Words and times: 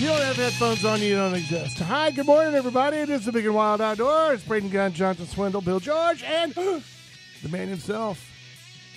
You 0.00 0.06
don't 0.06 0.22
have 0.22 0.36
headphones 0.36 0.82
on, 0.86 1.02
you 1.02 1.14
don't 1.14 1.34
exist. 1.34 1.78
Hi, 1.80 2.10
good 2.10 2.24
morning, 2.24 2.54
everybody. 2.54 2.96
It 2.96 3.10
is 3.10 3.26
the 3.26 3.32
Big 3.32 3.44
and 3.44 3.54
Wild 3.54 3.82
Outdoors. 3.82 4.42
Braden 4.42 4.70
Gunn, 4.70 4.94
Jonathan 4.94 5.26
Swindle, 5.26 5.60
Bill 5.60 5.78
George, 5.78 6.22
and 6.22 6.54
the 6.54 7.48
man 7.50 7.68
himself. 7.68 8.29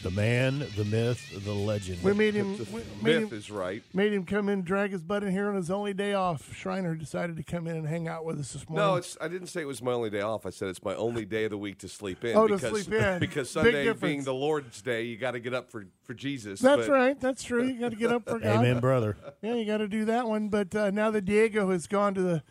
The 0.03 0.11
man, 0.11 0.59
the 0.75 0.83
myth, 0.83 1.45
the 1.45 1.53
legend. 1.53 2.03
We 2.03 2.11
made 2.13 2.33
him. 2.33 2.57
We 2.73 2.81
made 3.01 3.21
Myth 3.21 3.31
him, 3.31 3.37
is 3.37 3.49
right. 3.49 3.81
made 3.93 4.11
him 4.11 4.25
come 4.25 4.49
in, 4.49 4.63
drag 4.63 4.91
his 4.91 5.01
butt 5.01 5.23
in 5.23 5.31
here 5.31 5.47
on 5.47 5.55
his 5.55 5.71
only 5.71 5.93
day 5.93 6.13
off. 6.13 6.53
Shriner 6.53 6.93
decided 6.93 7.37
to 7.37 7.43
come 7.43 7.67
in 7.67 7.77
and 7.77 7.87
hang 7.87 8.09
out 8.09 8.25
with 8.25 8.37
us 8.37 8.51
this 8.51 8.67
morning. 8.67 8.85
No, 8.85 8.95
it's. 8.95 9.15
I 9.21 9.29
didn't 9.29 9.47
say 9.47 9.61
it 9.61 9.65
was 9.65 9.81
my 9.81 9.93
only 9.93 10.09
day 10.09 10.19
off. 10.19 10.45
I 10.45 10.49
said 10.49 10.67
it's 10.67 10.83
my 10.83 10.93
only 10.95 11.23
day 11.23 11.45
of 11.45 11.51
the 11.51 11.57
week 11.57 11.77
to 11.79 11.87
sleep 11.87 12.25
in. 12.25 12.35
Oh, 12.43 12.47
to 12.47 12.55
because, 12.55 12.83
sleep 12.83 12.93
in. 13.01 13.19
Because 13.19 13.49
Sunday 13.49 13.93
being 13.93 14.23
the 14.23 14.33
Lord's 14.33 14.81
day, 14.81 15.03
you 15.03 15.15
got 15.15 15.31
to 15.31 15.39
get 15.39 15.53
up 15.53 15.71
for 15.71 15.85
for 16.03 16.13
Jesus. 16.13 16.59
That's 16.59 16.87
but- 16.87 16.89
right. 16.89 17.19
That's 17.19 17.41
true. 17.41 17.63
You 17.63 17.79
got 17.79 17.91
to 17.91 17.97
get 17.97 18.11
up 18.11 18.25
for 18.27 18.39
God. 18.39 18.57
Amen, 18.57 18.81
brother. 18.81 19.15
Yeah, 19.41 19.55
you 19.55 19.63
got 19.65 19.77
to 19.77 19.87
do 19.87 20.03
that 20.05 20.27
one. 20.27 20.49
But 20.49 20.75
uh, 20.75 20.91
now 20.91 21.11
that 21.11 21.23
Diego 21.23 21.69
has 21.71 21.87
gone 21.87 22.13
to 22.15 22.21
the 22.21 22.43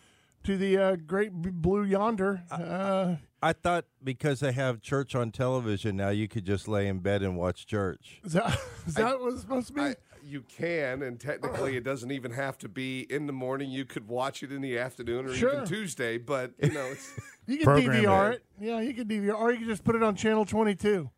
to 0.45 0.57
the 0.57 0.79
uh, 0.79 0.97
great 0.97 1.33
blue 1.33 1.85
yonder, 1.85 2.43
uh, 2.51 2.55
I 2.55 3.19
thought 3.53 3.87
because 4.05 4.39
they 4.39 4.53
have 4.53 4.81
church 4.81 5.17
on 5.17 5.33
television 5.33 5.97
now, 5.97 6.11
you 6.11 6.29
could 6.29 6.45
just 6.45 6.69
lay 6.69 6.87
in 6.87 7.01
bed 7.01 7.23
and 7.23 7.37
watch 7.37 7.67
church. 7.67 8.21
is 8.23 8.35
that, 8.35 8.57
is 8.87 8.95
that 8.95 9.19
what 9.19 9.33
it's 9.33 9.41
supposed 9.41 9.67
to 9.69 9.73
be? 9.73 9.81
I, 9.81 9.95
you 10.25 10.43
can, 10.43 11.03
and 11.03 11.19
technically, 11.19 11.77
it 11.77 11.83
doesn't 11.83 12.13
even 12.13 12.31
have 12.31 12.57
to 12.59 12.69
be 12.69 13.01
in 13.11 13.27
the 13.27 13.33
morning. 13.33 13.69
You 13.73 13.85
could 13.85 14.07
watch 14.07 14.45
it 14.45 14.53
in 14.53 14.61
the 14.61 14.79
afternoon 14.79 15.27
or 15.27 15.35
Sure. 15.35 15.53
even 15.55 15.67
Tuesday. 15.67 16.17
But 16.19 16.53
you 16.63 16.71
know, 16.71 16.85
it's, 16.85 17.13
You 17.49 17.59
can 17.59 17.67
DVR 17.67 18.35
it. 18.35 18.35
it. 18.37 18.45
Yeah, 18.65 18.81
you 18.81 18.95
can 18.95 19.09
DVR, 19.09 19.35
or 19.35 19.51
you 19.51 19.59
can 19.59 19.67
just 19.67 19.83
put 19.83 19.97
it 19.97 20.03
on 20.05 20.15
channel 20.15 20.45
twenty 20.45 20.77
two. 20.77 21.11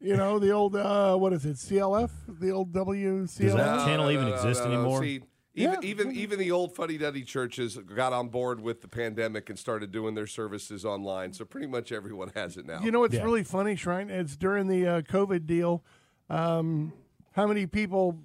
You 0.00 0.16
know 0.16 0.38
the 0.38 0.50
old 0.50 0.74
uh, 0.74 1.14
what 1.16 1.34
is 1.34 1.44
it? 1.44 1.56
CLF, 1.56 2.10
the 2.26 2.50
old 2.50 2.72
WCLF. 2.72 3.38
Does 3.38 3.54
that 3.54 3.84
channel 3.86 4.10
even 4.10 4.28
exist 4.28 4.62
anymore? 4.62 5.02
See, 5.02 5.20
even 5.54 5.72
Yeah. 5.82 5.88
even 5.88 6.12
even 6.12 6.38
the 6.38 6.50
old 6.50 6.74
fuddy 6.74 6.96
duddy 6.98 7.22
churches 7.22 7.76
got 7.76 8.12
on 8.12 8.28
board 8.28 8.60
with 8.60 8.80
the 8.80 8.88
pandemic 8.88 9.50
and 9.50 9.58
started 9.58 9.92
doing 9.92 10.14
their 10.14 10.26
services 10.26 10.84
online. 10.84 11.32
So 11.32 11.44
pretty 11.44 11.66
much 11.66 11.92
everyone 11.92 12.30
has 12.34 12.56
it 12.56 12.66
now. 12.66 12.80
You 12.80 12.90
know 12.90 13.00
what's 13.00 13.14
Yeah. 13.14 13.22
really 13.24 13.44
funny, 13.44 13.76
Shrine? 13.76 14.08
It's 14.10 14.36
during 14.36 14.66
the 14.68 14.86
uh, 14.86 15.00
COVID 15.02 15.46
deal. 15.46 15.84
Um, 16.30 16.92
how 17.32 17.46
many 17.46 17.66
people 17.66 18.18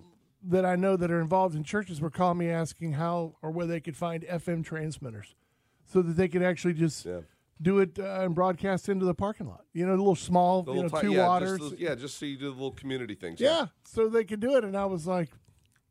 that 0.44 0.64
I 0.66 0.76
know 0.76 0.96
that 0.96 1.12
are 1.12 1.20
involved 1.20 1.56
in 1.56 1.64
churches 1.64 2.00
were 2.00 2.10
calling 2.10 2.38
me 2.38 2.50
asking 2.50 2.94
how 2.94 3.36
or 3.42 3.52
where 3.52 3.66
they 3.66 3.80
could 3.82 3.98
find 3.98 4.24
FM 4.24 4.64
transmitters, 4.64 5.36
so 5.86 6.02
that 6.02 6.14
they 6.14 6.28
could 6.30 6.44
actually 6.44 6.74
just 6.76 7.06
Yeah. 7.06 7.22
do 7.62 7.80
it 7.80 8.00
uh, 8.00 8.22
and 8.22 8.34
broadcast 8.36 8.88
into 8.88 9.04
the 9.06 9.16
parking 9.16 9.48
lot. 9.48 9.66
You 9.74 9.86
know, 9.86 9.94
the 9.94 9.98
little 9.98 10.16
small, 10.16 10.64
The 10.64 10.74
you 10.74 10.84
know, 10.84 10.90
two 10.90 11.10
ti- 11.10 11.16
yeah, 11.16 11.28
waters. 11.28 11.60
Just, 11.60 11.72
the- 11.72 11.80
yeah, 11.82 11.96
just 11.96 12.18
so 12.18 12.26
you 12.26 12.38
do 12.38 12.46
the 12.46 12.52
little 12.52 12.72
community 12.72 13.16
things. 13.16 13.42
Yeah, 13.42 13.68
so 13.84 14.08
they 14.08 14.24
could 14.24 14.40
do 14.40 14.56
it, 14.56 14.64
and 14.64 14.78
I 14.78 14.86
was 14.86 15.06
like, 15.08 15.30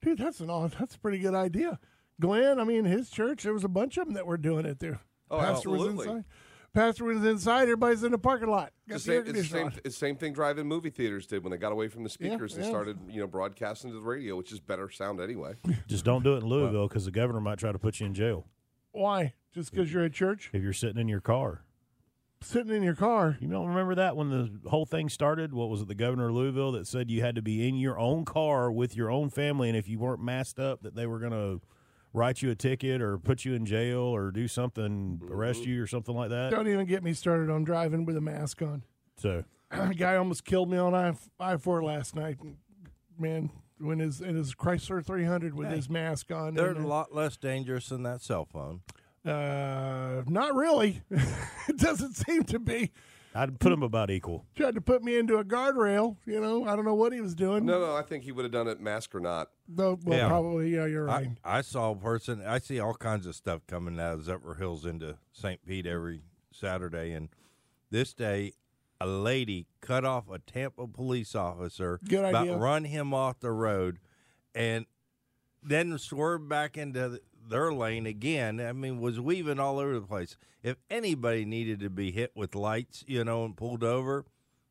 dude, 0.06 0.18
that's 0.18 0.40
an 0.40 0.50
aw- 0.50 0.68
that's 0.68 0.94
a 0.94 0.98
pretty 0.98 1.18
good 1.18 1.34
idea. 1.34 1.78
Glenn, 2.20 2.60
I 2.60 2.64
mean, 2.64 2.84
his 2.84 3.10
church, 3.10 3.42
there 3.42 3.52
was 3.52 3.64
a 3.64 3.68
bunch 3.68 3.98
of 3.98 4.06
them 4.06 4.14
that 4.14 4.26
were 4.26 4.38
doing 4.38 4.64
it 4.64 4.78
there. 4.78 5.00
Oh, 5.30 5.38
Pastor 5.38 5.70
was 5.70 5.86
inside. 5.86 6.24
Pastor 6.72 7.04
was 7.04 7.24
inside. 7.24 7.62
Everybody's 7.62 8.04
in 8.04 8.12
the 8.12 8.18
parking 8.18 8.48
lot. 8.48 8.72
Got 8.88 8.94
the 8.94 8.94
the 8.94 9.00
same, 9.00 9.18
the 9.18 9.24
conditioner 9.24 9.70
same, 9.70 9.80
it's 9.84 9.96
same 9.96 10.16
thing 10.16 10.32
drive-in 10.32 10.66
movie 10.66 10.90
theaters 10.90 11.26
did 11.26 11.42
when 11.42 11.50
they 11.50 11.56
got 11.56 11.72
away 11.72 11.88
from 11.88 12.04
the 12.04 12.08
speakers 12.08 12.54
and 12.54 12.64
yeah. 12.64 12.70
started, 12.70 12.98
you 13.08 13.20
know, 13.20 13.26
broadcasting 13.26 13.90
to 13.90 13.96
the 13.96 14.02
radio, 14.02 14.36
which 14.36 14.52
is 14.52 14.60
better 14.60 14.88
sound 14.90 15.20
anyway. 15.20 15.54
Just 15.88 16.04
don't 16.04 16.22
do 16.22 16.34
it 16.34 16.42
in 16.42 16.48
Louisville 16.48 16.86
because 16.86 17.06
the 17.06 17.10
governor 17.10 17.40
might 17.40 17.58
try 17.58 17.72
to 17.72 17.78
put 17.78 17.98
you 17.98 18.06
in 18.06 18.14
jail 18.14 18.46
Why? 18.92 19.34
Just 19.52 19.72
because 19.72 19.92
you're 19.92 20.04
at 20.04 20.12
church, 20.12 20.50
if 20.52 20.62
you're 20.62 20.72
sitting 20.72 21.00
in 21.00 21.08
your 21.08 21.20
car. 21.20 21.62
Sitting 22.46 22.74
in 22.74 22.82
your 22.82 22.94
car. 22.94 23.36
You 23.40 23.48
don't 23.48 23.66
remember 23.66 23.94
that 23.96 24.16
when 24.16 24.30
the 24.30 24.70
whole 24.70 24.86
thing 24.86 25.08
started? 25.08 25.52
What 25.52 25.68
was 25.68 25.82
it, 25.82 25.88
the 25.88 25.94
governor 25.94 26.28
of 26.28 26.34
Louisville 26.34 26.72
that 26.72 26.86
said 26.86 27.10
you 27.10 27.20
had 27.20 27.34
to 27.34 27.42
be 27.42 27.68
in 27.68 27.76
your 27.76 27.98
own 27.98 28.24
car 28.24 28.70
with 28.70 28.96
your 28.96 29.10
own 29.10 29.30
family, 29.30 29.68
and 29.68 29.76
if 29.76 29.88
you 29.88 29.98
weren't 29.98 30.22
masked 30.22 30.58
up, 30.58 30.82
that 30.82 30.94
they 30.94 31.06
were 31.06 31.18
going 31.18 31.32
to 31.32 31.60
write 32.12 32.40
you 32.40 32.50
a 32.50 32.54
ticket 32.54 33.02
or 33.02 33.18
put 33.18 33.44
you 33.44 33.54
in 33.54 33.66
jail 33.66 33.98
or 33.98 34.30
do 34.30 34.48
something, 34.48 35.20
arrest 35.30 35.66
you 35.66 35.82
or 35.82 35.86
something 35.86 36.14
like 36.14 36.30
that? 36.30 36.50
Don't 36.50 36.68
even 36.68 36.86
get 36.86 37.02
me 37.02 37.12
started 37.12 37.50
on 37.50 37.64
driving 37.64 38.04
with 38.04 38.16
a 38.16 38.20
mask 38.20 38.62
on. 38.62 38.82
So 39.18 39.44
a 39.70 39.94
guy 39.94 40.16
almost 40.16 40.44
killed 40.44 40.70
me 40.70 40.78
on 40.78 40.94
I 40.94 41.14
I 41.38 41.56
four 41.56 41.82
last 41.82 42.14
night. 42.14 42.38
Man, 43.18 43.50
when 43.78 43.98
his 43.98 44.20
in 44.20 44.36
his 44.36 44.54
Chrysler 44.54 45.04
300 45.04 45.54
with 45.54 45.70
his 45.70 45.88
mask 45.88 46.30
on. 46.30 46.54
They're 46.54 46.72
a 46.72 46.86
lot 46.86 47.14
less 47.14 47.36
dangerous 47.36 47.88
than 47.88 48.02
that 48.04 48.22
cell 48.22 48.44
phone. 48.44 48.80
Uh, 49.26 50.22
not 50.26 50.54
really. 50.54 51.02
it 51.10 51.78
doesn't 51.78 52.14
seem 52.14 52.44
to 52.44 52.58
be. 52.58 52.92
I'd 53.34 53.58
put 53.60 53.68
them 53.68 53.82
about 53.82 54.10
equal. 54.10 54.46
Tried 54.54 54.76
to 54.76 54.80
put 54.80 55.02
me 55.04 55.18
into 55.18 55.36
a 55.36 55.44
guardrail. 55.44 56.16
You 56.24 56.40
know, 56.40 56.64
I 56.66 56.74
don't 56.74 56.86
know 56.86 56.94
what 56.94 57.12
he 57.12 57.20
was 57.20 57.34
doing. 57.34 57.66
No, 57.66 57.78
no, 57.78 57.94
I 57.94 58.00
think 58.00 58.24
he 58.24 58.32
would 58.32 58.46
have 58.46 58.52
done 58.52 58.66
it 58.66 58.80
mask 58.80 59.14
or 59.14 59.20
not. 59.20 59.50
No, 59.68 59.98
well, 60.04 60.18
Yeah. 60.18 60.28
probably. 60.28 60.74
Yeah, 60.74 60.86
you're 60.86 61.04
right. 61.04 61.30
I, 61.44 61.58
I 61.58 61.60
saw 61.60 61.90
a 61.90 61.96
person. 61.96 62.42
I 62.46 62.58
see 62.58 62.80
all 62.80 62.94
kinds 62.94 63.26
of 63.26 63.34
stuff 63.34 63.60
coming 63.66 64.00
out 64.00 64.14
of 64.14 64.20
Zephyrhills 64.20 64.86
into 64.86 65.18
St. 65.32 65.64
Pete 65.66 65.86
every 65.86 66.22
Saturday, 66.50 67.12
and 67.12 67.28
this 67.90 68.14
day, 68.14 68.54
a 68.98 69.06
lady 69.06 69.66
cut 69.82 70.06
off 70.06 70.30
a 70.30 70.38
Tampa 70.38 70.86
police 70.86 71.34
officer, 71.34 72.00
Good 72.08 72.24
about 72.24 72.58
run 72.58 72.84
him 72.84 73.12
off 73.12 73.40
the 73.40 73.52
road, 73.52 73.98
and 74.54 74.86
then 75.62 75.98
swerved 75.98 76.48
back 76.48 76.78
into 76.78 77.08
the, 77.10 77.20
their 77.48 77.72
lane 77.72 78.06
again. 78.06 78.60
I 78.60 78.72
mean, 78.72 79.00
was 79.00 79.18
weaving 79.20 79.58
all 79.60 79.78
over 79.78 79.94
the 79.94 80.06
place. 80.06 80.36
If 80.62 80.76
anybody 80.90 81.44
needed 81.44 81.80
to 81.80 81.90
be 81.90 82.10
hit 82.12 82.32
with 82.34 82.54
lights, 82.54 83.04
you 83.06 83.24
know, 83.24 83.44
and 83.44 83.56
pulled 83.56 83.84
over, 83.84 84.24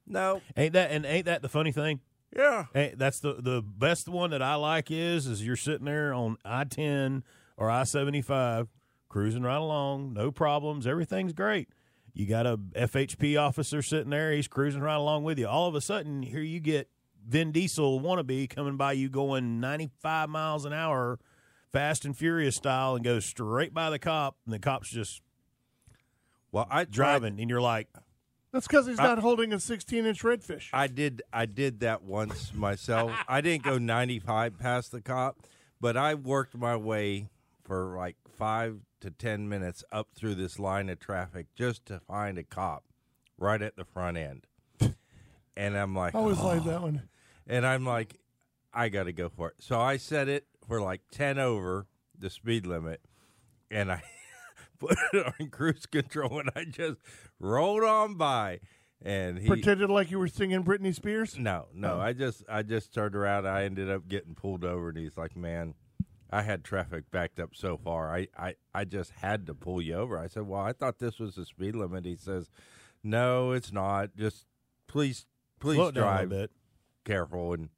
no, 0.07 0.41
Ain't 0.55 0.73
that 0.73 0.91
and 0.91 1.05
ain't 1.05 1.25
that 1.25 1.41
the 1.41 1.49
funny 1.49 1.71
thing? 1.71 1.99
yeah, 2.35 2.65
Hey, 2.73 2.93
that's 2.95 3.19
the 3.19 3.33
the 3.39 3.61
best 3.61 4.07
one 4.09 4.29
that 4.31 4.41
I 4.41 4.55
like 4.55 4.91
is 4.91 5.25
is 5.25 5.45
you're 5.45 5.55
sitting 5.55 5.85
there 5.85 6.13
on 6.13 6.37
I 6.45 6.65
ten 6.65 7.23
or 7.57 7.69
I 7.71 7.83
seventy 7.85 8.21
five, 8.21 8.67
cruising 9.09 9.43
right 9.43 9.55
along, 9.55 10.13
no 10.13 10.31
problems, 10.31 10.85
everything's 10.85 11.33
great. 11.33 11.69
You 12.13 12.25
got 12.27 12.45
a 12.45 12.57
FHP 12.57 13.39
officer 13.41 13.81
sitting 13.81 14.09
there, 14.11 14.31
he's 14.31 14.47
cruising 14.47 14.81
right 14.81 14.95
along 14.95 15.23
with 15.23 15.39
you. 15.39 15.47
All 15.47 15.67
of 15.67 15.75
a 15.75 15.81
sudden, 15.81 16.21
here 16.23 16.41
you 16.41 16.59
get 16.59 16.89
Vin 17.27 17.51
Diesel 17.51 17.99
wannabe 17.99 18.47
coming 18.49 18.77
by 18.77 18.91
you 18.91 19.09
going 19.09 19.59
ninety 19.59 19.89
five 20.01 20.29
miles 20.29 20.65
an 20.65 20.73
hour, 20.73 21.19
fast 21.75 22.05
and 22.05 22.17
furious 22.17 22.55
style, 22.55 22.95
and 22.95 23.03
goes 23.03 23.25
straight 23.25 23.73
by 23.73 23.89
the 23.89 23.99
cop, 23.99 24.37
and 24.45 24.53
the 24.53 24.59
cop's 24.59 24.89
just 24.89 25.21
Well, 26.51 26.67
I 26.69 26.85
tried- 26.85 26.91
driving, 26.91 27.39
and 27.41 27.49
you're 27.49 27.59
like, 27.61 27.89
That's 28.53 28.65
because 28.65 28.87
he's 28.87 28.97
not 28.97 29.19
holding 29.19 29.51
a 29.51 29.59
16 29.59 30.05
inch 30.05 30.21
redfish. 30.23 30.69
I 30.71 30.87
did 30.87 31.21
I 31.33 31.45
did 31.45 31.81
that 31.81 32.03
once 32.03 32.53
myself. 32.53 33.11
I 33.27 33.41
didn't 33.41 33.63
go 33.63 33.77
95 33.77 34.57
past 34.57 34.93
the 34.93 35.01
cop, 35.01 35.37
but 35.81 35.97
I 35.97 36.13
worked 36.15 36.55
my 36.55 36.77
way 36.77 37.27
for 37.65 37.97
like 37.97 38.15
5 38.37 38.79
to 39.01 39.11
10 39.11 39.49
minutes 39.49 39.83
up 39.91 40.07
through 40.15 40.35
this 40.35 40.57
line 40.57 40.87
of 40.89 40.99
traffic 41.01 41.47
just 41.55 41.85
to 41.87 41.99
find 41.99 42.37
a 42.37 42.43
cop 42.43 42.85
right 43.37 43.61
at 43.61 43.75
the 43.75 43.83
front 43.83 44.15
end. 44.15 44.47
And 45.57 45.77
I'm 45.77 45.93
like, 45.93 46.15
I 46.15 46.19
always 46.19 46.39
"Oh." 46.39 46.47
like 46.47 46.63
that 46.63 46.81
one. 46.81 47.01
and 47.47 47.65
I'm 47.65 47.85
like, 47.85 48.19
I 48.73 48.87
got 48.89 49.03
to 49.03 49.13
go 49.13 49.27
for 49.29 49.49
it. 49.49 49.55
So 49.59 49.79
I 49.79 49.97
set 49.97 50.27
it 50.29 50.45
for 50.67 50.81
like 50.81 51.01
10 51.11 51.37
over 51.39 51.87
the 52.17 52.29
speed 52.29 52.65
limit, 52.65 53.01
and 53.69 53.91
I 53.91 54.01
put 54.79 54.97
it 55.13 55.33
on 55.39 55.49
cruise 55.49 55.85
control, 55.85 56.39
and 56.39 56.49
I 56.55 56.65
just 56.65 56.97
rolled 57.39 57.83
on 57.83 58.15
by. 58.15 58.59
And 59.01 59.37
he, 59.37 59.47
Pretended 59.47 59.89
like 59.89 60.09
you 60.09 60.17
were 60.17 60.27
singing 60.27 60.63
Britney 60.63 60.95
Spears. 60.95 61.37
no, 61.37 61.67
no. 61.73 61.95
Oh. 61.95 61.99
I 61.99 62.13
just 62.13 62.43
I 62.49 62.63
just 62.63 62.93
turned 62.93 63.15
around. 63.15 63.47
I 63.47 63.63
ended 63.65 63.89
up 63.91 64.07
getting 64.07 64.33
pulled 64.35 64.63
over, 64.63 64.89
and 64.89 64.97
he's 64.97 65.17
like, 65.17 65.35
"Man, 65.35 65.75
I 66.31 66.41
had 66.41 66.63
traffic 66.63 67.11
backed 67.11 67.39
up 67.39 67.51
so 67.53 67.77
far. 67.77 68.15
I 68.15 68.27
I 68.37 68.55
I 68.73 68.85
just 68.85 69.11
had 69.11 69.45
to 69.47 69.53
pull 69.53 69.81
you 69.81 69.95
over." 69.95 70.17
I 70.17 70.27
said, 70.27 70.43
"Well, 70.47 70.61
I 70.61 70.71
thought 70.73 70.97
this 70.97 71.19
was 71.19 71.35
the 71.35 71.45
speed 71.45 71.75
limit." 71.75 72.05
He 72.05 72.15
says, 72.15 72.49
"No, 73.03 73.51
it's 73.51 73.71
not. 73.71 74.15
Just 74.15 74.45
please 74.87 75.27
please 75.59 75.75
slow 75.75 75.87
it 75.87 75.97
a 75.97 75.99
drive 75.99 76.29
bit. 76.29 76.51
careful 77.03 77.53
and 77.53 77.69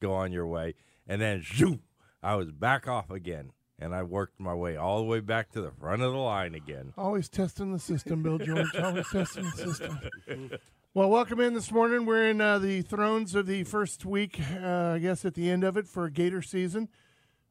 go 0.00 0.12
on 0.14 0.32
your 0.32 0.46
way." 0.46 0.74
And 1.06 1.20
then, 1.20 1.42
zoom, 1.42 1.80
I 2.22 2.36
was 2.36 2.52
back 2.52 2.86
off 2.86 3.10
again, 3.10 3.50
and 3.80 3.92
I 3.92 4.04
worked 4.04 4.38
my 4.38 4.54
way 4.54 4.76
all 4.76 4.98
the 4.98 5.04
way 5.04 5.18
back 5.18 5.50
to 5.52 5.60
the 5.60 5.72
front 5.72 6.02
of 6.02 6.12
the 6.12 6.18
line 6.18 6.54
again. 6.54 6.92
Always 6.96 7.28
testing 7.28 7.72
the 7.72 7.80
system, 7.80 8.22
Bill 8.22 8.38
George. 8.38 8.76
Always 8.76 9.10
testing 9.10 9.44
the 9.44 9.50
system. 9.50 10.50
Well, 10.94 11.10
welcome 11.10 11.40
in 11.40 11.54
this 11.54 11.72
morning. 11.72 12.06
We're 12.06 12.28
in 12.28 12.40
uh, 12.40 12.60
the 12.60 12.82
thrones 12.82 13.34
of 13.34 13.46
the 13.46 13.64
first 13.64 14.04
week, 14.04 14.38
uh, 14.62 14.92
I 14.94 14.98
guess, 14.98 15.24
at 15.24 15.34
the 15.34 15.50
end 15.50 15.64
of 15.64 15.76
it 15.76 15.88
for 15.88 16.08
Gator 16.10 16.42
season. 16.42 16.88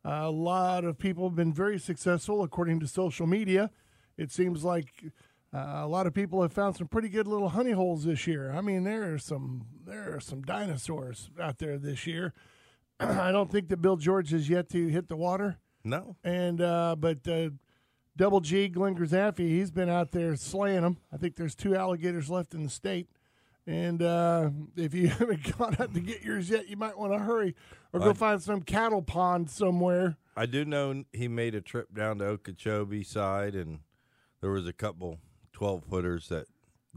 Uh, 0.05 0.21
a 0.23 0.31
lot 0.31 0.85
of 0.85 0.97
people 0.97 1.27
have 1.27 1.35
been 1.35 1.53
very 1.53 1.77
successful, 1.77 2.41
according 2.41 2.79
to 2.79 2.87
social 2.87 3.27
media. 3.27 3.71
It 4.15 4.31
seems 4.31 4.63
like 4.63 5.03
uh, 5.53 5.81
a 5.81 5.87
lot 5.87 6.07
of 6.07 6.13
people 6.13 6.41
have 6.43 6.53
found 6.53 6.77
some 6.77 6.87
pretty 6.87 7.09
good 7.09 7.27
little 7.27 7.49
honey 7.49 7.71
holes 7.71 8.05
this 8.05 8.25
year. 8.25 8.53
I 8.53 8.61
mean, 8.61 8.85
there 8.85 9.13
are 9.13 9.17
some 9.17 9.65
there 9.85 10.15
are 10.15 10.21
some 10.21 10.43
dinosaurs 10.43 11.29
out 11.41 11.57
there 11.57 11.77
this 11.77 12.07
year. 12.07 12.33
I 13.27 13.31
don't 13.31 13.51
think 13.51 13.69
that 13.69 13.77
Bill 13.81 13.97
George 13.97 14.31
has 14.31 14.47
yet 14.49 14.69
to 14.69 14.87
hit 14.87 15.07
the 15.09 15.15
water, 15.15 15.57
No, 15.83 16.15
and 16.23 16.61
uh, 16.61 16.95
but 16.97 17.27
uh, 17.27 17.49
Double 18.17 18.39
G 18.41 18.67
Glenn 18.67 18.95
Grzaffi, 18.95 19.39
he's 19.47 19.71
been 19.71 19.89
out 19.89 20.11
there 20.11 20.35
slaying 20.35 20.81
them. 20.81 20.97
I 21.11 21.17
think 21.17 21.35
there's 21.35 21.55
two 21.55 21.75
alligators 21.75 22.29
left 22.29 22.53
in 22.53 22.63
the 22.63 22.69
state. 22.69 23.07
And 23.67 24.01
uh, 24.01 24.49
if 24.75 24.93
you 24.95 25.07
haven't 25.19 25.57
gone 25.57 25.75
out 25.79 25.93
to 25.93 25.99
get 25.99 26.23
yours 26.23 26.49
yet, 26.49 26.67
you 26.67 26.77
might 26.77 26.97
want 26.97 27.13
to 27.13 27.19
hurry 27.19 27.55
or 27.93 27.99
go 27.99 28.09
I- 28.09 28.13
find 28.13 28.41
some 28.41 28.61
cattle 28.63 29.01
pond 29.03 29.49
somewhere. 29.49 30.17
I 30.35 30.45
do 30.45 30.65
know 30.65 31.03
he 31.13 31.27
made 31.27 31.55
a 31.55 31.61
trip 31.61 31.93
down 31.93 32.19
to 32.19 32.25
Okeechobee 32.25 33.03
side, 33.03 33.53
and 33.53 33.79
there 34.41 34.49
was 34.51 34.65
a 34.67 34.73
couple 34.73 35.19
twelve 35.53 35.83
footers 35.83 36.27
that 36.29 36.47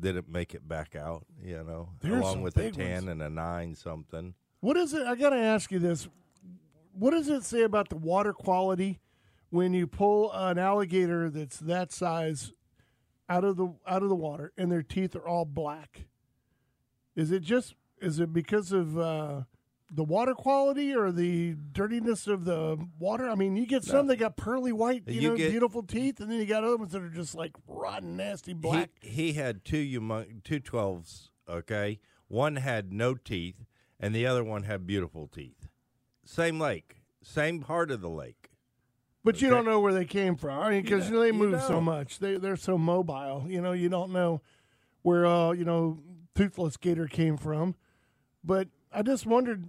didn't 0.01 0.29
make 0.29 0.55
it 0.55 0.67
back 0.67 0.95
out. 0.97 1.27
You 1.43 1.62
know, 1.65 1.89
There's 2.01 2.21
along 2.21 2.43
with 2.43 2.56
a 2.56 2.71
ten 2.71 2.95
ones. 2.95 3.09
and 3.09 3.23
a 3.23 3.29
nine 3.31 3.75
something. 3.75 4.35
What 4.65 4.79
is 4.79 4.95
it? 4.95 5.07
I 5.07 5.15
got 5.15 5.29
to 5.31 5.37
ask 5.37 5.71
you 5.71 5.79
this. 5.79 6.09
What 6.95 7.11
does 7.11 7.29
it 7.29 7.45
say 7.45 7.65
about 7.65 7.91
the 7.91 7.99
water 7.99 8.33
quality 8.33 8.99
when 9.51 9.75
you 9.75 9.87
pull 9.87 10.33
an 10.33 10.57
alligator 10.59 11.29
that's 11.29 11.59
that 11.59 11.93
size 11.93 12.51
out 13.29 13.45
of 13.45 13.59
the 13.59 13.75
out 13.87 14.03
of 14.03 14.09
the 14.09 14.15
water 14.15 14.53
and 14.57 14.73
their 14.73 14.83
teeth 14.83 15.15
are 15.17 15.29
all 15.29 15.45
black? 15.45 16.07
Is 17.15 17.31
it 17.31 17.43
just 17.43 17.75
is 18.01 18.19
it 18.21 18.33
because 18.33 18.73
of 18.73 18.99
uh, 18.99 19.43
the 19.91 20.03
water 20.03 20.33
quality 20.33 20.95
or 20.95 21.13
the 21.13 21.57
dirtiness 21.73 22.27
of 22.27 22.47
the 22.47 22.79
water? 22.99 23.29
I 23.29 23.35
mean, 23.35 23.57
you 23.57 23.67
get 23.67 23.85
some 23.85 24.07
that 24.07 24.17
got 24.17 24.39
pearly 24.39 24.73
white, 24.73 25.03
you, 25.07 25.21
You 25.21 25.29
know, 25.29 25.37
get- 25.37 25.51
beautiful 25.51 25.83
teeth, 25.83 26.21
and 26.21 26.31
then 26.31 26.39
you 26.39 26.47
got 26.47 26.65
other 26.65 26.79
ones 26.79 26.93
that 26.93 27.03
are 27.03 27.11
just 27.11 27.35
like 27.35 27.53
rotten, 27.69 28.17
nasty 28.17 28.55
black. 28.55 28.89
He, 29.03 29.11
he 29.11 29.33
had 29.35 29.63
two 29.63 29.85
humong- 29.85 30.43
two 30.43 30.59
twelves. 30.59 31.29
Okay, 31.47 32.01
one 32.29 32.57
had 32.57 32.95
no 32.95 33.15
teeth, 33.15 33.67
and 34.00 34.14
the 34.14 34.26
other 34.26 34.44
one 34.44 34.64
had 34.64 34.87
beautiful 34.87 35.26
teeth. 35.29 35.69
Same 36.25 36.58
lake, 36.61 37.02
same 37.23 37.61
part 37.61 37.91
of 37.91 38.00
the 38.00 38.08
lake. 38.11 38.50
But 39.23 39.41
you 39.41 39.49
don't 39.49 39.64
know 39.64 39.81
where 39.81 39.94
they 39.94 40.05
came 40.05 40.37
from. 40.37 40.58
I 40.58 40.70
mean, 40.70 40.82
because 40.82 41.08
you 41.08 41.14
know, 41.14 41.20
they 41.20 41.32
move 41.32 41.62
so 41.62 41.81
much. 41.81 42.19
They 42.19 42.37
they're 42.37 42.56
so 42.56 42.76
mobile. 42.76 43.46
You 43.49 43.62
know, 43.62 43.73
you 43.73 43.88
don't 43.88 44.12
know 44.12 44.43
where 45.02 45.25
uh 45.26 45.52
you 45.52 45.64
know 45.64 45.99
toothless 46.35 46.76
gator 46.76 47.06
came 47.06 47.37
from. 47.38 47.75
But 48.43 48.69
I 48.93 49.02
just 49.02 49.25
wondered. 49.26 49.64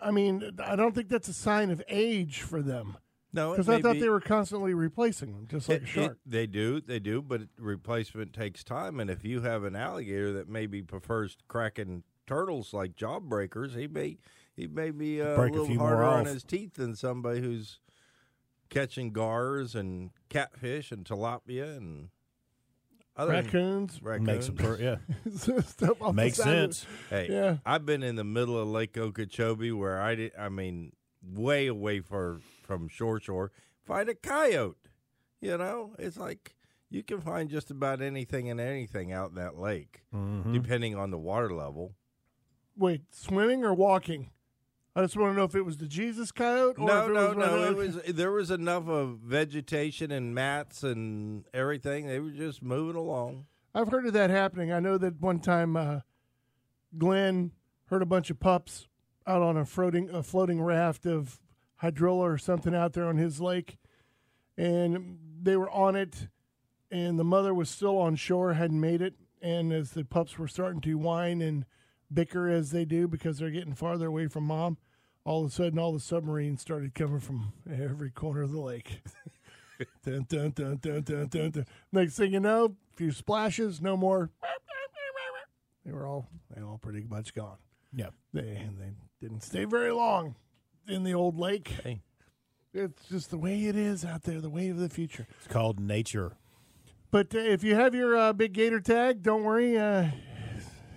I 0.00 0.10
mean, 0.10 0.52
I 0.62 0.76
don't 0.76 0.94
think 0.94 1.08
that's 1.08 1.28
a 1.28 1.32
sign 1.32 1.70
of 1.70 1.82
age 1.88 2.42
for 2.42 2.60
them 2.62 2.98
No, 3.32 3.52
because 3.52 3.68
I 3.68 3.80
thought 3.80 3.94
be- 3.94 4.00
they 4.00 4.08
were 4.08 4.20
constantly 4.20 4.74
replacing 4.74 5.32
them, 5.32 5.46
just 5.48 5.68
like 5.68 5.78
It- 5.78 5.82
a 5.82 5.86
it- 5.86 5.88
shark. 5.88 6.18
they 6.26 6.46
do, 6.46 6.80
they 6.80 6.98
do, 6.98 7.22
but 7.22 7.42
replacement 7.58 8.32
takes 8.32 8.62
time. 8.62 9.00
And 9.00 9.08
if 9.08 9.24
you 9.24 9.40
have 9.40 9.64
an 9.64 9.74
alligator 9.74 10.32
that 10.34 10.48
maybe 10.48 10.82
prefers 10.82 11.36
cracking 11.48 12.02
turtles 12.26 12.72
like 12.72 12.96
jawbreakers, 12.96 13.74
he 13.74 13.86
may 13.86 14.18
he 14.54 14.66
may 14.66 14.90
be 14.90 15.20
uh, 15.20 15.26
a 15.28 15.40
a 15.40 15.48
little 15.48 15.68
more 15.68 15.88
harder 15.88 16.04
on 16.04 16.24
his 16.26 16.44
teeth 16.44 16.74
than 16.74 16.94
somebody 16.94 17.40
who's 17.40 17.80
catching 18.70 19.12
gars 19.12 19.74
and 19.74 20.10
catfish 20.28 20.90
and 20.92 21.04
tilapia 21.04 21.76
and 21.76 22.08
other 23.16 23.32
Raccoons, 23.32 24.02
raccoons. 24.02 24.26
Makes 24.26 24.50
per, 24.50 24.76
yeah. 24.80 24.96
stuff 25.36 26.02
off 26.02 26.08
the 26.08 26.12
Makes 26.14 26.38
sense. 26.38 26.84
Hey, 27.10 27.28
Yeah. 27.30 27.58
I've 27.64 27.86
been 27.86 28.02
in 28.02 28.16
the 28.16 28.24
middle 28.24 28.58
of 28.58 28.66
Lake 28.68 28.98
Okeechobee 28.98 29.70
where 29.70 30.00
I 30.00 30.16
did. 30.16 30.32
I 30.36 30.48
mean, 30.48 30.92
way 31.22 31.68
away 31.68 32.00
for 32.00 32.40
from 32.64 32.88
shore 32.88 33.20
shore. 33.20 33.52
Find 33.84 34.08
a 34.08 34.14
coyote. 34.14 34.76
You 35.40 35.58
know, 35.58 35.94
it's 35.98 36.16
like 36.16 36.56
you 36.90 37.02
can 37.04 37.20
find 37.20 37.48
just 37.50 37.70
about 37.70 38.00
anything 38.02 38.50
and 38.50 38.60
anything 38.60 39.12
out 39.12 39.28
in 39.30 39.36
that 39.36 39.58
lake, 39.58 40.02
Mm-hmm. 40.14 40.52
depending 40.52 40.96
on 40.96 41.10
the 41.12 41.18
water 41.18 41.52
level. 41.52 41.94
Wait, 42.76 43.02
swimming 43.10 43.64
or 43.64 43.74
walking? 43.74 44.30
I 44.96 45.02
just 45.02 45.16
want 45.16 45.32
to 45.32 45.36
know 45.36 45.44
if 45.44 45.56
it 45.56 45.62
was 45.62 45.78
the 45.78 45.86
Jesus 45.86 46.30
coyote. 46.30 46.78
Or 46.78 46.86
no, 46.86 47.08
no, 47.08 47.32
no. 47.32 47.64
It 47.64 47.76
was 47.76 47.96
there 48.08 48.30
was 48.30 48.50
enough 48.52 48.88
of 48.88 49.18
vegetation 49.18 50.12
and 50.12 50.34
mats 50.34 50.84
and 50.84 51.44
everything. 51.52 52.06
They 52.06 52.20
were 52.20 52.30
just 52.30 52.62
moving 52.62 52.96
along. 52.96 53.46
I've 53.74 53.88
heard 53.88 54.06
of 54.06 54.12
that 54.12 54.30
happening. 54.30 54.72
I 54.72 54.78
know 54.78 54.96
that 54.98 55.20
one 55.20 55.40
time 55.40 55.76
uh, 55.76 56.00
Glenn 56.96 57.50
heard 57.86 58.02
a 58.02 58.06
bunch 58.06 58.30
of 58.30 58.38
pups 58.38 58.86
out 59.26 59.42
on 59.42 59.56
a 59.56 59.64
floating 59.64 60.10
a 60.10 60.22
floating 60.22 60.62
raft 60.62 61.06
of 61.06 61.40
hydrilla 61.82 62.34
or 62.34 62.38
something 62.38 62.74
out 62.74 62.92
there 62.92 63.06
on 63.06 63.16
his 63.16 63.40
lake, 63.40 63.78
and 64.56 65.18
they 65.42 65.56
were 65.56 65.70
on 65.70 65.96
it, 65.96 66.28
and 66.90 67.18
the 67.18 67.24
mother 67.24 67.52
was 67.52 67.68
still 67.68 67.98
on 67.98 68.14
shore, 68.14 68.52
hadn't 68.52 68.80
made 68.80 69.02
it, 69.02 69.14
and 69.42 69.72
as 69.72 69.90
the 69.90 70.04
pups 70.04 70.38
were 70.38 70.46
starting 70.46 70.80
to 70.82 70.94
whine 70.94 71.42
and 71.42 71.64
bicker 72.14 72.48
as 72.48 72.70
they 72.70 72.84
do 72.84 73.08
because 73.08 73.38
they're 73.38 73.50
getting 73.50 73.74
farther 73.74 74.06
away 74.06 74.28
from 74.28 74.44
mom, 74.44 74.78
all 75.24 75.44
of 75.44 75.50
a 75.50 75.54
sudden 75.54 75.78
all 75.78 75.92
the 75.92 76.00
submarines 76.00 76.60
started 76.60 76.94
coming 76.94 77.20
from 77.20 77.52
every 77.70 78.10
corner 78.10 78.42
of 78.42 78.52
the 78.52 78.60
lake. 78.60 79.00
dun, 80.04 80.26
dun, 80.28 80.50
dun, 80.50 80.78
dun, 80.80 81.02
dun, 81.02 81.26
dun, 81.28 81.50
dun. 81.50 81.66
Next 81.92 82.16
thing 82.16 82.32
you 82.32 82.40
know, 82.40 82.64
a 82.64 82.96
few 82.96 83.12
splashes, 83.12 83.80
no 83.80 83.96
more. 83.96 84.30
They 85.84 85.92
were 85.92 86.06
all 86.06 86.28
they 86.54 86.62
were 86.62 86.68
all 86.68 86.78
pretty 86.78 87.04
much 87.08 87.34
gone. 87.34 87.58
Yeah. 87.92 88.08
They 88.32 88.56
and 88.56 88.78
they 88.78 88.92
didn't 89.20 89.42
stay 89.42 89.64
very 89.64 89.92
long 89.92 90.34
in 90.88 91.04
the 91.04 91.14
old 91.14 91.38
lake. 91.38 91.68
Hey. 91.82 92.02
It's 92.72 93.06
just 93.08 93.30
the 93.30 93.38
way 93.38 93.66
it 93.66 93.76
is 93.76 94.04
out 94.04 94.24
there, 94.24 94.40
the 94.40 94.50
way 94.50 94.68
of 94.68 94.78
the 94.78 94.88
future. 94.88 95.28
It's 95.38 95.52
called 95.52 95.78
nature. 95.78 96.32
But 97.12 97.32
uh, 97.32 97.38
if 97.38 97.62
you 97.62 97.76
have 97.76 97.94
your 97.94 98.16
uh, 98.16 98.32
big 98.32 98.52
gator 98.52 98.80
tag, 98.80 99.22
don't 99.22 99.44
worry, 99.44 99.78
uh, 99.78 100.08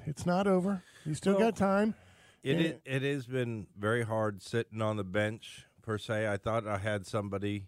it's 0.08 0.26
not 0.26 0.48
over. 0.48 0.84
You 1.08 1.14
still 1.16 1.36
Well, 1.36 1.48
got 1.52 1.56
time. 1.56 1.96
It 2.44 2.58
Yeah. 2.60 2.68
it, 2.68 2.82
it 2.86 3.02
has 3.02 3.26
been 3.26 3.68
very 3.78 4.04
hard 4.04 4.42
sitting 4.42 4.82
on 4.82 4.98
the 4.98 5.04
bench 5.06 5.66
per 5.82 5.98
se. 5.98 6.28
I 6.28 6.36
thought 6.38 6.68
I 6.68 6.78
had 6.78 7.06
somebody 7.08 7.68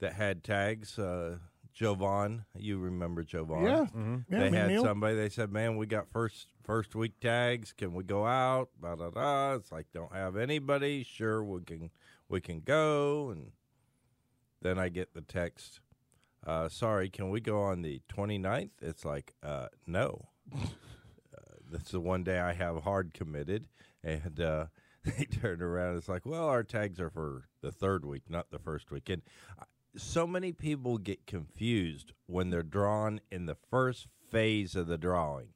that 0.00 0.14
had 0.14 0.42
tags. 0.42 0.98
Uh, 0.98 1.38
Jovan, 1.72 2.44
you 2.56 2.78
remember 2.78 3.22
Jovan? 3.22 3.62
Yeah, 3.62 3.86
yeah. 4.28 4.38
they 4.50 4.50
had 4.50 4.70
McNeil. 4.70 4.82
somebody. 4.82 5.14
They 5.14 5.28
said, 5.28 5.52
"Man, 5.52 5.76
we 5.76 5.86
got 5.86 6.10
first 6.10 6.48
first 6.64 6.94
week 6.96 7.20
tags. 7.20 7.72
Can 7.72 7.94
we 7.94 8.02
go 8.02 8.26
out?" 8.26 8.70
Blah 8.80 8.96
da 8.96 9.10
da. 9.10 9.54
It's 9.54 9.70
like 9.70 9.86
don't 9.92 10.12
have 10.12 10.36
anybody. 10.36 11.04
Sure, 11.04 11.44
we 11.44 11.60
can 11.62 11.90
we 12.28 12.40
can 12.40 12.60
go. 12.60 13.30
And 13.30 13.52
then 14.60 14.78
I 14.80 14.88
get 14.88 15.14
the 15.14 15.22
text. 15.22 15.80
Uh, 16.44 16.68
sorry, 16.68 17.08
can 17.08 17.30
we 17.30 17.40
go 17.40 17.62
on 17.62 17.82
the 17.82 18.00
29th? 18.08 18.70
It's 18.82 19.04
like, 19.04 19.34
uh, 19.42 19.68
no. 19.86 20.28
That's 21.70 21.90
the 21.90 22.00
one 22.00 22.24
day 22.24 22.38
I 22.38 22.52
have 22.52 22.82
hard 22.82 23.14
committed, 23.14 23.66
and 24.02 24.40
uh, 24.40 24.66
they 25.04 25.24
turned 25.24 25.62
around. 25.62 25.96
It's 25.96 26.08
like, 26.08 26.26
well, 26.26 26.46
our 26.46 26.62
tags 26.62 27.00
are 27.00 27.10
for 27.10 27.48
the 27.62 27.72
third 27.72 28.04
week, 28.04 28.24
not 28.28 28.50
the 28.50 28.58
first 28.58 28.90
week. 28.90 29.08
And 29.08 29.22
uh, 29.58 29.64
so 29.96 30.26
many 30.26 30.52
people 30.52 30.98
get 30.98 31.26
confused 31.26 32.12
when 32.26 32.50
they're 32.50 32.62
drawn 32.62 33.20
in 33.30 33.46
the 33.46 33.56
first 33.70 34.06
phase 34.30 34.76
of 34.76 34.86
the 34.86 34.98
drawing. 34.98 35.48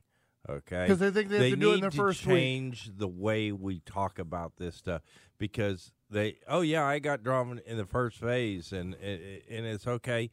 Okay, 0.47 0.83
because 0.83 0.99
they 0.99 1.11
think 1.11 1.30
they 1.30 1.50
have 1.50 1.59
to 1.59 1.64
do 1.64 1.73
it 1.73 1.76
in 1.76 1.80
the 1.80 1.90
first 1.90 2.26
week. 2.26 2.37
change 2.37 2.90
the 2.94 3.09
way 3.09 3.50
we 3.50 3.80
talk 3.80 4.18
about 4.18 4.56
this 4.59 4.76
stuff 4.76 5.00
because 5.38 5.90
they, 6.11 6.37
oh 6.47 6.61
yeah, 6.61 6.85
I 6.85 6.99
got 6.99 7.23
drawn 7.23 7.62
in 7.64 7.78
the 7.78 7.87
first 7.87 8.18
phase, 8.18 8.71
and 8.71 8.94
and 8.94 9.66
it's 9.66 9.87
okay 9.87 10.30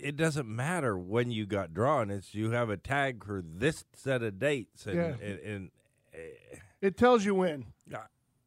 it 0.00 0.16
doesn't 0.16 0.48
matter 0.48 0.96
when 0.98 1.30
you 1.30 1.46
got 1.46 1.74
drawn. 1.74 2.10
It's 2.10 2.34
you 2.34 2.50
have 2.50 2.70
a 2.70 2.76
tag 2.76 3.24
for 3.24 3.42
this 3.44 3.84
set 3.94 4.22
of 4.22 4.38
dates, 4.38 4.86
and 4.86 4.96
Yeah. 4.96 5.14
and, 5.22 5.38
and 5.40 5.70
uh, 6.14 6.58
It 6.80 6.96
tells 6.96 7.24
you 7.24 7.34
when. 7.34 7.66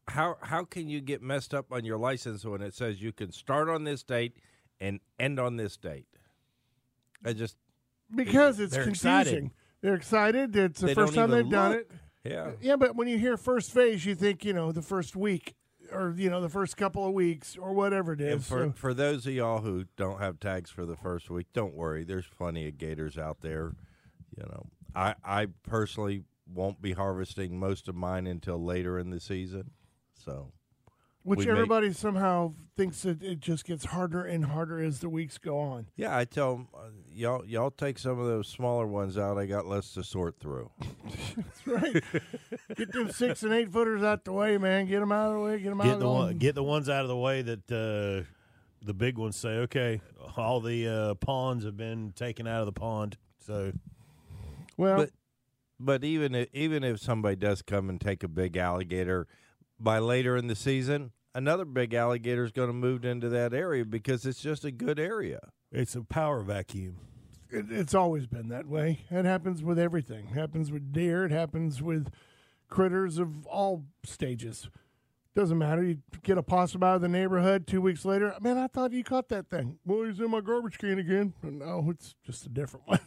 how 0.08 0.36
how 0.42 0.64
can 0.64 0.88
you 0.88 1.00
get 1.00 1.22
messed 1.22 1.54
up 1.54 1.72
on 1.72 1.84
your 1.84 1.98
license 1.98 2.44
when 2.44 2.60
it 2.62 2.74
says 2.74 3.00
you 3.02 3.12
can 3.12 3.30
start 3.32 3.68
on 3.68 3.84
this 3.84 4.02
date 4.02 4.36
and 4.80 5.00
end 5.18 5.38
on 5.38 5.56
this 5.56 5.76
date? 5.76 6.06
I 7.24 7.32
just 7.32 7.56
Because 8.14 8.58
it's 8.60 8.74
They're 8.74 8.84
confusing. 8.84 9.20
excited. 9.22 9.50
They're 9.80 9.94
excited. 9.94 10.56
It's 10.56 10.80
the 10.80 10.88
They 10.88 10.94
first 10.94 11.14
time 11.14 11.30
they've 11.30 11.48
done 11.48 11.72
it. 11.72 11.90
yeah. 12.24 12.52
Yeah, 12.60 12.76
but 12.76 12.96
when 12.96 13.08
you 13.08 13.18
hear 13.18 13.36
first 13.36 13.72
phase, 13.72 14.04
you 14.04 14.14
think, 14.14 14.44
you 14.44 14.52
know, 14.52 14.70
the 14.72 14.82
first 14.82 15.14
week 15.16 15.54
or, 15.92 16.14
you 16.16 16.30
know, 16.30 16.40
the 16.40 16.48
first 16.48 16.76
couple 16.76 17.06
of 17.06 17.12
weeks 17.12 17.56
or 17.56 17.72
whatever 17.72 18.12
it 18.12 18.20
And 18.20 18.44
for 18.44 18.66
So- 18.66 18.72
for 18.72 18.94
those 18.94 19.26
of 19.26 19.32
y'all 19.34 19.60
who 19.60 19.84
don't 19.96 20.18
have 20.18 20.40
tags 20.40 20.70
for 20.70 20.84
the 20.86 20.96
first 20.96 21.30
week, 21.30 21.46
don't 21.52 21.74
worry. 21.74 22.04
There's 22.04 22.26
plenty 22.26 22.66
of 22.68 22.78
gators 22.78 23.16
out 23.18 23.40
there. 23.40 23.74
You 24.36 24.44
know, 24.44 24.66
I 24.94 25.14
I 25.24 25.46
personally 25.62 26.24
won't 26.46 26.82
be 26.82 26.92
harvesting 26.92 27.58
most 27.58 27.88
of 27.88 27.94
mine 27.94 28.26
until 28.26 28.62
later 28.62 28.98
in 28.98 29.10
the 29.10 29.20
season. 29.20 29.70
So 30.14 30.52
which 31.24 31.38
we 31.40 31.44
make- 31.46 31.52
everybody 31.52 31.92
somehow 31.92 32.52
thinks 32.76 33.02
that 33.02 33.22
it 33.22 33.38
just 33.40 33.64
gets 33.66 33.84
harder 33.86 34.24
and 34.24 34.46
harder 34.46 34.80
as 34.80 35.00
the 35.00 35.08
weeks 35.08 35.38
go 35.38 35.58
on. 35.58 35.86
Yeah, 35.96 36.16
I 36.16 36.24
tell 36.24 36.54
'em, 36.54 36.68
uh, 36.74 36.88
y'all 37.12 37.44
y'all 37.44 37.70
take 37.70 37.98
some 37.98 38.18
of 38.18 38.26
those 38.26 38.48
smaller 38.48 38.86
ones 38.86 39.16
out. 39.18 39.38
I 39.38 39.46
got 39.46 39.66
less 39.66 39.92
to 39.94 40.02
sort 40.04 40.38
through. 40.40 40.70
That's 41.36 41.66
right. 41.66 42.02
get 42.76 42.92
them 42.92 43.10
six 43.10 43.42
and 43.42 43.52
eight 43.52 43.70
footers 43.70 44.02
out 44.02 44.24
the 44.24 44.32
way, 44.32 44.56
man. 44.58 44.86
Get 44.86 45.00
them 45.00 45.12
out 45.12 45.28
of 45.32 45.38
the 45.38 45.44
way. 45.44 45.58
Get 45.58 45.68
them 45.70 45.80
out 45.80 45.84
Get 45.84 45.92
of 45.94 45.98
the 46.00 46.06
the 46.06 46.12
one, 46.12 46.38
get 46.38 46.54
the 46.54 46.62
ones 46.62 46.88
out 46.88 47.02
of 47.02 47.08
the 47.08 47.16
way 47.16 47.42
that 47.42 47.70
uh, 47.70 48.26
the 48.84 48.94
big 48.94 49.18
ones 49.18 49.36
say, 49.36 49.50
okay, 49.58 50.00
all 50.36 50.60
the 50.60 50.88
uh, 50.88 51.14
pawns 51.14 51.64
have 51.64 51.76
been 51.76 52.12
taken 52.16 52.46
out 52.46 52.60
of 52.60 52.66
the 52.66 52.72
pond. 52.72 53.16
So 53.38 53.72
Well, 54.76 54.96
But 54.96 55.10
but 55.78 56.04
even 56.04 56.34
if, 56.34 56.48
even 56.52 56.84
if 56.84 57.00
somebody 57.00 57.36
does 57.36 57.60
come 57.60 57.88
and 57.90 58.00
take 58.00 58.22
a 58.22 58.28
big 58.28 58.56
alligator, 58.56 59.26
by 59.82 59.98
later 59.98 60.36
in 60.36 60.46
the 60.46 60.54
season, 60.54 61.12
another 61.34 61.64
big 61.64 61.94
alligator 61.94 62.44
is 62.44 62.52
going 62.52 62.68
to 62.68 62.74
move 62.74 63.04
into 63.04 63.28
that 63.30 63.52
area 63.52 63.84
because 63.84 64.24
it's 64.26 64.40
just 64.40 64.64
a 64.64 64.70
good 64.70 64.98
area. 64.98 65.40
it's 65.70 65.94
a 65.94 66.02
power 66.02 66.42
vacuum. 66.42 66.96
it, 67.50 67.66
it's 67.70 67.94
always 67.94 68.26
been 68.26 68.48
that 68.48 68.66
way. 68.66 69.00
It 69.10 69.24
happens 69.24 69.62
with 69.62 69.78
everything. 69.78 70.28
It 70.30 70.34
happens 70.38 70.70
with 70.70 70.92
deer. 70.92 71.24
It 71.24 71.32
happens 71.32 71.82
with 71.82 72.10
critters 72.68 73.18
of 73.18 73.46
all 73.46 73.84
stages. 74.04 74.68
Doesn't 75.34 75.56
matter. 75.56 75.82
You 75.82 75.98
get 76.22 76.36
a 76.36 76.42
possum 76.42 76.82
out 76.82 76.96
of 76.96 77.00
the 77.00 77.08
neighborhood. 77.08 77.66
Two 77.66 77.80
weeks 77.80 78.04
later, 78.04 78.34
man, 78.42 78.58
I 78.58 78.66
thought 78.66 78.92
you 78.92 79.02
caught 79.02 79.30
that 79.30 79.48
thing. 79.48 79.78
Well, 79.86 80.02
he's 80.04 80.20
in 80.20 80.30
my 80.30 80.42
garbage 80.42 80.76
can 80.76 80.98
again. 80.98 81.32
No, 81.42 81.86
it's 81.88 82.14
just 82.26 82.44
a 82.44 82.50
different 82.50 82.86
one. 82.88 83.00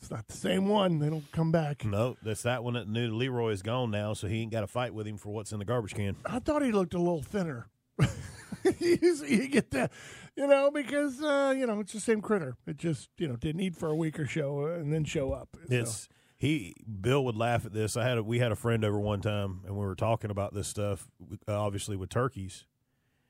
It's 0.00 0.10
not 0.10 0.26
the 0.28 0.36
same 0.36 0.66
one. 0.68 0.98
They 0.98 1.10
don't 1.10 1.30
come 1.30 1.52
back. 1.52 1.84
No, 1.84 2.16
that's 2.22 2.42
that 2.42 2.64
one 2.64 2.74
that 2.74 2.88
knew 2.88 3.10
Leroy 3.14 3.50
is 3.50 3.62
gone 3.62 3.90
now, 3.90 4.14
so 4.14 4.28
he 4.28 4.40
ain't 4.40 4.50
got 4.52 4.62
to 4.62 4.66
fight 4.66 4.94
with 4.94 5.06
him 5.06 5.18
for 5.18 5.28
what's 5.30 5.52
in 5.52 5.58
the 5.58 5.64
garbage 5.64 5.94
can. 5.94 6.16
I 6.24 6.38
thought 6.38 6.62
he 6.62 6.72
looked 6.72 6.94
a 6.94 6.98
little 6.98 7.22
thinner. 7.22 7.66
you, 8.78 9.48
get 9.48 9.70
that, 9.72 9.92
you 10.36 10.46
know, 10.46 10.70
because 10.70 11.22
uh, 11.22 11.54
you 11.56 11.66
know 11.66 11.80
it's 11.80 11.92
the 11.92 12.00
same 12.00 12.20
critter. 12.20 12.56
It 12.66 12.76
just 12.78 13.10
you 13.18 13.28
know 13.28 13.36
didn't 13.36 13.60
eat 13.60 13.76
for 13.76 13.88
a 13.90 13.94
week 13.94 14.18
or 14.18 14.26
show 14.26 14.66
uh, 14.66 14.78
and 14.78 14.92
then 14.92 15.04
show 15.04 15.32
up. 15.32 15.56
So- 15.68 15.74
It's 15.74 16.08
he. 16.38 16.74
Bill 17.00 17.24
would 17.26 17.36
laugh 17.36 17.66
at 17.66 17.72
this. 17.74 17.96
I 17.96 18.08
had 18.08 18.18
a, 18.18 18.22
we 18.22 18.38
had 18.38 18.52
a 18.52 18.56
friend 18.56 18.84
over 18.84 18.98
one 18.98 19.20
time, 19.20 19.60
and 19.66 19.76
we 19.76 19.84
were 19.84 19.94
talking 19.94 20.30
about 20.30 20.54
this 20.54 20.66
stuff, 20.68 21.08
uh, 21.46 21.60
obviously 21.60 21.96
with 21.96 22.08
turkeys. 22.08 22.64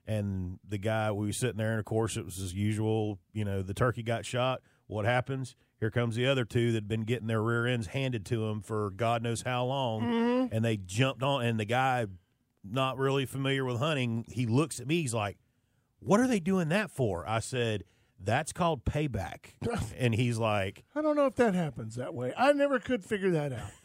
And 0.07 0.59
the 0.67 0.79
guy 0.79 1.11
we 1.13 1.27
were 1.27 1.33
sitting 1.33 1.59
there, 1.59 1.71
and 1.71 1.79
of 1.81 1.85
course 1.85 2.17
it 2.17 2.25
was 2.25 2.39
as 2.41 2.55
usual. 2.55 3.19
You 3.33 3.45
know, 3.45 3.63
the 3.63 3.75
turkey 3.75 4.03
got 4.03 4.25
shot. 4.25 4.61
What 4.87 5.05
happens? 5.05 5.55
Here 5.81 5.91
comes 5.91 6.15
the 6.15 6.27
other 6.27 6.45
two 6.45 6.73
that 6.73 6.77
had 6.77 6.89
been 6.89 7.05
getting 7.05 7.27
their 7.27 7.43
rear 7.43 7.67
ends 7.67 7.89
handed 7.89 8.27
to 8.27 8.47
them 8.47 8.61
for 8.61 8.91
God 8.91 9.23
knows 9.23 9.43
how 9.43 9.65
long, 9.65 10.03
mm-hmm. 10.03 10.55
and 10.55 10.63
they 10.63 10.77
jumped 10.77 11.23
on. 11.23 11.43
And 11.43 11.59
the 11.59 11.65
guy, 11.65 12.07
not 12.63 12.99
really 12.99 13.25
familiar 13.25 13.65
with 13.65 13.79
hunting, 13.79 14.27
he 14.29 14.45
looks 14.45 14.79
at 14.79 14.87
me. 14.87 15.01
He's 15.01 15.15
like, 15.15 15.39
"What 15.99 16.21
are 16.21 16.27
they 16.27 16.39
doing 16.39 16.69
that 16.69 16.91
for?" 16.91 17.27
I 17.27 17.41
said, 17.41 17.85
"That's 18.23 18.53
called 18.53 18.85
payback." 18.85 19.55
and 19.97 20.15
he's 20.15 20.37
like, 20.37 20.85
I 20.95 21.01
don't 21.01 21.17
know 21.17 21.25
if 21.25 21.37
that 21.37 21.55
happens 21.55 21.95
that 21.95 22.13
way. 22.13 22.35
I 22.37 22.53
never 22.53 22.79
could 22.79 23.03
figure 23.03 23.31
that 23.31 23.53
out. 23.53 23.71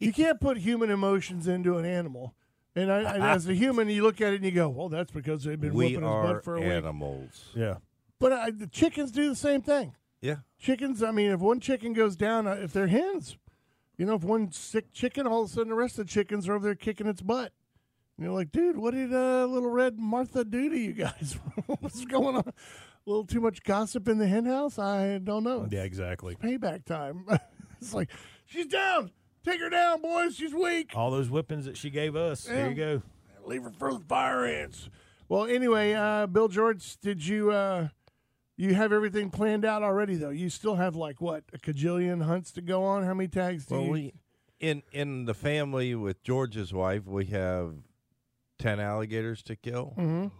You 0.00 0.12
can't 0.12 0.40
put 0.40 0.58
human 0.58 0.90
emotions 0.90 1.46
into 1.46 1.78
an 1.78 1.84
animal. 1.84 2.34
And 2.74 2.90
I, 2.90 3.14
and 3.14 3.22
as 3.22 3.48
a 3.48 3.54
human, 3.54 3.88
you 3.88 4.02
look 4.02 4.20
at 4.20 4.32
it 4.32 4.36
and 4.36 4.44
you 4.44 4.50
go, 4.50 4.68
"Well, 4.68 4.88
that's 4.88 5.12
because 5.12 5.44
they've 5.44 5.58
been 5.58 5.72
we 5.72 5.94
whooping 5.94 6.02
his 6.02 6.10
are 6.10 6.34
butt 6.34 6.44
for 6.44 6.56
a 6.56 6.60
week." 6.60 6.68
animals. 6.68 7.50
"Yeah." 7.54 7.76
But 8.18 8.32
I, 8.32 8.50
the 8.50 8.66
chickens 8.66 9.12
do 9.12 9.28
the 9.28 9.36
same 9.36 9.62
thing. 9.62 9.94
Yeah. 10.24 10.36
Chickens, 10.58 11.02
I 11.02 11.10
mean, 11.10 11.30
if 11.30 11.40
one 11.40 11.60
chicken 11.60 11.92
goes 11.92 12.16
down, 12.16 12.46
uh, 12.46 12.52
if 12.52 12.72
they're 12.72 12.86
hens, 12.86 13.36
you 13.98 14.06
know, 14.06 14.14
if 14.14 14.24
one 14.24 14.50
sick 14.52 14.90
chicken, 14.90 15.26
all 15.26 15.42
of 15.42 15.50
a 15.50 15.52
sudden 15.52 15.68
the 15.68 15.74
rest 15.74 15.98
of 15.98 16.06
the 16.06 16.10
chickens 16.10 16.48
are 16.48 16.54
over 16.54 16.64
there 16.64 16.74
kicking 16.74 17.06
its 17.06 17.20
butt. 17.20 17.52
And 18.16 18.24
you're 18.24 18.34
like, 18.34 18.50
dude, 18.50 18.78
what 18.78 18.94
did 18.94 19.12
uh, 19.12 19.44
little 19.44 19.68
red 19.68 19.98
Martha 19.98 20.42
do 20.42 20.70
to 20.70 20.78
you 20.78 20.92
guys? 20.92 21.36
What's 21.66 22.06
going 22.06 22.36
on? 22.36 22.48
A 22.48 22.54
little 23.04 23.26
too 23.26 23.40
much 23.42 23.62
gossip 23.64 24.08
in 24.08 24.16
the 24.16 24.26
hen 24.26 24.46
house? 24.46 24.78
I 24.78 25.18
don't 25.18 25.44
know. 25.44 25.68
Yeah, 25.70 25.82
exactly. 25.82 26.36
Payback 26.36 26.86
time. 26.86 27.26
it's 27.82 27.92
like, 27.92 28.08
she's 28.46 28.66
down. 28.66 29.10
Take 29.44 29.60
her 29.60 29.68
down, 29.68 30.00
boys. 30.00 30.36
She's 30.36 30.54
weak. 30.54 30.92
All 30.96 31.10
those 31.10 31.28
whippings 31.28 31.66
that 31.66 31.76
she 31.76 31.90
gave 31.90 32.16
us. 32.16 32.44
There 32.44 32.70
you 32.70 32.74
go. 32.74 33.02
Leave 33.44 33.64
her 33.64 33.72
for 33.78 33.92
the 33.92 34.00
fire 34.00 34.46
ants. 34.46 34.88
Well, 35.28 35.44
anyway, 35.44 35.92
uh, 35.92 36.26
Bill 36.28 36.48
George, 36.48 36.98
did 37.00 37.26
you 37.26 37.50
uh, 37.50 37.88
you 38.56 38.74
have 38.74 38.92
everything 38.92 39.30
planned 39.30 39.64
out 39.64 39.82
already? 39.82 40.14
Though 40.16 40.30
you 40.30 40.48
still 40.50 40.76
have 40.76 40.94
like 40.96 41.20
what 41.20 41.44
a 41.52 41.58
cajillion 41.58 42.22
hunts 42.24 42.50
to 42.52 42.60
go 42.60 42.84
on. 42.84 43.04
How 43.04 43.14
many 43.14 43.28
tags 43.28 43.66
do 43.66 43.74
Well, 43.74 43.84
you? 43.84 43.90
we 43.90 44.12
in 44.60 44.82
in 44.92 45.24
the 45.24 45.34
family 45.34 45.94
with 45.94 46.22
George's 46.22 46.72
wife, 46.72 47.06
we 47.06 47.26
have 47.26 47.74
ten 48.58 48.80
alligators 48.80 49.42
to 49.44 49.56
kill. 49.56 49.94
Mhm. 49.98 50.30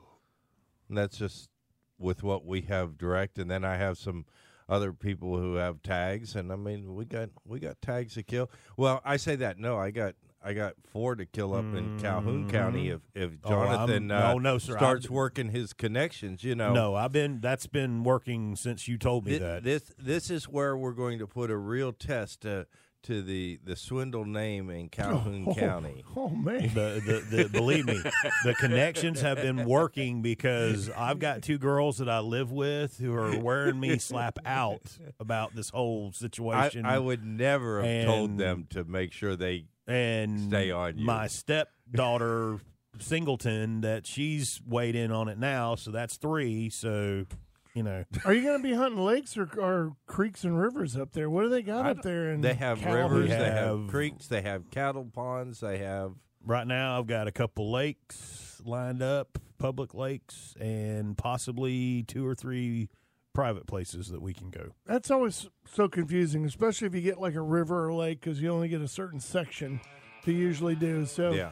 And 0.89 0.99
that's 0.99 1.19
just 1.19 1.51
with 1.99 2.23
what 2.23 2.45
we 2.45 2.63
have 2.63 2.99
direct, 2.99 3.39
and 3.39 3.51
then 3.51 3.65
I 3.65 3.77
have 3.77 3.99
some 3.99 4.27
other 4.69 4.93
people 4.93 5.39
who 5.39 5.55
have 5.57 5.83
tags, 5.83 6.35
and 6.35 6.53
I 6.53 6.57
mean 6.57 6.95
we 6.95 7.05
got 7.05 7.31
we 7.45 7.59
got 7.59 7.81
tags 7.83 8.15
to 8.15 8.23
kill. 8.23 8.51
Well, 8.77 9.01
I 9.05 9.17
say 9.17 9.37
that 9.37 9.59
no, 9.59 9.77
I 9.77 9.91
got 9.91 10.15
I 10.45 10.53
got 10.53 10.75
four 10.93 11.17
to 11.17 11.25
kill 11.25 11.55
up 11.55 11.65
in 11.75 11.99
Calhoun 12.01 12.51
County 12.51 12.91
if 12.91 13.01
if 13.15 13.33
Oh, 13.45 13.49
Jonathan 13.49 14.09
no, 14.09 14.17
uh, 14.17 14.35
no, 14.35 14.59
sir, 14.59 14.77
starts 14.77 15.07
I'm- 15.07 15.15
working 15.15 15.49
his 15.49 15.73
connections. 15.73 16.45
You 16.45 16.55
know, 16.55 16.75
No, 16.75 16.95
I've 16.95 17.13
been. 17.13 17.41
That's 17.41 17.67
been 17.67 18.05
working 18.05 18.55
since 18.57 18.87
you 18.87 18.99
told 18.99 19.25
me 19.27 19.39
that. 19.39 19.65
This 19.65 19.91
this 19.99 20.31
is 20.31 20.45
where 20.49 20.77
we're 20.77 20.93
going 20.93 21.19
to 21.21 21.27
put 21.27 21.51
a 21.51 21.57
real 21.57 21.93
test 21.93 22.43
to 22.43 22.67
to 23.05 23.21
the 23.23 23.59
the 23.63 23.77
swindle 23.77 24.25
name 24.25 24.71
in 24.71 24.89
Calhoun 24.89 25.55
County. 25.59 26.03
oh 26.17 26.31
man, 26.31 26.71
the, 26.75 27.23
the, 27.31 27.37
the 27.43 27.49
believe 27.51 27.85
me, 27.87 28.01
the 28.45 28.55
connections 28.55 29.21
have 29.21 29.37
been 29.37 29.65
working 29.67 30.23
because 30.23 30.89
I've 30.91 31.19
got 31.19 31.43
two 31.43 31.59
girls 31.59 31.99
that 31.99 32.09
I 32.09 32.21
live 32.21 32.51
with 32.51 32.97
who 32.99 33.13
are 33.15 33.39
wearing 33.39 33.79
me 33.79 33.99
slap 33.99 34.39
out 34.47 34.99
about 35.21 35.55
this 35.55 35.69
whole 35.71 36.13
situation. 36.13 36.87
I 36.87 36.99
would 36.99 37.23
never 37.25 37.83
have 37.83 38.07
told 38.07 38.39
them 38.39 38.67
to 38.71 38.85
make 38.85 39.13
sure 39.13 39.37
they 39.37 39.67
and 39.87 40.49
Stay 40.49 40.71
on 40.71 40.99
you. 40.99 41.05
my 41.07 41.27
stepdaughter 41.27 42.59
Singleton 42.99 43.81
that 43.83 44.07
she's 44.07 44.61
weighed 44.67 44.95
in 44.97 45.11
on 45.11 45.29
it 45.29 45.39
now, 45.39 45.75
so 45.75 45.91
that's 45.91 46.17
three. 46.17 46.71
So 46.71 47.27
you 47.75 47.83
know, 47.83 48.05
are 48.25 48.33
you 48.33 48.43
going 48.43 48.63
to 48.63 48.63
be 48.63 48.73
hunting 48.75 49.05
lakes 49.05 49.37
or, 49.37 49.49
or 49.59 49.97
creeks 50.07 50.45
and 50.45 50.57
rivers 50.59 50.97
up 50.97 51.13
there? 51.13 51.29
What 51.29 51.43
do 51.43 51.49
they 51.49 51.63
got 51.63 51.87
up 51.87 52.03
there? 52.03 52.31
In 52.31 52.41
they 52.41 52.55
have 52.55 52.79
Calhoun? 52.79 53.11
rivers, 53.13 53.31
they 53.31 53.35
have 53.51 53.81
have- 53.81 53.89
creeks, 53.89 54.29
they 54.29 54.43
have 54.43 54.71
cattle 54.71 55.05
ponds, 55.13 55.59
they 55.61 55.79
have 55.79 56.13
right 56.47 56.67
now 56.67 56.99
I've 56.99 57.07
got 57.09 57.27
a 57.27 57.33
couple 57.33 57.73
lakes 57.73 58.63
lined 58.65 59.03
up, 59.03 59.39
public 59.59 59.93
lakes, 59.93 60.55
and 60.61 61.19
possibly 61.19 62.05
two 62.05 62.25
or 62.27 62.35
three 62.37 62.89
private 63.35 63.67
places 63.67 64.09
that 64.09 64.23
we 64.23 64.33
can 64.33 64.49
go. 64.49 64.71
That's 64.87 65.11
always 65.11 65.49
so 65.71 65.89
confusing, 65.89 66.47
especially 66.47 66.87
if 66.87 66.95
you 66.95 67.03
get 67.03 67.21
like 67.21 67.35
a 67.35 67.43
river 67.43 67.87
or 67.87 67.93
lake, 67.93 68.21
because 68.21 68.41
you 68.41 68.49
only 68.49 68.69
get 68.69 68.81
a 68.81 68.89
certain 68.89 69.21
section 69.21 69.81
to 70.25 70.33
usually 70.33 70.75
do. 70.77 71.05
So 71.05 71.33
yeah. 71.33 71.51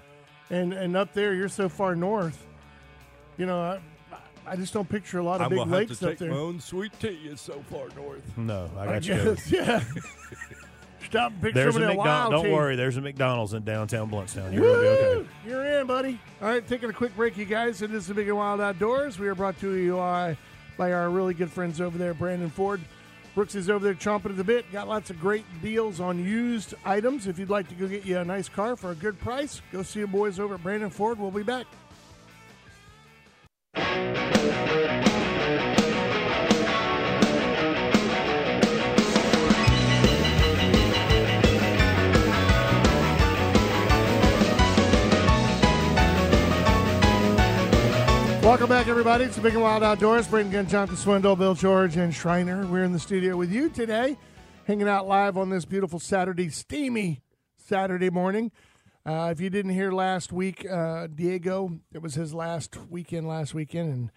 and 0.49 0.73
and 0.73 0.97
up 0.97 1.13
there 1.13 1.35
you're 1.35 1.49
so 1.49 1.69
far 1.69 1.95
north. 1.95 2.47
You 3.37 3.47
know, 3.47 3.61
I, 3.61 3.81
I 4.47 4.57
just 4.57 4.73
don't 4.73 4.89
picture 4.89 5.19
a 5.19 5.23
lot 5.23 5.41
of 5.41 5.53
I'm 5.53 5.59
big 5.59 5.67
lakes 5.67 6.03
up 6.03 6.17
there. 6.17 6.31
my 6.31 6.37
own 6.37 6.61
sweet 6.61 6.93
tea. 7.01 7.19
It's 7.25 7.43
so 7.43 7.63
far 7.69 7.89
north. 7.97 8.23
No, 8.39 8.71
I 8.79 8.83
I 8.83 8.87
got 8.87 9.07
you. 9.07 9.15
guess, 9.15 9.53
yeah. 9.53 9.85
Stop 11.09 11.33
and 11.33 11.43
pick 11.43 11.55
There's 11.55 11.75
a 11.77 11.81
some 11.81 11.83
of 11.83 11.89
that 11.89 11.97
McDonald's. 11.97 12.31
wild 12.31 12.33
Don't 12.33 12.45
tea. 12.45 12.57
worry, 12.57 12.77
there's 12.77 12.97
a 12.97 13.01
McDonald's 13.01 13.53
in 13.55 13.65
downtown 13.65 14.09
Blountstown. 14.11 14.53
You're 14.55 14.63
be 14.63 14.69
okay. 14.89 15.17
Woo! 15.17 15.29
You're 15.47 15.81
in, 15.81 15.87
buddy. 15.87 16.19
All 16.41 16.49
right, 16.49 16.67
taking 16.67 16.89
a 16.89 16.93
quick 16.93 17.15
break, 17.17 17.37
you 17.37 17.45
guys. 17.45 17.83
It 17.83 17.93
is 17.93 18.07
the 18.07 18.15
Big 18.15 18.29
and 18.29 18.37
Wild 18.37 18.61
Outdoors. 18.61 19.19
We 19.19 19.27
are 19.29 19.35
brought 19.35 19.59
to 19.61 19.73
you 19.75 19.99
uh, 19.99 20.35
by 20.77 20.93
our 20.93 21.11
really 21.11 21.35
good 21.35 21.51
friends 21.51 21.81
over 21.81 21.99
there, 21.99 22.15
Brandon 22.15 22.51
Ford. 22.51 22.81
Brooks 23.35 23.55
is 23.55 23.71
over 23.71 23.85
there 23.85 23.95
chomping 23.95 24.27
at 24.27 24.37
the 24.37 24.45
bit. 24.45 24.71
Got 24.73 24.89
lots 24.89 25.09
of 25.09 25.19
great 25.19 25.45
deals 25.63 26.01
on 26.01 26.23
used 26.23 26.75
items. 26.85 27.27
If 27.27 27.39
you'd 27.39 27.49
like 27.49 27.69
to 27.69 27.75
go 27.75 27.89
get 27.89 28.05
you 28.05 28.19
a 28.19 28.25
nice 28.25 28.49
car 28.49 28.77
for 28.77 28.91
a 28.91 28.95
good 28.95 29.19
price, 29.21 29.63
go 29.73 29.83
see 29.83 30.03
the 30.03 30.07
boys 30.07 30.39
over 30.39 30.55
at 30.55 30.63
Brandon 30.63 30.91
Ford. 30.91 31.19
We'll 31.19 31.31
be 31.31 31.43
back. 31.43 31.67
Welcome 48.63 48.77
back, 48.77 48.87
everybody. 48.87 49.25
It's 49.25 49.35
the 49.35 49.43
Big 49.43 49.55
and 49.55 49.63
Wild 49.65 49.83
Outdoors. 49.83 50.29
Braden 50.29 50.53
Gunn, 50.53 50.69
Jonathan 50.69 50.97
Swindle, 50.97 51.35
Bill 51.35 51.55
George, 51.55 51.97
and 51.97 52.15
Schreiner. 52.15 52.65
We're 52.65 52.85
in 52.85 52.93
the 52.93 53.01
studio 53.01 53.37
with 53.37 53.51
you 53.51 53.69
today, 53.69 54.17
hanging 54.69 54.87
out 54.87 55.09
live 55.09 55.37
on 55.37 55.51
this 55.51 55.65
beautiful 55.65 55.99
Saturday, 55.99 56.49
steamy 56.49 57.23
Saturday 57.57 58.09
morning. 58.09 58.53
Uh, 59.05 59.31
if 59.33 59.41
you 59.41 59.51
didn't 59.51 59.73
hear 59.73 59.91
last 59.91 60.33
week, 60.33 60.65
uh, 60.71 61.09
Diego, 61.13 61.81
it 61.93 62.03
was 62.03 62.15
his 62.15 62.35
last 62.35 62.77
weekend 62.89 63.27
last 63.27 63.53
weekend, 63.53 63.93
and 63.93 64.11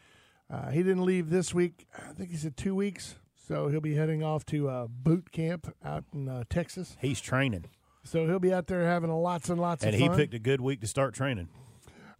uh, 0.53 0.69
he 0.69 0.83
didn't 0.83 1.05
leave 1.05 1.31
this 1.31 1.51
week. 1.51 1.87
I 1.97 2.13
think 2.13 2.29
he 2.29 2.37
said 2.37 2.55
two 2.55 2.75
weeks, 2.75 3.15
so 3.47 3.69
he'll 3.69 3.81
be 3.81 3.95
heading 3.95 4.21
off 4.21 4.45
to 4.45 4.69
uh, 4.69 4.85
boot 4.87 5.31
camp 5.31 5.73
out 5.83 6.03
in 6.13 6.29
uh, 6.29 6.43
Texas. 6.51 6.95
He's 7.01 7.19
training, 7.19 7.65
So 8.03 8.27
he'll 8.27 8.37
be 8.37 8.53
out 8.53 8.67
there 8.67 8.85
having 8.85 9.09
lots 9.09 9.49
and 9.49 9.59
lots 9.59 9.83
and 9.83 9.95
of 9.95 9.99
fun. 9.99 10.07
And 10.07 10.19
he 10.19 10.23
picked 10.23 10.35
a 10.35 10.39
good 10.39 10.61
week 10.61 10.81
to 10.81 10.87
start 10.87 11.15
training. 11.15 11.49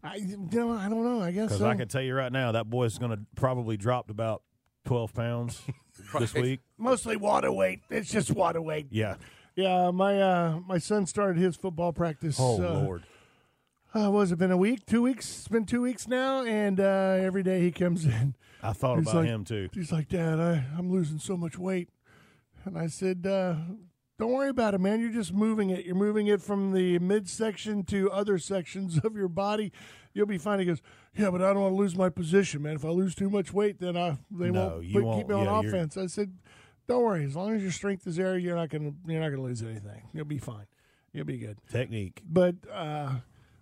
I, 0.06 0.16
you 0.16 0.38
know, 0.52 0.72
I 0.72 0.88
don't 0.90 1.04
know. 1.04 1.22
I 1.22 1.32
guess 1.32 1.46
Because 1.46 1.60
so. 1.60 1.68
I 1.68 1.76
can 1.76 1.88
tell 1.88 2.02
you 2.02 2.14
right 2.14 2.32
now, 2.32 2.52
that 2.52 2.70
boy's 2.70 2.98
going 2.98 3.12
to 3.12 3.20
probably 3.36 3.78
dropped 3.78 4.10
about 4.10 4.44
twelve 4.86 5.14
pounds 5.14 5.62
this 6.20 6.34
week. 6.34 6.62
Mostly 6.78 7.16
water 7.16 7.52
weight. 7.52 7.82
It's 7.90 8.12
just 8.12 8.32
water 8.32 8.62
weight. 8.62 8.88
Yeah. 8.92 9.16
Yeah, 9.56 9.92
my 9.92 10.22
uh, 10.22 10.60
my 10.68 10.78
son 10.78 11.06
started 11.06 11.38
his 11.42 11.56
football 11.56 11.94
practice. 11.94 12.38
Oh 12.40 12.56
uh, 12.64 12.82
Lord. 12.82 13.04
Uh, 13.96 14.12
was 14.12 14.34
it 14.34 14.38
been 14.38 14.52
a 14.52 14.58
week? 14.58 14.86
Two 14.86 15.02
weeks? 15.02 15.40
It's 15.40 15.48
been 15.48 15.66
two 15.66 15.82
weeks 15.82 16.06
now, 16.06 16.44
and 16.44 16.82
uh, 16.82 17.18
every 17.18 17.44
day 17.44 17.62
he 17.62 17.72
comes 17.72 18.04
in. 18.04 18.36
I 18.62 18.74
thought 18.74 19.00
about 19.00 19.16
like- 19.16 19.26
him 19.28 19.46
too. 19.46 19.70
He's 19.74 19.92
like, 19.92 20.10
Dad, 20.10 20.38
I, 20.38 20.66
I'm 20.78 20.92
losing 20.92 21.18
so 21.20 21.38
much 21.38 21.58
weight. 21.58 21.90
And 22.66 22.78
I 22.78 22.88
said, 22.88 23.26
uh, 23.26 23.56
Don't 24.18 24.32
worry 24.32 24.50
about 24.50 24.74
it, 24.74 24.80
man. 24.80 25.02
You're 25.02 25.12
just 25.12 25.34
moving 25.34 25.70
it. 25.72 25.86
You're 25.86 25.96
moving 25.96 26.28
it 26.28 26.42
from 26.42 26.72
the 26.72 27.00
midsection 27.00 27.84
to 27.86 28.10
other 28.12 28.38
sections 28.38 28.98
of 29.04 29.16
your 29.16 29.28
body. 29.28 29.72
You'll 30.14 30.26
be 30.26 30.38
fine. 30.38 30.60
He 30.60 30.66
goes, 30.66 30.82
Yeah, 31.18 31.30
but 31.32 31.42
I 31.42 31.52
don't 31.52 31.62
want 31.64 31.74
to 31.74 31.78
lose 31.78 31.96
my 31.98 32.10
position, 32.10 32.62
man. 32.62 32.76
If 32.76 32.86
I 32.86 32.90
lose 32.90 33.14
too 33.16 33.30
much 33.30 33.52
weight, 33.52 33.80
then 33.80 33.98
I 33.98 34.18
they 34.32 34.50
No, 34.52 34.68
won't, 34.80 34.94
put- 34.94 35.04
won't. 35.04 35.20
keep 35.20 35.28
me 35.28 35.36
on 35.36 35.46
Yeah, 35.64 35.70
offense. 35.70 35.98
I 35.98 36.08
said, 36.08 36.32
Don't 36.88 37.04
worry. 37.04 37.26
As 37.26 37.36
long 37.36 37.54
as 37.56 37.62
your 37.62 37.72
strength 37.74 38.08
is 38.08 38.16
there, 38.16 38.38
you're 38.38 38.56
not 38.56 38.70
gonna 38.70 38.94
you're 39.06 39.20
not 39.20 39.30
gonna 39.30 39.42
lose 39.44 39.62
anything. 39.62 40.04
You'll 40.14 40.24
be 40.26 40.38
fine. 40.38 40.68
You'll 41.12 41.26
be 41.26 41.38
good. 41.38 41.58
Technique. 41.70 42.22
But 42.26 42.56
uh, 42.72 43.16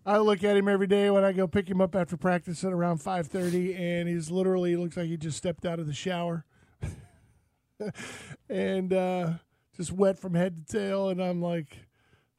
I 0.06 0.18
look 0.20 0.44
at 0.44 0.56
him 0.56 0.68
every 0.68 0.88
day 0.88 1.10
when 1.10 1.24
I 1.24 1.32
go 1.32 1.48
pick 1.48 1.68
him 1.68 1.82
up 1.82 1.96
after 1.96 2.16
practice 2.18 2.64
at 2.64 2.72
around 2.74 2.98
five 3.00 3.26
thirty, 3.28 3.74
and 3.76 4.08
he's 4.08 4.30
literally 4.30 4.76
looks 4.76 4.98
like 4.98 5.08
he 5.08 5.18
just 5.18 5.38
stepped 5.38 5.66
out 5.66 5.80
of 5.80 5.88
the 5.88 5.94
shower, 5.94 6.46
and 8.50 8.94
uh, 8.94 9.34
just 9.76 9.92
wet 9.92 10.18
from 10.20 10.36
head 10.36 10.56
to 10.68 10.78
tail. 10.78 11.10
And 11.10 11.22
I'm 11.22 11.42
like, 11.42 11.88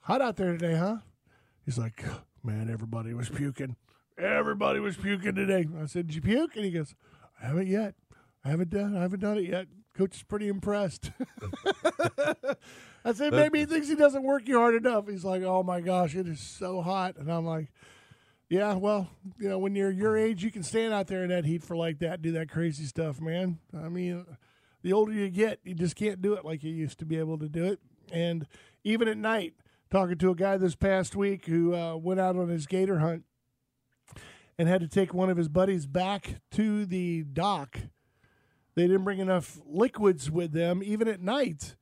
"Hot 0.00 0.20
out 0.20 0.36
there 0.36 0.52
today, 0.52 0.76
huh?" 0.76 0.98
He's 1.64 1.78
like, 1.78 2.04
"Man, 2.42 2.70
everybody 2.70 3.14
was 3.14 3.28
puking. 3.28 3.76
Everybody 4.18 4.80
was 4.80 4.96
puking 4.96 5.34
today." 5.34 5.66
I 5.80 5.86
said, 5.86 6.06
"Did 6.06 6.16
you 6.16 6.22
puke?" 6.22 6.56
And 6.56 6.64
he 6.64 6.70
goes, 6.70 6.94
"I 7.40 7.46
haven't 7.46 7.68
yet. 7.68 7.94
I 8.44 8.50
haven't 8.50 8.70
done. 8.70 8.96
I 8.96 9.02
haven't 9.02 9.20
done 9.20 9.38
it 9.38 9.48
yet." 9.48 9.66
Coach 9.96 10.16
is 10.16 10.22
pretty 10.24 10.48
impressed. 10.48 11.12
I 13.04 13.12
said, 13.12 13.32
maybe 13.32 13.60
he 13.60 13.64
thinks 13.64 13.86
he 13.86 13.94
doesn't 13.94 14.24
work 14.24 14.48
you 14.48 14.58
hard 14.58 14.74
enough. 14.74 15.06
He's 15.08 15.24
like, 15.24 15.42
oh 15.42 15.62
my 15.62 15.80
gosh, 15.80 16.16
it 16.16 16.26
is 16.26 16.40
so 16.40 16.82
hot. 16.82 17.16
And 17.16 17.30
I'm 17.30 17.46
like, 17.46 17.70
yeah, 18.48 18.74
well, 18.74 19.08
you 19.38 19.48
know, 19.48 19.58
when 19.58 19.76
you're 19.76 19.90
your 19.90 20.16
age, 20.16 20.42
you 20.42 20.50
can 20.50 20.62
stand 20.64 20.92
out 20.92 21.06
there 21.06 21.22
in 21.22 21.28
that 21.28 21.44
heat 21.44 21.62
for 21.62 21.76
like 21.76 22.00
that, 22.00 22.22
do 22.22 22.32
that 22.32 22.50
crazy 22.50 22.84
stuff, 22.84 23.20
man. 23.20 23.58
I 23.76 23.88
mean, 23.88 24.24
the 24.84 24.92
older 24.92 25.12
you 25.12 25.30
get, 25.30 25.58
you 25.64 25.74
just 25.74 25.96
can't 25.96 26.20
do 26.20 26.34
it 26.34 26.44
like 26.44 26.62
you 26.62 26.70
used 26.70 26.98
to 26.98 27.06
be 27.06 27.18
able 27.18 27.38
to 27.38 27.48
do 27.48 27.64
it. 27.64 27.80
And 28.12 28.46
even 28.84 29.08
at 29.08 29.16
night, 29.16 29.54
talking 29.90 30.18
to 30.18 30.30
a 30.30 30.34
guy 30.34 30.58
this 30.58 30.76
past 30.76 31.16
week 31.16 31.46
who 31.46 31.74
uh, 31.74 31.96
went 31.96 32.20
out 32.20 32.36
on 32.36 32.50
his 32.50 32.66
gator 32.66 32.98
hunt 32.98 33.24
and 34.58 34.68
had 34.68 34.82
to 34.82 34.88
take 34.88 35.14
one 35.14 35.30
of 35.30 35.38
his 35.38 35.48
buddies 35.48 35.86
back 35.86 36.36
to 36.52 36.84
the 36.84 37.22
dock. 37.22 37.78
They 38.74 38.82
didn't 38.82 39.04
bring 39.04 39.20
enough 39.20 39.58
liquids 39.66 40.30
with 40.30 40.52
them, 40.52 40.82
even 40.84 41.08
at 41.08 41.22
night 41.22 41.76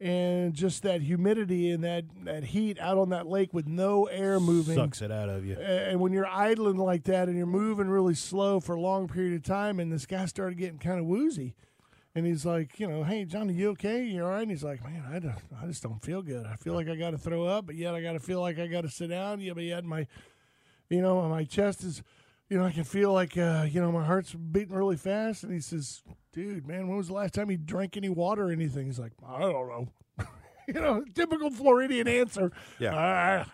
and 0.00 0.52
just 0.52 0.82
that 0.82 1.02
humidity 1.02 1.70
and 1.70 1.84
that, 1.84 2.04
that 2.24 2.42
heat 2.42 2.80
out 2.80 2.98
on 2.98 3.10
that 3.10 3.28
lake 3.28 3.54
with 3.54 3.68
no 3.68 4.06
air 4.06 4.40
moving. 4.40 4.74
Sucks 4.74 5.02
it 5.02 5.12
out 5.12 5.28
of 5.28 5.44
you. 5.44 5.54
And 5.54 6.00
when 6.00 6.12
you're 6.12 6.26
idling 6.26 6.78
like 6.78 7.04
that 7.04 7.28
and 7.28 7.36
you're 7.36 7.46
moving 7.46 7.88
really 7.88 8.14
slow 8.14 8.58
for 8.58 8.74
a 8.74 8.80
long 8.80 9.06
period 9.06 9.34
of 9.34 9.44
time, 9.44 9.78
and 9.78 9.92
this 9.92 10.06
guy 10.06 10.26
started 10.26 10.58
getting 10.58 10.78
kind 10.78 10.98
of 10.98 11.06
woozy. 11.06 11.54
And 12.14 12.26
he's 12.26 12.44
like, 12.44 12.80
you 12.80 12.88
know, 12.88 13.04
hey, 13.04 13.24
Johnny, 13.24 13.54
you 13.54 13.70
okay? 13.70 14.02
You 14.02 14.24
all 14.24 14.30
right? 14.30 14.42
And 14.42 14.50
he's 14.50 14.64
like, 14.64 14.82
man, 14.84 15.04
I, 15.08 15.20
don't, 15.20 15.34
I 15.62 15.66
just 15.66 15.82
don't 15.82 16.02
feel 16.02 16.22
good. 16.22 16.44
I 16.44 16.56
feel 16.56 16.74
like 16.74 16.88
I 16.88 16.96
got 16.96 17.12
to 17.12 17.18
throw 17.18 17.44
up, 17.44 17.66
but 17.66 17.76
yet 17.76 17.94
I 17.94 18.02
got 18.02 18.12
to 18.14 18.20
feel 18.20 18.40
like 18.40 18.58
I 18.58 18.66
got 18.66 18.80
to 18.80 18.88
sit 18.90 19.10
down. 19.10 19.40
Yeah, 19.40 19.52
but 19.52 19.62
yet 19.62 19.84
my, 19.84 20.08
you 20.88 21.02
know, 21.02 21.22
my 21.28 21.44
chest 21.44 21.84
is, 21.84 22.02
you 22.48 22.58
know, 22.58 22.64
I 22.64 22.72
can 22.72 22.82
feel 22.82 23.12
like, 23.12 23.38
uh, 23.38 23.64
you 23.70 23.80
know, 23.80 23.92
my 23.92 24.04
heart's 24.04 24.34
beating 24.34 24.74
really 24.74 24.96
fast. 24.96 25.44
And 25.44 25.52
he 25.52 25.60
says, 25.60 26.02
dude, 26.32 26.66
man, 26.66 26.88
when 26.88 26.96
was 26.96 27.06
the 27.06 27.14
last 27.14 27.32
time 27.34 27.48
you 27.48 27.56
drank 27.56 27.96
any 27.96 28.08
water 28.08 28.48
or 28.48 28.50
anything? 28.50 28.86
He's 28.86 28.98
like, 28.98 29.12
I 29.24 29.38
don't 29.38 29.68
know. 29.68 29.88
you 30.66 30.74
know, 30.74 31.04
typical 31.14 31.50
Floridian 31.52 32.08
answer. 32.08 32.50
Yeah. 32.80 32.96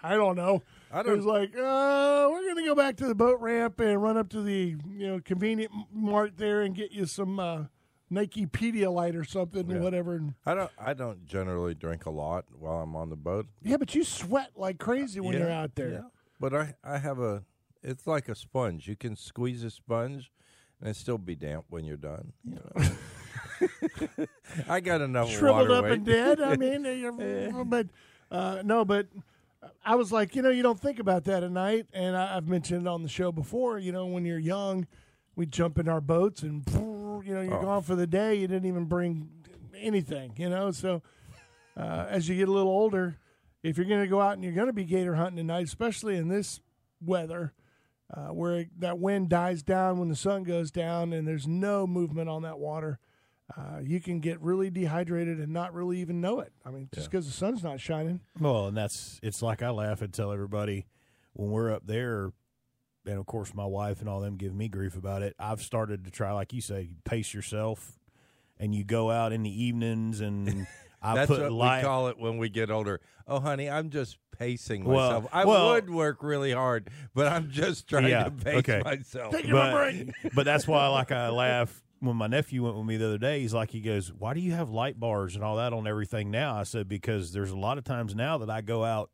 I, 0.03 0.13
I 0.15 0.15
don't 0.15 0.35
know. 0.35 0.63
I 0.91 1.03
don't- 1.03 1.17
He's 1.17 1.27
like, 1.27 1.51
uh, 1.55 2.29
we're 2.31 2.41
going 2.43 2.57
to 2.57 2.65
go 2.65 2.75
back 2.75 2.97
to 2.97 3.07
the 3.07 3.15
boat 3.15 3.39
ramp 3.39 3.81
and 3.81 4.03
run 4.03 4.17
up 4.17 4.31
to 4.31 4.41
the, 4.41 4.77
you 4.97 5.09
know, 5.09 5.21
convenient 5.23 5.73
mart 5.93 6.39
there 6.39 6.63
and 6.63 6.75
get 6.75 6.91
you 6.91 7.05
some 7.05 7.39
uh, 7.39 7.65
Nike 8.09 8.47
Pedialyte 8.47 9.17
or 9.17 9.25
something 9.25 9.71
or 9.71 9.77
Yeah. 9.77 9.81
whatever. 9.83 10.23
I 10.45 10.55
don't. 10.55 10.71
I 10.79 10.95
don't 10.95 11.27
generally 11.27 11.75
drink 11.75 12.07
a 12.07 12.11
lot 12.11 12.45
while 12.59 12.81
I'm 12.81 12.95
on 12.97 13.11
the 13.11 13.17
boat. 13.17 13.47
yeah, 13.63 13.77
but 13.77 13.95
you 13.95 14.05
sweat 14.05 14.51
like 14.57 14.79
crazy 14.79 15.21
when 15.21 15.33
Yeah, 15.35 15.39
you're 15.41 15.51
out 15.51 15.75
there. 15.75 15.91
yeah. 15.91 16.01
But 16.39 16.55
I, 16.55 16.75
I 16.85 16.99
have 16.99 17.19
a. 17.19 17.43
It's 17.83 18.07
like 18.07 18.29
a 18.29 18.35
sponge. 18.35 18.87
You 18.89 18.97
can 18.97 19.17
squeeze 19.17 19.63
a 19.65 19.71
sponge, 19.71 20.31
and 20.81 20.89
it 20.89 20.97
still 20.97 21.19
be 21.19 21.35
damp 21.35 21.65
when 21.69 21.85
you're 21.85 21.97
done. 21.97 22.33
You 22.45 22.61
know. 22.75 24.27
I 24.69 24.81
got 24.81 25.01
enough 25.01 25.31
shriveled 25.31 25.71
up 25.71 25.85
weight. 25.85 25.93
and 25.95 26.05
dead. 26.07 26.41
I 26.41 26.57
mean, 26.57 26.85
you're- 26.85 27.65
but 27.65 27.87
uh, 28.31 28.63
no, 28.65 28.85
but 28.85 29.07
I 29.85 29.95
was 29.97 30.13
like, 30.13 30.35
you 30.37 30.43
know, 30.43 30.51
you 30.51 30.63
don't 30.63 30.79
think 30.79 30.99
about 30.99 31.25
that 31.25 31.43
at 31.43 31.51
night, 31.51 31.87
and 31.93 32.17
I, 32.17 32.37
I've 32.37 32.49
mentioned 32.49 32.83
it 32.83 32.89
on 32.89 33.03
the 33.03 33.09
show 33.09 33.33
before. 33.33 33.79
You 33.79 33.93
know, 33.93 34.07
when 34.07 34.25
you're 34.25 34.39
young, 34.39 34.87
we 35.37 35.47
jump 35.47 35.79
in 35.79 35.89
our 35.89 36.01
boats, 36.01 36.43
and 36.43 36.65
you 37.25 37.35
know, 37.35 37.41
you're 37.43 37.55
Oh. 37.59 37.63
gone 37.63 37.83
for 37.83 37.95
the 37.95 38.07
day. 38.07 38.35
You 38.35 38.47
didn't 38.49 38.67
even 38.67 38.85
bring 38.87 39.29
anything, 39.77 40.33
you 40.37 40.49
know. 40.49 40.71
So 40.71 41.03
uh, 41.77 42.07
as 42.09 42.29
you 42.29 42.37
get 42.37 42.49
a 42.49 42.53
little 42.53 42.71
older, 42.73 43.17
if 43.63 43.77
you're 43.77 43.87
going 43.87 44.03
to 44.03 44.09
go 44.09 44.21
out 44.21 44.35
and 44.35 44.45
you're 44.45 44.53
going 44.55 44.69
to 44.69 44.73
be 44.73 44.85
gator 44.85 45.15
hunting 45.17 45.39
at 45.39 45.45
night, 45.47 45.65
especially 45.67 46.17
in 46.17 46.29
this 46.29 46.61
weather. 47.01 47.53
Uh, 48.15 48.29
where 48.29 48.67
that 48.79 49.01
wind 49.01 49.29
dies 49.29 49.65
down 49.65 49.99
when 49.99 50.09
the 50.09 50.15
sun 50.15 50.45
goes 50.45 50.71
down 50.71 51.13
and 51.13 51.27
there's 51.27 51.49
no 51.49 51.89
movement 51.89 52.29
on 52.29 52.43
that 52.43 52.57
water, 52.57 53.01
uh, 53.57 53.81
you 53.83 53.99
can 54.01 54.21
get 54.21 54.41
really 54.41 54.71
dehydrated 54.71 55.41
and 55.41 55.53
not 55.53 55.75
really 55.75 55.99
even 55.99 56.21
know 56.21 56.39
it. 56.39 56.53
I 56.65 56.71
mean, 56.71 56.89
just 56.95 57.11
because 57.11 57.27
the 57.27 57.33
sun's 57.33 57.65
not 57.65 57.81
shining. 57.81 58.21
Well, 58.39 58.69
and 58.69 58.77
that's 58.77 59.19
it's 59.25 59.43
like 59.43 59.61
I 59.61 59.71
laugh 59.71 60.03
and 60.03 60.15
tell 60.15 60.31
everybody 60.31 60.87
when 61.33 61.51
we're 61.51 61.73
up 61.73 61.85
there, 61.85 62.31
and 63.07 63.19
of 63.19 63.27
course 63.27 63.55
my 63.55 63.65
wife 63.67 64.01
and 64.01 64.09
all 64.09 64.21
them 64.21 64.37
give 64.37 64.55
me 64.55 64.69
grief 64.69 64.97
about 64.97 65.23
it. 65.23 65.35
I've 65.39 65.63
started 65.63 66.05
to 66.05 66.11
try, 66.11 66.33
like 66.33 66.53
you 66.53 66.61
say, 66.61 66.91
pace 67.05 67.33
yourself, 67.35 67.99
and 68.59 68.75
you 68.75 68.85
go 68.85 69.11
out 69.11 69.33
in 69.33 69.43
the 69.43 69.63
evenings, 69.65 70.21
and 70.21 70.67
I 71.03 71.15
That's 71.15 71.29
put 71.29 71.41
what 71.43 71.53
light. 71.53 71.79
we 71.79 71.85
call 71.85 72.09
it 72.09 72.19
when 72.19 72.39
we 72.39 72.49
get 72.49 72.71
older. 72.71 73.01
Oh, 73.29 73.39
honey, 73.41 73.69
I'm 73.69 73.91
just 73.91 74.19
pacing 74.37 74.85
Well- 74.85 74.97
myself. 75.21 75.27
I 75.33 75.45
well- 75.45 75.71
would 75.73 75.91
work 75.91 76.23
really 76.23 76.53
hard, 76.53 76.91
but 77.15 77.27
I'm 77.29 77.51
just 77.51 77.89
trying 77.89 78.09
Yeah, 78.09 78.25
to 78.25 78.31
pace 78.31 78.57
okay. 78.59 78.83
myself. 78.85 79.33
But, 79.33 80.07
but 80.35 80.45
that's 80.45 80.67
why 80.67 80.87
like 80.89 81.13
I 81.13 81.29
laugh 81.31 81.83
when 82.01 82.17
my 82.17 82.27
nephew 82.27 82.65
went 82.65 82.77
with 82.77 82.87
me 82.87 82.97
the 82.99 83.07
other 83.07 83.19
day. 83.19 83.41
He's 83.41 83.55
like, 83.55 83.71
he 83.71 83.81
goes, 83.81 84.13
"Why 84.13 84.35
do 84.35 84.41
you 84.41 84.53
have 84.53 84.71
light 84.71 84.99
bars 85.01 85.35
and 85.35 85.43
all 85.45 85.57
that 85.57 85.73
on 85.73 85.87
everything 85.87 86.31
now?" 86.31 86.55
I 86.57 86.63
said, 86.65 86.89
"Because 86.89 87.33
there's 87.33 87.51
a 87.51 87.57
lot 87.59 87.79
of 87.79 87.85
times 87.85 88.15
now 88.15 88.39
that 88.39 88.51
I 88.51 88.61
go 88.61 88.85
out 88.85 89.11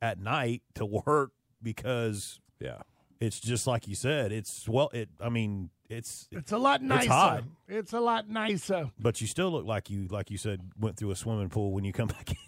at 0.00 0.18
night 0.18 0.62
to 0.76 0.86
work 0.86 1.32
because 1.62 2.40
Yeah. 2.60 2.82
It's 3.22 3.38
just 3.38 3.66
like 3.66 3.86
you 3.86 3.94
said. 3.94 4.32
It's 4.32 4.68
well, 4.68 4.90
it. 4.92 5.08
I 5.20 5.28
mean, 5.28 5.70
it's 5.88 6.28
It's 6.32 6.52
a 6.52 6.58
lot 6.58 6.82
nicer. 6.82 7.04
It's, 7.04 7.12
hot. 7.12 7.44
It's 7.68 7.92
a 7.92 8.00
lot 8.00 8.28
nicer. 8.28 8.90
but 8.98 9.20
you 9.20 9.26
still 9.26 9.50
look 9.50 9.64
like 9.64 9.90
you 9.90 10.08
like 10.08 10.30
you 10.30 10.38
said 10.38 10.60
went 10.78 10.96
through 10.96 11.12
a 11.12 11.16
swimming 11.16 11.48
pool 11.48 11.72
when 11.72 11.84
you 11.84 11.92
come 11.92 12.08
back 12.08 12.30
in. 12.30 12.36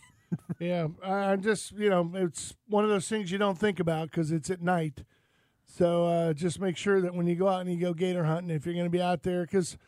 Yeah, 0.58 0.88
I 1.04 1.30
I'm 1.30 1.42
just 1.42 1.72
you 1.72 1.88
know 1.88 2.10
it's 2.14 2.56
one 2.68 2.82
of 2.82 2.90
those 2.90 3.08
things 3.08 3.30
you 3.30 3.38
don't 3.38 3.56
think 3.56 3.78
about 3.78 4.10
because 4.10 4.32
it's 4.32 4.50
at 4.50 4.60
night. 4.60 5.04
So 5.64 6.06
uh, 6.06 6.32
just 6.32 6.60
make 6.60 6.76
sure 6.76 7.00
that 7.00 7.14
when 7.14 7.28
you 7.28 7.36
go 7.36 7.46
out 7.46 7.60
and 7.60 7.70
you 7.72 7.78
go 7.78 7.94
gator 7.94 8.24
hunting, 8.24 8.50
if 8.50 8.66
you're 8.66 8.74
going 8.74 8.86
to 8.86 8.90
be 8.90 9.00
out 9.00 9.22
there, 9.22 9.42
because 9.42 9.78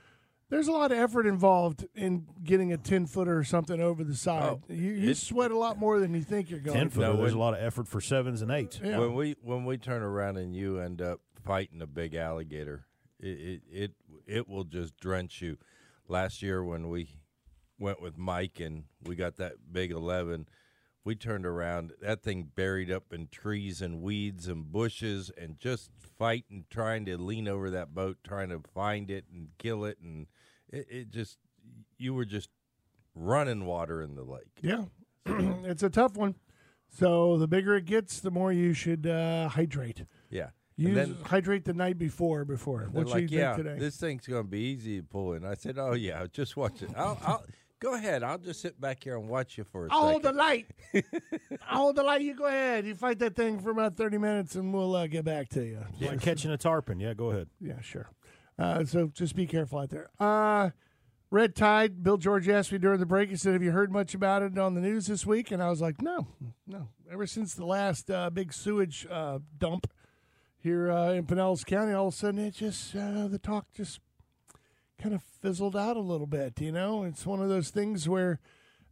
there's 0.48 0.68
a 0.68 0.72
lot 0.72 0.92
of 0.92 0.98
effort 0.98 1.26
involved 1.26 1.86
in 1.94 2.26
getting 2.44 2.72
a 2.72 2.76
ten 2.76 3.06
footer 3.06 3.36
or 3.36 3.44
something 3.44 3.80
over 3.80 4.04
the 4.04 4.14
side. 4.14 4.42
Oh, 4.44 4.62
you 4.68 4.92
you 4.92 5.10
it- 5.10 5.16
sweat 5.16 5.50
a 5.50 5.58
lot 5.58 5.78
more 5.78 5.98
than 5.98 6.14
you 6.14 6.22
think 6.22 6.50
you're 6.50 6.60
going. 6.60 6.76
Ten 6.76 6.88
to. 6.88 6.94
footer. 6.94 7.06
No, 7.14 7.16
there's 7.16 7.32
a 7.32 7.38
lot 7.38 7.54
of 7.54 7.60
effort 7.60 7.88
for 7.88 8.00
sevens 8.00 8.42
and 8.42 8.50
eights. 8.50 8.80
Yeah. 8.82 8.98
When 8.98 9.14
we 9.14 9.36
when 9.42 9.64
we 9.64 9.76
turn 9.78 10.02
around 10.02 10.36
and 10.36 10.54
you 10.54 10.78
end 10.78 11.00
up 11.02 11.20
fighting 11.44 11.82
a 11.82 11.86
big 11.86 12.14
alligator, 12.14 12.86
it, 13.20 13.26
it 13.26 13.62
it 13.70 13.90
it 14.26 14.48
will 14.48 14.64
just 14.64 14.96
drench 14.98 15.42
you. 15.42 15.56
Last 16.08 16.42
year 16.42 16.62
when 16.62 16.88
we 16.88 17.08
went 17.78 18.00
with 18.00 18.16
Mike 18.16 18.60
and 18.60 18.84
we 19.02 19.16
got 19.16 19.36
that 19.36 19.54
big 19.72 19.90
eleven, 19.90 20.46
we 21.04 21.16
turned 21.16 21.44
around 21.44 21.92
that 22.00 22.22
thing 22.22 22.50
buried 22.54 22.90
up 22.90 23.12
in 23.12 23.26
trees 23.26 23.82
and 23.82 24.00
weeds 24.00 24.46
and 24.46 24.70
bushes 24.70 25.30
and 25.36 25.58
just 25.58 25.90
fighting, 26.18 26.64
trying 26.70 27.04
to 27.06 27.18
lean 27.18 27.48
over 27.48 27.70
that 27.70 27.92
boat, 27.94 28.18
trying 28.24 28.48
to 28.50 28.60
find 28.72 29.10
it 29.10 29.24
and 29.32 29.48
kill 29.58 29.84
it, 29.84 29.98
and 30.00 30.26
it, 30.76 30.86
it 30.90 31.10
just 31.10 31.38
you 31.98 32.14
were 32.14 32.24
just 32.24 32.50
running 33.14 33.64
water 33.64 34.02
in 34.02 34.14
the 34.14 34.24
lake. 34.24 34.60
Yeah, 34.62 34.84
it's 35.26 35.82
a 35.82 35.90
tough 35.90 36.16
one. 36.16 36.34
So 36.88 37.36
the 37.36 37.48
bigger 37.48 37.74
it 37.76 37.84
gets, 37.84 38.20
the 38.20 38.30
more 38.30 38.52
you 38.52 38.72
should 38.72 39.06
uh, 39.06 39.48
hydrate. 39.48 40.04
Yeah. 40.30 40.50
Use 40.78 40.88
and 40.88 40.96
then 40.96 41.16
hydrate 41.24 41.64
the 41.64 41.72
night 41.72 41.98
before. 41.98 42.44
Before 42.44 42.88
what 42.92 43.08
like, 43.08 43.30
you 43.30 43.38
yeah, 43.38 43.54
drink 43.54 43.68
today. 43.68 43.78
this 43.78 43.96
thing's 43.96 44.26
gonna 44.26 44.44
be 44.44 44.60
easy 44.60 44.98
to 44.98 45.02
pull 45.02 45.32
in. 45.32 45.44
I 45.44 45.54
said, 45.54 45.78
oh 45.78 45.94
yeah, 45.94 46.26
just 46.30 46.56
watch 46.56 46.82
it. 46.82 46.90
I'll, 46.94 47.18
I'll 47.24 47.44
Go 47.78 47.94
ahead. 47.94 48.22
I'll 48.22 48.38
just 48.38 48.62
sit 48.62 48.80
back 48.80 49.04
here 49.04 49.18
and 49.18 49.28
watch 49.28 49.58
you 49.58 49.64
for 49.64 49.86
a 49.86 49.88
I'll 49.90 50.08
hold 50.08 50.22
the 50.22 50.32
light. 50.32 50.66
I'll 51.68 51.82
hold 51.82 51.96
the 51.96 52.02
light. 52.02 52.22
You 52.22 52.34
go 52.34 52.46
ahead. 52.46 52.86
You 52.86 52.94
fight 52.94 53.18
that 53.18 53.36
thing 53.36 53.58
for 53.58 53.70
about 53.70 53.96
30 53.96 54.16
minutes 54.16 54.54
and 54.54 54.72
we'll 54.72 54.96
uh, 54.96 55.06
get 55.06 55.26
back 55.26 55.50
to 55.50 55.62
you. 55.62 55.84
Yeah, 55.98 56.16
catching 56.16 56.50
a 56.50 56.56
tarpon. 56.56 57.00
Yeah, 57.00 57.12
go 57.12 57.30
ahead. 57.30 57.48
Yeah, 57.60 57.80
sure. 57.82 58.08
Uh, 58.58 58.84
so 58.84 59.08
just 59.08 59.34
be 59.36 59.46
careful 59.46 59.78
out 59.78 59.90
there. 59.90 60.08
Uh, 60.18 60.70
Red 61.30 61.54
Tide, 61.54 62.02
Bill 62.02 62.16
George 62.16 62.48
asked 62.48 62.72
me 62.72 62.78
during 62.78 63.00
the 63.00 63.06
break, 63.06 63.30
he 63.30 63.36
said, 63.36 63.52
Have 63.52 63.62
you 63.62 63.72
heard 63.72 63.92
much 63.92 64.14
about 64.14 64.42
it 64.42 64.56
on 64.58 64.74
the 64.74 64.80
news 64.80 65.06
this 65.06 65.26
week? 65.26 65.50
And 65.50 65.62
I 65.62 65.68
was 65.68 65.80
like, 65.80 66.00
No, 66.00 66.28
no. 66.66 66.88
Ever 67.10 67.26
since 67.26 67.54
the 67.54 67.66
last 67.66 68.10
uh, 68.10 68.30
big 68.30 68.52
sewage 68.52 69.06
uh, 69.10 69.40
dump 69.58 69.90
here 70.56 70.90
uh, 70.90 71.12
in 71.12 71.26
Pinellas 71.26 71.64
County, 71.64 71.92
all 71.92 72.08
of 72.08 72.14
a 72.14 72.16
sudden 72.16 72.40
it 72.40 72.54
just, 72.54 72.94
uh, 72.94 73.28
the 73.28 73.38
talk 73.38 73.66
just 73.74 74.00
kind 75.00 75.14
of 75.14 75.22
fizzled 75.22 75.76
out 75.76 75.96
a 75.96 76.00
little 76.00 76.26
bit. 76.26 76.60
You 76.60 76.72
know, 76.72 77.02
it's 77.02 77.26
one 77.26 77.42
of 77.42 77.48
those 77.48 77.70
things 77.70 78.08
where 78.08 78.40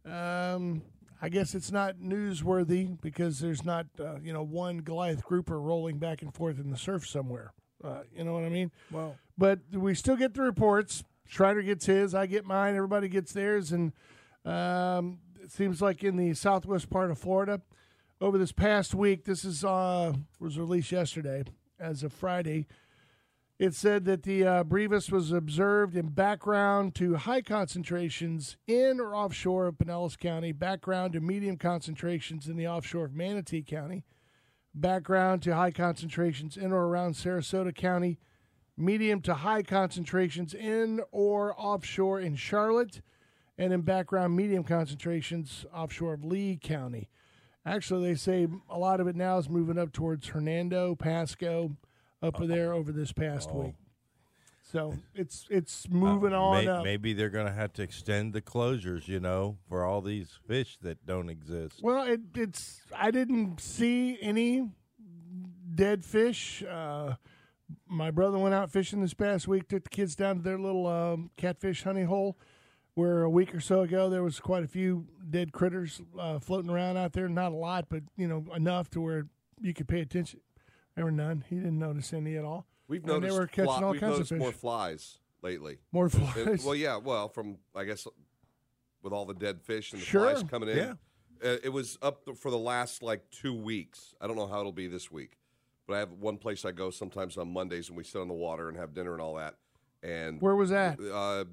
um, 0.05 0.83
I 1.21 1.29
guess 1.29 1.55
it's 1.55 1.71
not 1.71 1.95
newsworthy 1.95 2.99
because 3.01 3.39
there's 3.39 3.65
not, 3.65 3.87
you 4.21 4.33
know, 4.33 4.43
one 4.43 4.79
Goliath 4.79 5.23
grouper 5.23 5.59
rolling 5.59 5.97
back 5.97 6.21
and 6.21 6.33
forth 6.33 6.59
in 6.59 6.69
the 6.69 6.77
surf 6.77 7.07
somewhere. 7.07 7.53
You 8.13 8.23
know 8.23 8.33
what 8.33 8.43
I 8.43 8.49
mean? 8.49 8.71
Well, 8.91 9.15
but 9.37 9.59
we 9.71 9.93
still 9.95 10.15
get 10.15 10.33
the 10.33 10.41
reports. 10.41 11.03
Schreider 11.27 11.61
gets 11.61 11.85
his, 11.85 12.13
I 12.13 12.27
get 12.27 12.45
mine, 12.45 12.75
everybody 12.75 13.07
gets 13.09 13.33
theirs, 13.33 13.71
and 13.71 13.91
um, 14.45 15.19
it 15.41 15.51
seems 15.51 15.81
like 15.81 16.03
in 16.03 16.17
the 16.17 16.33
southwest 16.33 16.89
part 16.89 17.11
of 17.11 17.17
Florida, 17.17 17.61
over 18.21 18.37
this 18.37 18.51
past 18.51 18.95
week, 18.95 19.25
this 19.25 19.43
is 19.43 19.63
uh, 19.63 20.13
was 20.39 20.57
released 20.57 20.91
yesterday 20.91 21.43
as 21.79 22.03
of 22.03 22.13
Friday. 22.13 22.67
It 23.57 23.73
said 23.73 24.03
that 24.05 24.23
the 24.23 24.45
uh, 24.45 24.63
brevis 24.65 25.09
was 25.09 25.31
observed 25.31 25.95
in 25.95 26.09
background 26.09 26.93
to 26.95 27.15
high 27.15 27.41
concentrations 27.41 28.57
in 28.67 28.99
or 28.99 29.15
offshore 29.15 29.67
of 29.67 29.75
Pinellas 29.75 30.17
County, 30.17 30.51
background 30.51 31.13
to 31.13 31.21
medium 31.21 31.57
concentrations 31.57 32.47
in 32.47 32.57
the 32.57 32.67
offshore 32.67 33.05
of 33.05 33.15
Manatee 33.15 33.61
County, 33.61 34.03
background 34.73 35.41
to 35.43 35.55
high 35.55 35.71
concentrations 35.71 36.57
in 36.57 36.73
or 36.73 36.87
around 36.87 37.13
Sarasota 37.13 37.73
County, 37.73 38.17
medium 38.77 39.21
to 39.21 39.33
high 39.33 39.63
concentrations 39.63 40.53
in 40.53 41.01
or 41.11 41.53
offshore 41.57 42.19
in 42.19 42.35
Charlotte, 42.35 43.01
and 43.57 43.71
in 43.71 43.81
background 43.81 44.35
medium 44.35 44.63
concentrations 44.63 45.65
offshore 45.73 46.13
of 46.13 46.23
Lee 46.25 46.59
County. 46.61 47.09
Actually, 47.65 48.09
they 48.09 48.15
say 48.15 48.47
a 48.69 48.77
lot 48.77 48.99
of 48.99 49.07
it 49.07 49.15
now 49.15 49.37
is 49.37 49.49
moving 49.49 49.77
up 49.77 49.91
towards 49.91 50.27
Hernando, 50.27 50.93
Pasco, 50.95 51.75
up 52.21 52.37
there 52.39 52.73
over 52.73 52.91
this 52.91 53.11
past 53.11 53.53
week. 53.53 53.75
So 54.71 54.95
it's 55.13 55.45
it's 55.49 55.87
moving 55.89 56.33
on 56.33 56.65
May- 56.65 56.71
up. 56.71 56.83
Maybe 56.83 57.13
they're 57.13 57.29
going 57.29 57.45
to 57.45 57.53
have 57.53 57.71
to 57.73 57.81
extend 57.83 58.33
the 58.33 58.41
closures, 58.41 59.07
you 59.07 59.19
know, 59.19 59.57
for 59.69 59.85
all 59.85 60.01
these 60.01 60.37
fish 60.47 60.77
that 60.81 61.05
don't 61.05 61.29
exist. 61.29 61.79
Well, 61.81 62.03
it, 62.03 62.21
it's 62.35 62.81
I 62.95 63.11
didn't 63.11 63.61
see 63.61 64.17
any 64.21 64.69
dead 65.73 66.03
fish. 66.03 66.63
Uh, 66.63 67.15
my 67.87 68.11
brother 68.11 68.37
went 68.37 68.53
out 68.53 68.71
fishing 68.71 69.01
this 69.01 69.13
past 69.13 69.47
week. 69.47 69.67
Took 69.67 69.83
the 69.83 69.89
kids 69.89 70.15
down 70.15 70.37
to 70.37 70.41
their 70.41 70.59
little 70.59 70.87
um, 70.87 71.31
catfish 71.37 71.83
honey 71.83 72.03
hole, 72.03 72.37
where 72.93 73.23
a 73.23 73.29
week 73.29 73.53
or 73.55 73.59
so 73.59 73.81
ago 73.81 74.09
there 74.09 74.23
was 74.23 74.39
quite 74.39 74.63
a 74.63 74.67
few 74.67 75.07
dead 75.29 75.51
critters 75.51 76.01
uh, 76.19 76.39
floating 76.39 76.69
around 76.69 76.97
out 76.97 77.13
there. 77.13 77.27
Not 77.27 77.51
a 77.51 77.55
lot, 77.55 77.85
but 77.89 78.03
you 78.17 78.27
know 78.27 78.45
enough 78.55 78.89
to 78.91 79.01
where 79.01 79.27
you 79.61 79.73
could 79.73 79.87
pay 79.87 80.01
attention. 80.01 80.41
There 80.95 81.05
were 81.05 81.11
none. 81.11 81.43
He 81.49 81.55
didn't 81.55 81.79
notice 81.79 82.13
any 82.13 82.35
at 82.37 82.45
all. 82.45 82.67
We've 82.87 83.01
And 83.03 83.09
they 83.09 83.13
noticed, 83.29 83.37
were 83.37 83.47
catching 83.47 83.65
fly- 83.65 83.81
all 83.83 83.95
kinds 83.95 84.19
of 84.19 84.27
fish. 84.29 84.39
more 84.39 84.51
flies 84.51 85.17
lately. 85.41 85.79
More 85.91 86.07
flies. 86.09 86.63
well, 86.63 86.75
yeah, 86.75 86.97
well, 86.97 87.27
from 87.29 87.57
I 87.75 87.83
guess 87.83 88.07
with 89.01 89.11
all 89.11 89.25
the 89.25 89.33
dead 89.33 89.61
fish 89.61 89.91
and 89.91 90.01
the 90.01 90.05
Sure. 90.05 90.29
flies 90.31 90.43
coming 90.43 90.69
in. 90.69 90.77
Yeah. 90.77 90.93
Uh, 91.43 91.57
it 91.63 91.69
was 91.73 91.97
up 92.01 92.21
for 92.39 92.49
the 92.49 92.57
last 92.57 93.03
like 93.03 93.29
two 93.29 93.53
weeks. 93.53 94.13
I 94.21 94.27
don't 94.27 94.35
know 94.37 94.47
how 94.47 94.59
it'll 94.61 94.71
be 94.71 94.87
this 94.87 95.11
week, 95.11 95.37
but 95.87 95.95
I 95.95 95.99
have 95.99 96.11
one 96.13 96.37
place 96.37 96.65
I 96.65 96.71
go 96.71 96.89
sometimes 96.89 97.37
on 97.37 97.51
Mondays, 97.51 97.89
and 97.89 97.97
we 97.97 98.03
sit 98.03 98.21
on 98.21 98.27
the 98.27 98.33
water 98.33 98.69
and 98.69 98.77
have 98.77 98.93
dinner 98.93 99.13
and 99.13 99.21
all 99.21 99.35
that. 99.35 99.55
And 100.03 100.41
Where 100.41 100.55
was 100.55 100.69
that? 100.69 100.99
Uh, 100.99 101.45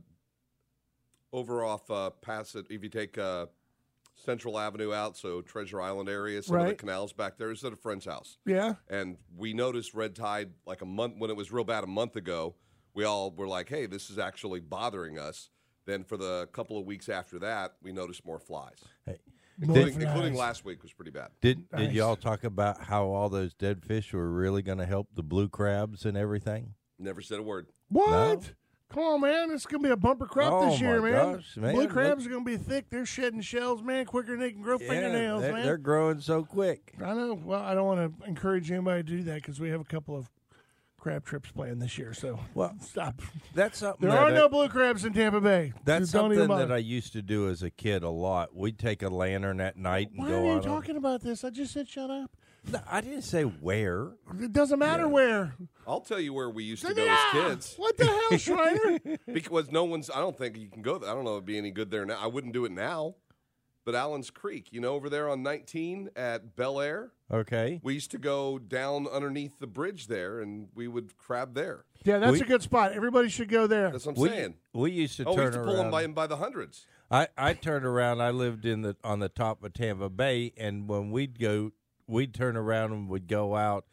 over 1.32 1.64
off 1.64 1.90
uh, 1.90 2.10
past 2.10 2.54
it. 2.56 2.66
If 2.70 2.82
you 2.82 2.88
take 2.88 3.16
uh, 3.16 3.46
Central 4.14 4.58
Avenue 4.58 4.92
out, 4.92 5.16
so 5.16 5.40
Treasure 5.40 5.80
Island 5.80 6.08
area, 6.08 6.42
some 6.42 6.56
of 6.56 6.66
the 6.66 6.74
canals 6.74 7.12
back 7.12 7.38
there 7.38 7.50
is 7.50 7.64
at 7.64 7.72
a 7.72 7.76
friend's 7.76 8.04
house 8.04 8.38
Yeah. 8.44 8.74
and 8.88 9.16
we 9.36 9.54
noticed 9.54 9.94
red 9.94 10.14
tide 10.14 10.50
like 10.66 10.82
a 10.82 10.86
month 10.86 11.14
when 11.18 11.30
it 11.30 11.36
was 11.36 11.50
real 11.50 11.64
bad 11.64 11.84
a 11.84 11.88
month 11.88 12.16
ago. 12.16 12.54
We 12.94 13.04
all 13.04 13.30
were 13.30 13.48
like, 13.48 13.70
"Hey, 13.70 13.86
this 13.86 14.10
is 14.10 14.18
actually 14.18 14.60
bothering 14.60 15.18
us." 15.18 15.48
Then 15.86 16.04
for 16.04 16.18
the 16.18 16.46
couple 16.52 16.78
of 16.78 16.84
weeks 16.84 17.08
after 17.08 17.38
that, 17.38 17.76
we 17.82 17.90
noticed 17.90 18.24
more 18.26 18.38
flies, 18.38 18.84
More 19.06 19.16
including, 19.60 19.92
flies. 19.94 20.02
including 20.04 20.34
last 20.34 20.64
week 20.64 20.82
was 20.82 20.92
pretty 20.92 21.10
bad. 21.10 21.28
Did 21.40 21.64
Nice. 21.72 21.80
did 21.82 21.92
y'all 21.92 22.16
talk 22.16 22.44
about 22.44 22.82
how 22.84 23.06
all 23.06 23.28
those 23.28 23.54
dead 23.54 23.84
fish 23.84 24.12
were 24.12 24.30
really 24.30 24.62
going 24.62 24.78
to 24.78 24.86
help 24.86 25.08
the 25.14 25.22
blue 25.22 25.48
crabs 25.48 26.04
and 26.04 26.16
everything? 26.16 26.74
Never 26.98 27.20
said 27.20 27.38
a 27.38 27.42
word. 27.42 27.66
What? 27.88 28.52
Come 28.92 29.02
on, 29.04 29.20
man! 29.22 29.50
It's 29.52 29.64
gonna 29.64 29.82
be 29.82 29.88
a 29.88 29.96
bumper 29.96 30.26
crop 30.26 30.52
Oh, 30.52 30.70
this 30.70 30.78
year, 30.78 31.00
my 31.00 31.10
man. 31.10 31.32
gosh, 31.36 31.56
man. 31.56 31.72
Blue 31.72 31.82
Look- 31.84 31.92
crabs 31.92 32.26
are 32.26 32.28
gonna 32.28 32.44
be 32.44 32.58
thick. 32.58 32.90
They're 32.90 33.06
shedding 33.06 33.40
shells, 33.40 33.82
man, 33.82 34.04
quicker 34.04 34.32
than 34.32 34.40
they 34.40 34.50
can 34.52 34.60
grow 34.60 34.76
fingernails, 34.76 35.40
they're, 35.40 35.52
man. 35.54 35.64
they're 35.64 35.78
growing 35.78 36.20
so 36.20 36.44
quick. 36.44 36.92
I 37.02 37.14
know. 37.14 37.32
Well, 37.32 37.62
I 37.62 37.74
don't 37.74 37.86
want 37.86 38.20
to 38.20 38.26
encourage 38.28 38.70
anybody 38.70 39.02
to 39.02 39.08
do 39.08 39.22
that 39.22 39.36
because 39.36 39.58
we 39.60 39.70
have 39.70 39.80
a 39.80 39.84
couple 39.84 40.14
of 40.14 40.28
crab 41.02 41.24
trips 41.24 41.50
planned 41.50 41.82
this 41.82 41.98
year. 41.98 42.14
So, 42.14 42.38
Well, 42.54 42.76
stop. 42.80 43.20
That's 43.56 43.78
something. 43.78 44.08
There 44.08 44.16
that 44.16 44.22
are 44.22 44.30
I- 44.30 44.34
no 44.34 44.48
blue 44.48 44.68
crabs 44.68 45.04
in 45.04 45.12
Tampa 45.12 45.40
Bay. 45.40 45.72
That's 45.84 46.10
So 46.12 46.20
don't 46.28 46.36
something 46.36 46.56
that. 46.68 46.72
I 46.72 46.76
used 46.78 47.12
to 47.14 47.22
do 47.22 47.48
as 47.48 47.62
a 47.64 47.70
kid 47.70 48.04
a 48.04 48.08
lot. 48.08 48.54
We'd 48.54 48.78
take 48.78 49.02
a 49.02 49.08
lantern 49.08 49.60
at 49.60 49.76
night 49.76 50.10
and 50.12 50.20
Why 50.20 50.28
go 50.30 50.42
are 50.42 50.44
you 50.44 50.50
out. 50.52 50.56
on- 50.58 50.62
talking 50.62 50.96
about 50.96 51.20
this? 51.22 51.42
I 51.42 51.50
just 51.50 51.72
said 51.72 51.88
shut 51.88 52.08
up. 52.08 52.30
No, 52.70 52.78
I 52.88 53.00
didn't 53.00 53.22
say 53.22 53.42
where. 53.42 54.12
It 54.40 54.52
doesn't 54.52 54.78
matter 54.78 55.08
where. 55.08 55.56
I'll 55.84 56.00
tell 56.00 56.20
you 56.20 56.32
where 56.32 56.48
we 56.48 56.62
used 56.62 56.86
to 56.86 56.94
go 56.94 57.04
Yeah! 57.04 57.18
as 57.34 57.42
kids 57.50 57.74
What 57.76 57.96
the 57.96 58.04
hell, 58.06 58.38
Schreiner? 58.38 59.00
because 59.32 59.72
no 59.72 59.82
one's. 59.82 60.08
I 60.08 60.20
don't 60.20 60.38
think 60.38 60.56
you 60.56 60.68
can 60.68 60.80
go. 60.82 60.98
there. 60.98 61.10
I 61.10 61.14
don't 61.14 61.24
know 61.24 61.32
if 61.32 61.38
it'd 61.38 61.46
be 61.46 61.58
any 61.58 61.72
good 61.72 61.90
there 61.90 62.06
now. 62.06 62.18
I 62.22 62.28
wouldn't 62.28 62.52
do 62.52 62.64
it 62.64 62.70
now. 62.70 63.16
But 63.84 63.96
Allen's 63.96 64.30
Creek, 64.30 64.68
you 64.70 64.80
know, 64.80 64.94
over 64.94 65.10
there 65.10 65.28
on 65.28 65.42
19 65.42 66.10
at 66.14 66.54
Belleair, 66.54 67.10
Okay. 67.32 67.80
we 67.82 67.94
used 67.94 68.12
to 68.12 68.18
go 68.18 68.58
down 68.60 69.08
underneath 69.08 69.58
the 69.58 69.66
bridge 69.66 70.06
there, 70.06 70.38
and 70.40 70.68
we 70.74 70.86
would 70.86 71.16
crab 71.18 71.54
there. 71.54 71.84
yeah, 72.04 72.18
that's 72.18 72.32
We- 72.32 72.40
a 72.42 72.44
good 72.44 72.62
spot. 72.62 72.92
Everybody 72.92 73.28
should 73.28 73.48
go 73.48 73.66
there. 73.66 73.90
That's 73.90 74.06
what 74.06 74.16
I'm 74.16 74.22
We, 74.22 74.28
saying. 74.28 74.54
we 74.72 74.90
used 74.92 75.16
to 75.16 75.24
Oh, 75.24 75.30
we 75.32 75.36
turn 75.36 75.46
used 75.46 75.58
to 75.58 75.64
pull 75.64 75.72
them 75.76 75.86
around. 75.86 75.90
by 75.90 76.06
by 76.22 76.26
the 76.28 76.36
hundreds. 76.36 76.86
I, 77.10 77.28
I 77.36 77.54
turned 77.54 77.84
around. 77.84 78.20
I 78.22 78.30
lived 78.30 78.64
in 78.64 78.82
the 78.82 78.96
on 79.02 79.18
the 79.18 79.28
top 79.28 79.62
of 79.64 79.72
Tampa 79.74 80.08
Bay, 80.08 80.52
and 80.56 80.88
when 80.88 81.10
we'd 81.10 81.38
go, 81.40 81.72
we'd 82.06 82.32
turn 82.34 82.56
around 82.56 82.92
and 82.92 83.08
we'd 83.08 83.26
go 83.28 83.56
out 83.56 83.84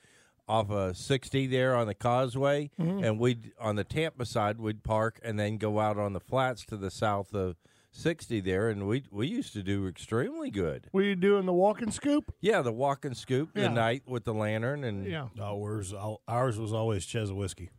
off 0.48 0.70
of 0.72 0.98
60 0.98 1.48
there 1.48 1.76
on 1.76 1.88
the 1.88 1.94
causeway, 1.96 2.70
Mm-hmm. 2.80 3.04
and 3.04 3.20
we'd 3.20 3.54
on 3.60 3.76
the 3.76 3.84
Tampa 3.84 4.26
side 4.26 4.60
we'd 4.60 4.84
park 4.84 5.20
and 5.24 5.40
then 5.40 5.58
go 5.58 5.80
out 5.80 5.98
on 5.98 6.14
the 6.14 6.20
flats 6.20 6.64
to 6.66 6.78
the 6.78 6.90
south 6.92 7.34
of 7.34 7.56
60 7.92 8.40
there, 8.42 8.70
and 8.70 8.88
we 8.88 9.04
we 9.12 9.28
used 9.28 9.54
to 9.54 9.64
do 9.64 9.88
extremely 9.88 10.52
good. 10.52 10.88
Were 10.94 11.02
you 11.02 11.16
doing 11.16 11.46
the 11.46 11.54
walk 11.54 11.82
and 11.82 11.94
scoop? 11.94 12.34
Yeah, 12.40 12.62
the 12.62 12.72
walk 12.72 13.04
and 13.06 13.18
scoop 13.18 13.50
Yeah. 13.56 13.64
the 13.64 13.70
night 13.70 14.04
with 14.06 14.26
the 14.26 14.34
lantern, 14.34 14.84
and 14.84 15.06
Yeah. 15.06 15.30
Ours, 15.42 15.94
ours 16.28 16.60
was 16.60 16.72
always 16.72 17.06
Chassahowitzka. 17.06 17.70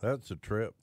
that's 0.00 0.30
a 0.30 0.36
trip. 0.36 0.74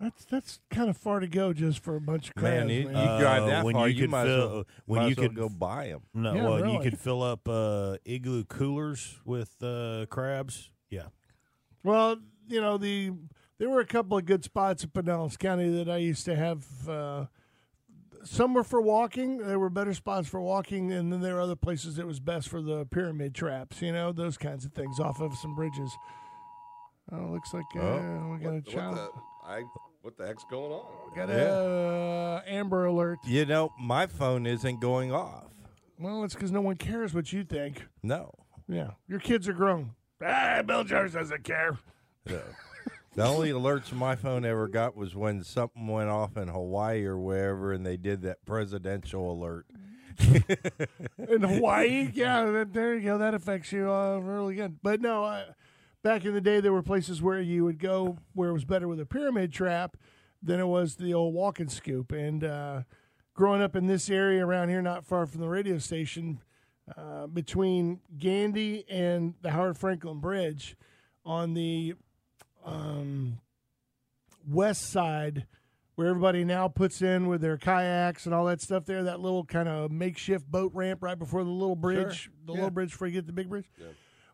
That's 0.00 0.24
that's 0.24 0.58
kind 0.70 0.90
of 0.90 0.96
far 0.96 1.20
to 1.20 1.28
go 1.28 1.52
just 1.52 1.78
for 1.78 1.94
a 1.96 2.00
bunch 2.00 2.28
of 2.28 2.34
crabs, 2.34 2.66
Man, 2.66 2.68
you, 2.68 2.88
man. 2.88 2.96
you 3.14 3.20
drive 3.22 3.42
Uh, 3.44 3.46
that 3.46 3.64
when 3.64 3.74
far, 3.74 3.88
you 3.88 3.94
you, 3.94 4.00
could 4.02 4.10
might 4.10 4.26
as 4.26 4.36
fill- 4.36 4.48
well, 4.50 4.64
when 4.86 5.00
might 5.00 5.06
you 5.06 5.10
as 5.12 5.16
well 5.18 5.26
could- 5.28 5.36
go 5.36 5.48
buy 5.48 5.86
them. 5.88 6.02
No, 6.12 6.34
Yeah, 6.34 6.42
well, 6.44 6.58
you 6.58 6.64
really. 6.64 6.90
could 6.90 6.98
fill 6.98 7.22
up 7.22 7.48
uh, 7.48 7.96
igloo 8.04 8.44
coolers 8.44 9.20
with 9.24 9.62
uh, 9.62 10.06
crabs. 10.10 10.70
Yeah, 10.90 11.06
Well, 11.84 12.16
you 12.48 12.60
know 12.60 12.76
the 12.78 13.12
there 13.58 13.68
were 13.70 13.80
a 13.80 13.86
couple 13.86 14.16
of 14.18 14.24
good 14.24 14.44
spots 14.44 14.82
in 14.84 14.90
Pinellas 14.90 15.38
County 15.38 15.68
that 15.76 15.88
I 15.88 15.98
used 15.98 16.24
to 16.26 16.34
have. 16.36 16.64
Uh, 16.88 17.26
some 18.24 18.54
were 18.54 18.64
for 18.64 18.80
walking. 18.80 19.38
There 19.38 19.58
were 19.58 19.70
better 19.70 19.94
spots 19.94 20.28
for 20.28 20.40
walking, 20.40 20.92
and 20.92 21.12
then 21.12 21.20
there 21.20 21.34
were 21.34 21.40
other 21.40 21.56
places 21.56 21.96
that 21.96 22.06
was 22.06 22.20
best 22.20 22.48
for 22.48 22.62
the 22.62 22.84
pyramid 22.86 23.34
traps. 23.34 23.82
You 23.82 23.92
know 23.92 24.12
those 24.12 24.36
kinds 24.38 24.64
of 24.64 24.72
things 24.72 25.00
off 25.00 25.20
of 25.20 25.34
some 25.36 25.54
bridges. 25.54 25.92
Oh, 27.10 27.26
looks 27.32 27.52
like 27.52 27.64
uh, 27.76 27.80
Oh. 27.80 28.28
we 28.38 28.44
got 28.44 28.50
a 28.50 28.54
What 28.54 28.64
the, 28.94 29.10
I, 29.44 29.62
what 30.02 30.16
the 30.16 30.26
heck's 30.26 30.44
going 30.48 30.70
on? 30.72 31.16
Got 31.16 31.30
a 31.30 31.50
uh, 31.50 32.42
Amber 32.46 32.86
Alert. 32.86 33.18
You 33.26 33.44
know, 33.44 33.72
my 33.78 34.06
phone 34.06 34.46
isn't 34.46 34.80
going 34.80 35.12
off. 35.12 35.50
Well, 35.98 36.22
it's 36.24 36.34
because 36.34 36.52
no 36.52 36.60
one 36.60 36.76
cares 36.76 37.12
what 37.14 37.32
you 37.32 37.42
think. 37.44 37.86
No. 38.02 38.32
Yeah, 38.68 38.92
your 39.08 39.18
kids 39.18 39.48
are 39.48 39.52
grown. 39.52 39.90
Ah, 40.24 40.62
Bill 40.64 40.84
Jones 40.84 41.12
doesn't 41.14 41.42
care. 41.42 41.76
The 43.14 43.24
only 43.26 43.50
alerts 43.50 43.92
my 43.92 44.16
phone 44.16 44.44
ever 44.44 44.68
got 44.68 44.96
was 44.96 45.14
when 45.14 45.44
something 45.44 45.86
went 45.86 46.08
off 46.08 46.36
in 46.38 46.48
Hawaii 46.48 47.04
or 47.04 47.18
wherever, 47.18 47.72
and 47.72 47.84
they 47.84 47.98
did 47.98 48.22
that 48.22 48.44
presidential 48.46 49.30
alert. 49.32 49.66
in 50.18 51.42
Hawaii. 51.42 52.10
Yeah, 52.14 52.46
that, 52.46 52.72
there 52.72 52.94
you 52.94 53.02
go. 53.02 53.18
That 53.18 53.34
affects 53.34 53.70
you 53.70 53.90
uh, 53.90 54.16
really 54.18 54.54
good. 54.54 54.78
But 54.82 55.02
no, 55.02 55.24
uh, 55.24 55.44
back 56.02 56.24
in 56.24 56.32
the 56.32 56.40
day, 56.40 56.60
there 56.60 56.72
were 56.72 56.82
places 56.82 57.20
where 57.20 57.40
you 57.40 57.64
would 57.64 57.78
go 57.78 58.16
where 58.32 58.48
it 58.48 58.54
was 58.54 58.64
better 58.64 58.88
with 58.88 58.98
a 59.00 59.06
pyramid 59.06 59.52
trap. 59.52 59.96
than 60.42 60.58
it 60.58 60.66
was 60.66 60.96
the 60.96 61.12
old 61.12 61.34
walking 61.34 61.68
scoop. 61.68 62.12
And 62.12 62.42
uh, 62.42 62.82
growing 63.34 63.60
up 63.62 63.76
in 63.76 63.86
this 63.88 64.08
area 64.08 64.44
around 64.44 64.70
here, 64.70 64.82
not 64.82 65.04
far 65.04 65.26
from 65.26 65.40
the 65.40 65.48
radio 65.48 65.78
station, 65.78 66.40
uh, 66.96 67.26
between 67.26 68.00
Gandy 68.18 68.84
and 68.88 69.34
the 69.42 69.50
Howard 69.50 69.78
Franklin 69.78 70.18
Bridge 70.18 70.76
on 71.24 71.54
the 71.54 71.94
um, 72.64 73.38
west 74.48 74.90
side, 74.90 75.46
where 75.94 76.08
everybody 76.08 76.44
now 76.44 76.68
puts 76.68 77.02
in 77.02 77.28
with 77.28 77.40
their 77.40 77.58
kayaks 77.58 78.26
and 78.26 78.34
all 78.34 78.46
that 78.46 78.60
stuff 78.60 78.86
there, 78.86 79.02
that 79.04 79.20
little 79.20 79.44
kind 79.44 79.68
of 79.68 79.90
makeshift 79.90 80.50
boat 80.50 80.72
ramp 80.74 81.02
right 81.02 81.18
before 81.18 81.44
the 81.44 81.50
little 81.50 81.76
bridge, 81.76 82.30
the 82.46 82.52
little 82.52 82.70
bridge 82.70 82.90
before 82.90 83.06
you 83.06 83.14
get 83.14 83.26
the 83.26 83.32
big 83.32 83.48
bridge. 83.48 83.70
Yeah. 83.78 83.88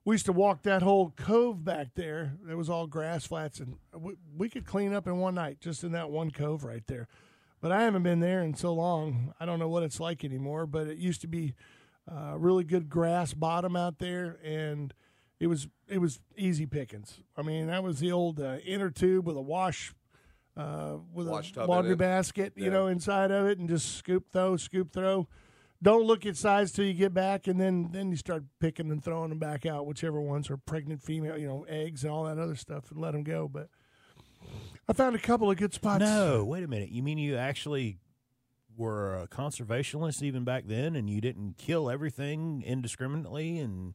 We 0.04 0.14
used 0.14 0.26
to 0.26 0.32
walk 0.32 0.62
that 0.62 0.80
whole 0.80 1.10
cove 1.16 1.64
back 1.64 1.88
there. 1.94 2.38
It 2.50 2.54
was 2.54 2.70
all 2.70 2.86
grass 2.86 3.26
flats, 3.26 3.60
and 3.60 3.76
we, 3.94 4.14
we 4.36 4.48
could 4.48 4.64
clean 4.64 4.94
up 4.94 5.06
in 5.06 5.18
one 5.18 5.34
night 5.34 5.60
just 5.60 5.84
in 5.84 5.92
that 5.92 6.10
one 6.10 6.30
cove 6.30 6.64
right 6.64 6.86
there. 6.86 7.08
But 7.60 7.72
I 7.72 7.82
haven't 7.82 8.04
been 8.04 8.20
there 8.20 8.42
in 8.42 8.54
so 8.54 8.72
long. 8.72 9.34
I 9.40 9.44
don't 9.44 9.58
know 9.58 9.68
what 9.68 9.82
it's 9.82 10.00
like 10.00 10.24
anymore. 10.24 10.64
But 10.64 10.86
it 10.86 10.96
used 10.96 11.20
to 11.22 11.26
be 11.26 11.54
uh, 12.10 12.38
really 12.38 12.64
good 12.64 12.88
grass 12.88 13.34
bottom 13.34 13.76
out 13.76 13.98
there, 13.98 14.38
and 14.42 14.94
it 15.40 15.46
was 15.46 15.68
it 15.88 15.98
was 15.98 16.20
easy 16.36 16.66
pickings. 16.66 17.20
I 17.36 17.42
mean, 17.42 17.68
that 17.68 17.82
was 17.82 18.00
the 18.00 18.12
old 18.12 18.40
uh, 18.40 18.56
inner 18.64 18.90
tube 18.90 19.26
with 19.26 19.36
a 19.36 19.42
wash 19.42 19.94
uh, 20.58 20.96
with 21.14 21.28
Wash 21.28 21.54
a 21.56 21.64
laundry 21.64 21.92
it. 21.92 21.98
basket, 21.98 22.52
you 22.56 22.70
know, 22.70 22.88
inside 22.88 23.30
of 23.30 23.46
it, 23.46 23.58
and 23.58 23.68
just 23.68 23.96
scoop 23.96 24.24
throw, 24.32 24.56
scoop 24.56 24.92
throw. 24.92 25.28
Don't 25.80 26.04
look 26.04 26.26
at 26.26 26.36
size 26.36 26.72
till 26.72 26.84
you 26.84 26.94
get 26.94 27.14
back, 27.14 27.46
and 27.46 27.60
then 27.60 27.90
then 27.92 28.10
you 28.10 28.16
start 28.16 28.42
picking 28.58 28.90
and 28.90 29.02
throwing 29.02 29.28
them 29.28 29.38
back 29.38 29.64
out, 29.64 29.86
whichever 29.86 30.20
ones 30.20 30.50
are 30.50 30.56
pregnant 30.56 31.00
female, 31.00 31.38
you 31.38 31.46
know, 31.46 31.64
eggs 31.68 32.02
and 32.02 32.12
all 32.12 32.24
that 32.24 32.38
other 32.38 32.56
stuff, 32.56 32.90
and 32.90 33.00
let 33.00 33.12
them 33.12 33.22
go. 33.22 33.46
But 33.46 33.68
I 34.88 34.92
found 34.92 35.14
a 35.14 35.20
couple 35.20 35.48
of 35.48 35.56
good 35.56 35.72
spots. 35.72 36.00
No, 36.00 36.44
wait 36.44 36.64
a 36.64 36.68
minute. 36.68 36.90
You 36.90 37.04
mean 37.04 37.18
you 37.18 37.36
actually 37.36 37.98
were 38.76 39.14
a 39.14 39.28
conservationist 39.28 40.22
even 40.22 40.42
back 40.42 40.64
then, 40.66 40.96
and 40.96 41.08
you 41.08 41.20
didn't 41.20 41.56
kill 41.56 41.88
everything 41.88 42.64
indiscriminately? 42.66 43.60
And 43.60 43.94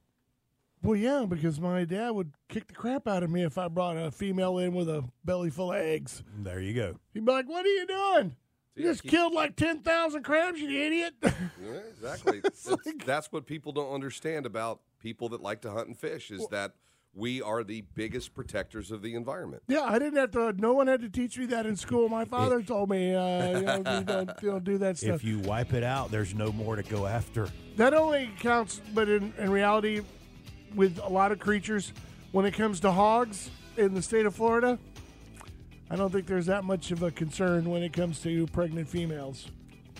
Well, 0.83 0.95
yeah, 0.97 1.25
because 1.27 1.59
my 1.59 1.85
dad 1.85 2.09
would 2.11 2.33
kick 2.49 2.67
the 2.67 2.73
crap 2.73 3.07
out 3.07 3.23
of 3.23 3.29
me 3.29 3.43
if 3.43 3.57
I 3.57 3.69
brought 3.69 3.95
a 3.97 4.11
female 4.11 4.57
in 4.57 4.73
with 4.73 4.89
a 4.89 5.03
belly 5.23 5.49
full 5.49 5.71
of 5.71 5.79
eggs. 5.79 6.23
there 6.39 6.59
you 6.59 6.73
go. 6.73 6.95
He'd 7.13 7.25
be 7.25 7.31
like, 7.31 7.47
"What 7.47 7.65
are 7.65 7.69
you 7.69 7.87
doing? 7.87 8.35
You 8.75 8.83
just 8.83 9.01
keep- 9.03 9.11
killed 9.11 9.33
like 9.33 9.55
ten 9.55 9.79
thousand 9.79 10.23
crabs, 10.23 10.59
you 10.59 10.67
idiot!" 10.69 11.13
Yeah, 11.23 11.31
exactly. 11.89 12.39
It's- 12.39 12.67
that's 13.05 13.31
what 13.31 13.45
people 13.45 13.71
don't 13.71 13.93
understand 13.93 14.45
about 14.45 14.81
people 14.99 15.29
that 15.29 15.41
like 15.41 15.61
to 15.61 15.71
hunt 15.71 15.87
and 15.87 15.97
fish 15.97 16.31
is 16.31 16.45
that 16.47 16.73
we 17.15 17.41
are 17.41 17.63
the 17.63 17.81
biggest 17.93 18.33
protectors 18.33 18.89
of 18.91 19.03
the 19.03 19.13
environment. 19.13 19.61
yeah, 19.67 19.83
I 19.83 19.99
didn't 19.99 20.17
have 20.17 20.31
to. 20.31 20.51
No 20.53 20.73
one 20.73 20.87
had 20.87 20.99
to 21.01 21.09
teach 21.09 21.37
me 21.37 21.45
that 21.45 21.65
in 21.67 21.75
school. 21.75 22.09
My 22.09 22.25
father 22.25 22.61
told 22.63 22.89
me, 22.89 23.13
uh, 23.13 23.59
you, 23.59 23.61
know, 23.65 23.75
you 23.99 24.03
don't, 24.03 24.31
you 24.41 24.49
don't 24.49 24.63
do 24.63 24.77
that 24.79 24.97
stuff. 24.97 25.15
If 25.17 25.23
you 25.23 25.37
wipe 25.39 25.73
it 25.73 25.83
out, 25.83 26.09
there's 26.09 26.33
no 26.33 26.51
more 26.51 26.75
to 26.75 26.81
go 26.83 27.05
after. 27.05 27.49
that 27.77 27.93
only 27.93 28.31
counts, 28.39 28.81
but 28.95 29.07
in, 29.07 29.31
in 29.37 29.51
reality, 29.51 30.01
with 30.75 30.99
a 31.03 31.09
lot 31.09 31.31
of 31.31 31.39
creatures, 31.39 31.93
when 32.31 32.45
it 32.45 32.51
comes 32.53 32.79
to 32.81 32.91
hogs 32.91 33.49
in 33.77 33.93
the 33.93 34.01
state 34.01 34.25
of 34.25 34.35
Florida, 34.35 34.77
I 35.89 35.95
don't 35.95 36.11
think 36.11 36.25
there's 36.25 36.47
that 36.47 36.63
much 36.63 36.91
of 36.91 37.03
a 37.03 37.11
concern 37.11 37.69
when 37.69 37.83
it 37.83 37.93
comes 37.93 38.19
to 38.21 38.47
pregnant 38.47 38.87
females. 38.87 39.47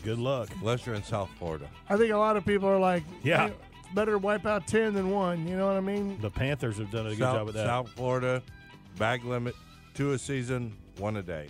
Good 0.04 0.18
luck. 0.20 0.50
Unless 0.60 0.86
you're 0.86 0.96
in 0.96 1.04
South 1.04 1.30
Florida. 1.38 1.68
I 1.90 1.98
think 1.98 2.12
a 2.12 2.18
lot 2.18 2.36
of 2.36 2.46
people 2.46 2.68
are 2.68 2.80
like, 2.80 3.04
Yeah. 3.24 3.50
"Hey, 3.50 3.54
better 3.94 4.18
wipe 4.18 4.46
out 4.46 4.68
10 4.68 4.94
than 4.94 5.12
one. 5.12 5.48
You 5.48 5.56
know 5.56 5.68
what 5.68 5.78
I 5.78 5.82
mean? 5.82 6.20
The 6.20 6.30
Panthers 6.32 6.78
have 6.78 6.92
done 6.92 7.06
a 7.06 7.10
good 7.12 7.20
South, 7.20 7.36
job 7.38 7.46
with 7.46 7.56
that. 7.56 7.68
South 7.68 7.90
Florida, 7.90 8.42
bag 8.98 9.24
limit, 9.24 9.56
two 9.94 10.12
a 10.12 10.18
season, 10.18 10.74
one 10.98 11.18
a 11.18 11.22
day, 11.24 11.50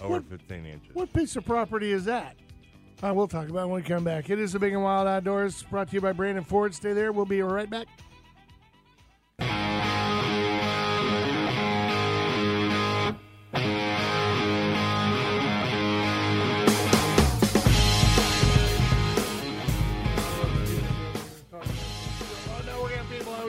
over 0.00 0.14
What- 0.14 0.24
15 0.28 0.66
inches. 0.66 0.94
What 0.94 1.12
piece 1.12 1.36
of 1.36 1.44
property 1.46 1.92
is 1.92 2.04
that? 2.06 2.36
Uh, 3.02 3.12
we'll 3.14 3.28
talk 3.28 3.48
about 3.48 3.64
it 3.64 3.68
when 3.68 3.82
we 3.82 3.82
come 3.82 4.04
back. 4.04 4.28
It 4.30 4.38
is 4.38 4.52
the 4.52 4.58
Big 4.58 4.72
and 4.72 4.82
Wild 4.82 5.06
Outdoors 5.06 5.62
brought 5.64 5.88
to 5.88 5.94
you 5.94 6.00
by 6.00 6.12
Brandon 6.12 6.44
Ford. 6.44 6.74
Stay 6.74 6.92
there. 6.92 7.12
We'll 7.12 7.26
be 7.26 7.40
right 7.42 7.68
back. 7.68 7.86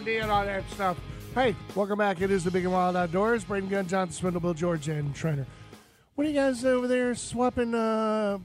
Going 0.06 0.18
to 0.18 0.22
people 0.22 0.24
and 0.24 0.32
all 0.32 0.46
that 0.46 0.70
stuff. 0.72 0.98
Hey, 1.34 1.56
welcome 1.74 1.98
back. 1.98 2.22
It 2.22 2.32
is 2.32 2.44
the 2.44 2.52
Big 2.52 2.64
and 2.64 2.74
Wild 2.74 2.96
Outdoors. 2.96 3.44
Braden 3.44 3.70
Gunn, 3.70 3.88
John 3.88 4.10
Swindle, 4.10 4.42
Bill 4.42 4.54
George, 4.54 4.88
and 4.88 5.14
Trainer. 5.14 5.46
What 6.16 6.26
are 6.26 6.30
you 6.30 6.36
guys 6.36 6.64
over 6.64 6.88
there 6.88 7.14
swapping 7.16 7.74
uh, 7.74 8.38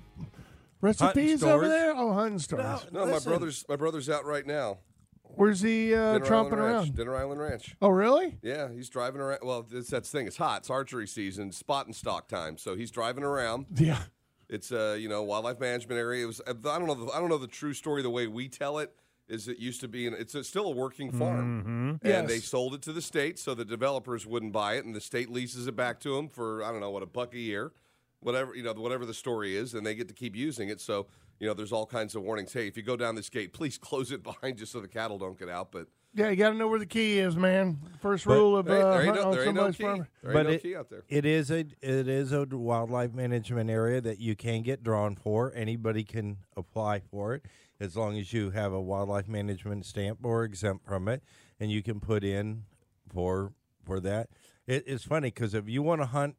recipes 0.80 1.42
over 1.42 1.64
stores. 1.64 1.68
there? 1.68 1.92
Oh, 1.94 2.12
hunting 2.12 2.38
stores. 2.38 2.86
No, 2.90 3.06
my 3.06 3.18
brother's 3.20 3.64
my 3.68 3.76
brother's 3.76 4.10
out 4.10 4.24
right 4.24 4.46
now. 4.46 4.78
Where's 5.22 5.60
he 5.60 5.94
uh, 5.94 6.14
Dinner 6.14 6.26
tromping 6.26 6.30
Island 6.30 6.52
Ranch. 6.52 6.74
around? 6.74 6.96
Dinner 6.96 7.16
Island 7.16 7.40
Ranch. 7.40 7.76
Oh, 7.80 7.88
really? 7.90 8.38
Yeah, 8.42 8.68
he's 8.72 8.88
driving 8.88 9.20
around. 9.20 9.40
Well, 9.44 9.64
it's, 9.70 9.88
that's 9.88 10.10
the 10.10 10.18
thing. 10.18 10.26
It's 10.26 10.36
hot. 10.36 10.62
It's 10.62 10.70
archery 10.70 11.06
season, 11.06 11.52
spot 11.52 11.86
and 11.86 11.94
stock 11.94 12.26
time. 12.26 12.58
So 12.58 12.74
he's 12.74 12.90
driving 12.90 13.22
around. 13.22 13.66
Yeah. 13.76 14.00
It's 14.48 14.72
a 14.72 14.98
you 14.98 15.08
know 15.08 15.22
wildlife 15.22 15.60
management 15.60 16.00
area. 16.00 16.24
It 16.24 16.26
was 16.26 16.40
I 16.48 16.52
don't 16.52 16.86
know 16.86 16.94
the, 16.94 17.12
I 17.12 17.20
don't 17.20 17.28
know 17.28 17.38
the 17.38 17.46
true 17.46 17.74
story 17.74 18.02
the 18.02 18.10
way 18.10 18.26
we 18.26 18.48
tell 18.48 18.78
it 18.78 18.92
is 19.30 19.48
it 19.48 19.58
used 19.58 19.80
to 19.80 19.88
be 19.88 20.06
an, 20.06 20.14
it's 20.18 20.34
a, 20.34 20.44
still 20.44 20.66
a 20.66 20.70
working 20.70 21.12
farm. 21.12 21.98
Mm-hmm. 22.02 22.06
And 22.06 22.28
they 22.28 22.38
sold 22.38 22.74
it 22.74 22.82
to 22.82 22.92
the 22.92 23.02
state 23.02 23.38
so 23.38 23.54
the 23.54 23.64
developers 23.64 24.26
wouldn't 24.26 24.52
buy 24.52 24.74
it 24.74 24.84
and 24.84 24.94
the 24.94 25.00
state 25.00 25.30
leases 25.30 25.66
it 25.66 25.76
back 25.76 26.00
to 26.00 26.16
them 26.16 26.28
for 26.28 26.62
I 26.62 26.70
don't 26.70 26.80
know 26.80 26.90
what 26.90 27.02
a 27.02 27.06
buck 27.06 27.34
a 27.34 27.38
year 27.38 27.72
whatever 28.20 28.54
you 28.54 28.62
know 28.62 28.72
whatever 28.74 29.06
the 29.06 29.14
story 29.14 29.56
is 29.56 29.74
and 29.74 29.86
they 29.86 29.94
get 29.94 30.08
to 30.08 30.14
keep 30.14 30.36
using 30.36 30.68
it. 30.68 30.80
So 30.80 31.06
you 31.38 31.46
know 31.46 31.54
there's 31.54 31.72
all 31.72 31.86
kinds 31.86 32.14
of 32.14 32.22
warnings. 32.22 32.52
Hey 32.52 32.66
if 32.66 32.76
you 32.76 32.82
go 32.82 32.96
down 32.96 33.14
this 33.14 33.28
gate 33.28 33.52
please 33.52 33.78
close 33.88 34.12
it 34.12 34.22
behind 34.22 34.60
you 34.60 34.66
so 34.66 34.80
the 34.80 34.88
cattle 34.88 35.18
don't 35.18 35.38
get 35.38 35.48
out. 35.48 35.72
But 35.72 35.88
Yeah, 36.12 36.30
you 36.30 36.36
got 36.36 36.50
to 36.50 36.56
know 36.56 36.66
where 36.66 36.78
the 36.80 36.86
key 36.86 37.20
is, 37.20 37.36
man. 37.36 37.78
First 38.00 38.26
rule 38.26 38.56
of 38.56 38.68
uh, 38.68 38.74
there 38.74 39.02
ain't 39.02 39.04
hunting 39.06 39.14
no, 39.22 39.28
on 39.28 39.30
there 39.36 39.44
ain't 39.46 39.54
no 39.54 39.60
somebody's 39.70 39.76
key 39.76 39.82
farm. 39.84 40.06
there 40.22 40.30
ain't 40.32 40.34
But 40.34 40.42
no 40.46 40.50
it- 40.54 40.62
key 40.62 40.76
out 40.76 40.90
there 40.90 41.04
It 41.08 41.24
is 41.24 41.50
a 41.52 41.58
it 41.60 42.08
is 42.08 42.32
a 42.32 42.44
wildlife 42.46 43.12
management 43.14 43.70
area 43.70 44.00
that 44.00 44.18
you 44.18 44.34
can 44.34 44.62
get 44.62 44.82
drawn 44.82 45.14
for. 45.14 45.52
Anybody 45.54 46.02
can 46.02 46.38
apply 46.56 47.00
for 47.00 47.34
it 47.34 47.44
as 47.78 47.96
long 47.96 48.18
as 48.18 48.32
you 48.32 48.50
have 48.50 48.72
a 48.72 48.80
wildlife 48.80 49.28
management 49.28 49.86
stamp 49.86 50.18
or 50.24 50.42
exempt 50.44 50.84
from 50.84 51.06
it, 51.08 51.22
and 51.60 51.70
you 51.70 51.82
can 51.82 52.00
put 52.00 52.24
in 52.24 52.64
for 53.12 53.52
for 53.84 54.00
that. 54.00 54.30
It, 54.66 54.84
it's 54.88 55.04
funny 55.04 55.28
because 55.28 55.54
if 55.54 55.68
you 55.68 55.82
want 55.82 56.00
to 56.00 56.06
hunt 56.06 56.34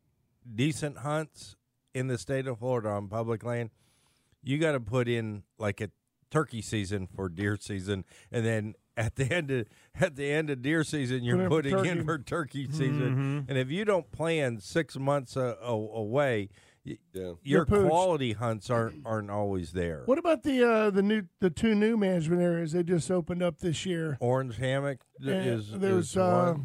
decent 0.54 0.98
hunts 1.00 1.56
in 1.94 2.08
the 2.08 2.18
state 2.18 2.46
of 2.48 2.60
Florida 2.60 2.90
on 2.90 3.08
public 3.08 3.44
land, 3.44 3.70
you 4.44 4.58
got 4.58 4.74
to 4.74 4.80
put 4.82 5.08
in 5.08 5.44
like 5.58 5.80
a 5.82 5.90
turkey 6.30 6.62
season 6.62 7.08
for 7.08 7.30
deer 7.30 7.58
season, 7.60 8.04
and 8.32 8.46
then 8.46 8.74
at 8.98 9.16
the 9.16 9.32
end 9.34 9.52
of 9.52 9.68
at 10.00 10.16
the 10.16 10.30
end 10.32 10.50
of 10.50 10.62
deer 10.62 10.84
season, 10.84 11.24
you're 11.24 11.48
Put 11.48 11.66
in 11.66 11.72
for 11.72 11.78
putting 11.78 11.78
turkey. 11.78 11.90
in 11.90 12.06
for 12.06 12.18
turkey 12.20 12.68
season. 12.72 13.46
And 13.48 13.58
if 13.58 13.70
you 13.72 13.86
don't 13.86 14.12
plan 14.12 14.60
six 14.60 14.98
months 14.98 15.36
a, 15.36 15.58
a, 15.62 15.72
away, 15.72 16.50
yeah 16.84 16.96
your 17.14 17.38
You're 17.44 17.66
quality 17.66 18.34
hunts 18.34 18.70
aren't 18.70 19.06
aren't 19.06 19.30
always 19.30 19.72
there. 19.72 20.02
What 20.06 20.18
about 20.18 20.44
the 20.44 20.68
uh, 20.68 20.90
the 20.90 21.02
new 21.04 21.24
the 21.40 21.50
two 21.50 21.76
new 21.76 21.96
management 21.98 22.42
areas 22.42 22.72
they 22.72 22.84
just 22.84 23.10
opened 23.12 23.44
up 23.44 23.60
this 23.60 23.86
year? 23.86 24.18
Orange 24.20 24.58
hammock 24.58 25.00
th- 25.22 25.32
And 25.36 25.48
is, 25.48 25.72
there's 25.72 26.12
is 26.12 26.18
uh, 26.18 26.56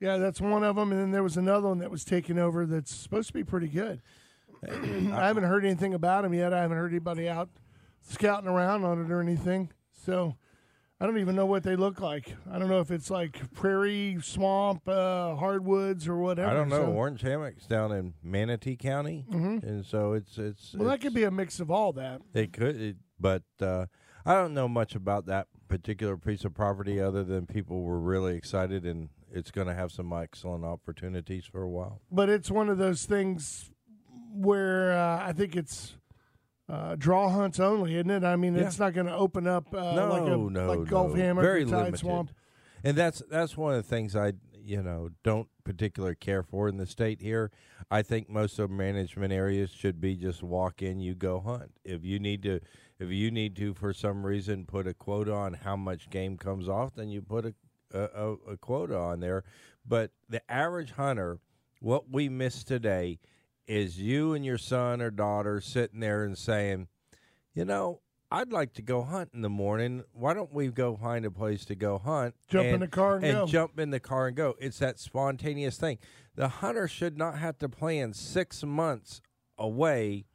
yeah, 0.00 0.16
that's 0.16 0.40
one 0.40 0.64
of 0.64 0.76
them, 0.76 0.92
and 0.92 1.00
then 1.00 1.10
there 1.10 1.22
was 1.22 1.36
another 1.36 1.68
one 1.68 1.78
that 1.78 1.90
was 1.90 2.04
taken 2.04 2.38
over 2.38 2.64
that's 2.66 2.94
supposed 2.94 3.28
to 3.28 3.34
be 3.34 3.44
pretty 3.44 3.68
good. 3.68 4.00
I 4.68 5.26
haven't 5.26 5.44
heard 5.44 5.64
anything 5.64 5.94
about 5.94 6.22
them 6.22 6.34
yet. 6.34 6.52
I 6.52 6.60
haven't 6.62 6.76
heard 6.78 6.90
anybody 6.90 7.28
out 7.28 7.48
scouting 8.02 8.48
around 8.48 8.84
on 8.84 9.04
it 9.04 9.10
or 9.10 9.20
anything. 9.20 9.70
So 9.92 10.36
I 11.00 11.06
don't 11.06 11.18
even 11.18 11.34
know 11.34 11.46
what 11.46 11.62
they 11.62 11.76
look 11.76 12.00
like. 12.00 12.34
I 12.52 12.58
don't 12.58 12.68
know 12.68 12.80
if 12.80 12.90
it's 12.90 13.10
like 13.10 13.52
prairie, 13.54 14.18
swamp, 14.22 14.86
uh, 14.86 15.34
hardwoods, 15.34 16.06
or 16.06 16.18
whatever. 16.18 16.50
I 16.50 16.54
don't 16.54 16.68
know. 16.68 16.84
So- 16.84 16.92
Orange 16.92 17.22
hammock's 17.22 17.66
down 17.66 17.90
in 17.92 18.14
Manatee 18.22 18.76
County, 18.76 19.24
and 19.30 19.84
so 19.86 20.12
it's 20.12 20.36
it's 20.36 20.74
well, 20.74 20.88
that 20.88 21.00
could 21.00 21.14
be 21.14 21.24
a 21.24 21.30
mix 21.30 21.58
of 21.58 21.70
all 21.70 21.92
that. 21.94 22.20
It 22.34 22.52
could, 22.52 22.80
it, 22.80 22.96
but 23.18 23.42
uh, 23.60 23.86
I 24.26 24.34
don't 24.34 24.52
know 24.52 24.68
much 24.68 24.94
about 24.94 25.24
that 25.26 25.46
particular 25.68 26.16
piece 26.18 26.44
of 26.44 26.52
property 26.52 27.00
other 27.00 27.24
than 27.24 27.46
people 27.46 27.82
were 27.82 27.98
really 28.00 28.36
excited 28.36 28.84
and 28.84 29.08
it's 29.32 29.50
going 29.52 29.68
to 29.68 29.74
have 29.74 29.92
some 29.92 30.12
excellent 30.12 30.64
opportunities 30.64 31.44
for 31.46 31.62
a 31.62 31.68
while. 31.68 32.00
but 32.10 32.28
it's 32.28 32.50
one 32.50 32.68
of 32.68 32.76
those 32.76 33.04
things 33.06 33.70
where 34.34 34.92
uh, 34.92 35.24
I 35.24 35.32
think 35.32 35.54
it's 35.56 35.94
uh, 36.70 36.94
draw 36.96 37.28
hunts 37.28 37.58
only, 37.58 37.96
isn't 37.96 38.10
it? 38.10 38.24
I 38.24 38.36
mean, 38.36 38.54
Yeah. 38.54 38.62
it's 38.62 38.78
not 38.78 38.92
going 38.94 39.06
to 39.06 39.14
open 39.14 39.46
up 39.46 39.74
uh, 39.74 39.94
no, 39.94 40.08
like 40.08 40.22
a 40.22 40.36
no, 40.36 40.72
like 40.74 40.88
Gulf 40.88 41.10
no. 41.10 41.16
Hammock 41.16 41.42
very 41.42 41.64
limited. 41.64 41.98
Swamp. 41.98 42.30
And 42.84 42.96
that's 42.96 43.22
that's 43.30 43.56
one 43.56 43.74
of 43.74 43.82
the 43.82 43.88
things 43.88 44.14
I 44.16 44.32
you 44.62 44.82
know 44.82 45.10
don't 45.24 45.48
particularly 45.64 46.16
care 46.16 46.42
for 46.42 46.68
in 46.68 46.76
the 46.76 46.86
state 46.86 47.20
here. 47.20 47.50
I 47.90 48.02
think 48.02 48.28
most 48.28 48.58
of 48.58 48.70
management 48.70 49.32
areas 49.32 49.70
should 49.70 50.00
be 50.00 50.14
just 50.16 50.42
walk 50.42 50.80
in, 50.82 51.00
you 51.00 51.14
go 51.14 51.40
hunt. 51.40 51.72
If 51.84 52.04
you 52.04 52.18
need 52.18 52.42
to, 52.44 52.60
if 52.98 53.10
you 53.10 53.30
need 53.30 53.56
to 53.56 53.74
for 53.74 53.92
some 53.92 54.24
reason 54.24 54.64
put 54.64 54.86
a 54.86 54.94
quota 54.94 55.32
on 55.34 55.54
how 55.54 55.76
much 55.76 56.08
game 56.08 56.36
comes 56.36 56.68
off, 56.68 56.94
then 56.94 57.08
you 57.08 57.20
put 57.20 57.46
a 57.46 57.54
a, 57.92 58.02
a, 58.02 58.32
a 58.52 58.56
quota 58.56 58.96
on 58.96 59.20
there. 59.20 59.42
But 59.84 60.12
the 60.28 60.40
average 60.50 60.92
hunter, 60.92 61.38
what 61.80 62.08
we 62.10 62.28
miss 62.28 62.62
today 62.62 63.18
is 63.70 64.00
you 64.00 64.34
and 64.34 64.44
your 64.44 64.58
son 64.58 65.00
or 65.00 65.12
daughter 65.12 65.60
sitting 65.60 66.00
there 66.00 66.24
and 66.24 66.36
saying, 66.36 66.88
you 67.54 67.64
know, 67.64 68.00
I'd 68.28 68.52
like 68.52 68.72
to 68.74 68.82
go 68.82 69.02
hunt 69.02 69.30
in 69.32 69.42
the 69.42 69.48
morning. 69.48 70.02
Why 70.12 70.34
don't 70.34 70.52
we 70.52 70.68
go 70.68 70.96
find 70.96 71.24
a 71.24 71.30
place 71.30 71.64
to 71.66 71.76
go 71.76 71.96
hunt? 71.96 72.34
Jump 72.48 72.66
in 72.66 72.80
the 72.80 72.88
car 72.88 73.14
and 73.14 73.22
go. 73.22 73.46
jump 73.46 73.78
in 73.78 73.90
the 73.90 74.00
car 74.00 74.26
and 74.26 74.36
go. 74.36 74.56
It's 74.58 74.80
that 74.80 74.98
spontaneous 74.98 75.76
thing. 75.76 75.98
The 76.34 76.48
hunter 76.48 76.88
should 76.88 77.16
not 77.16 77.38
have 77.38 77.58
to 77.58 77.68
plan 77.68 78.12
six 78.12 78.64
months 78.64 79.20
away 79.56 80.26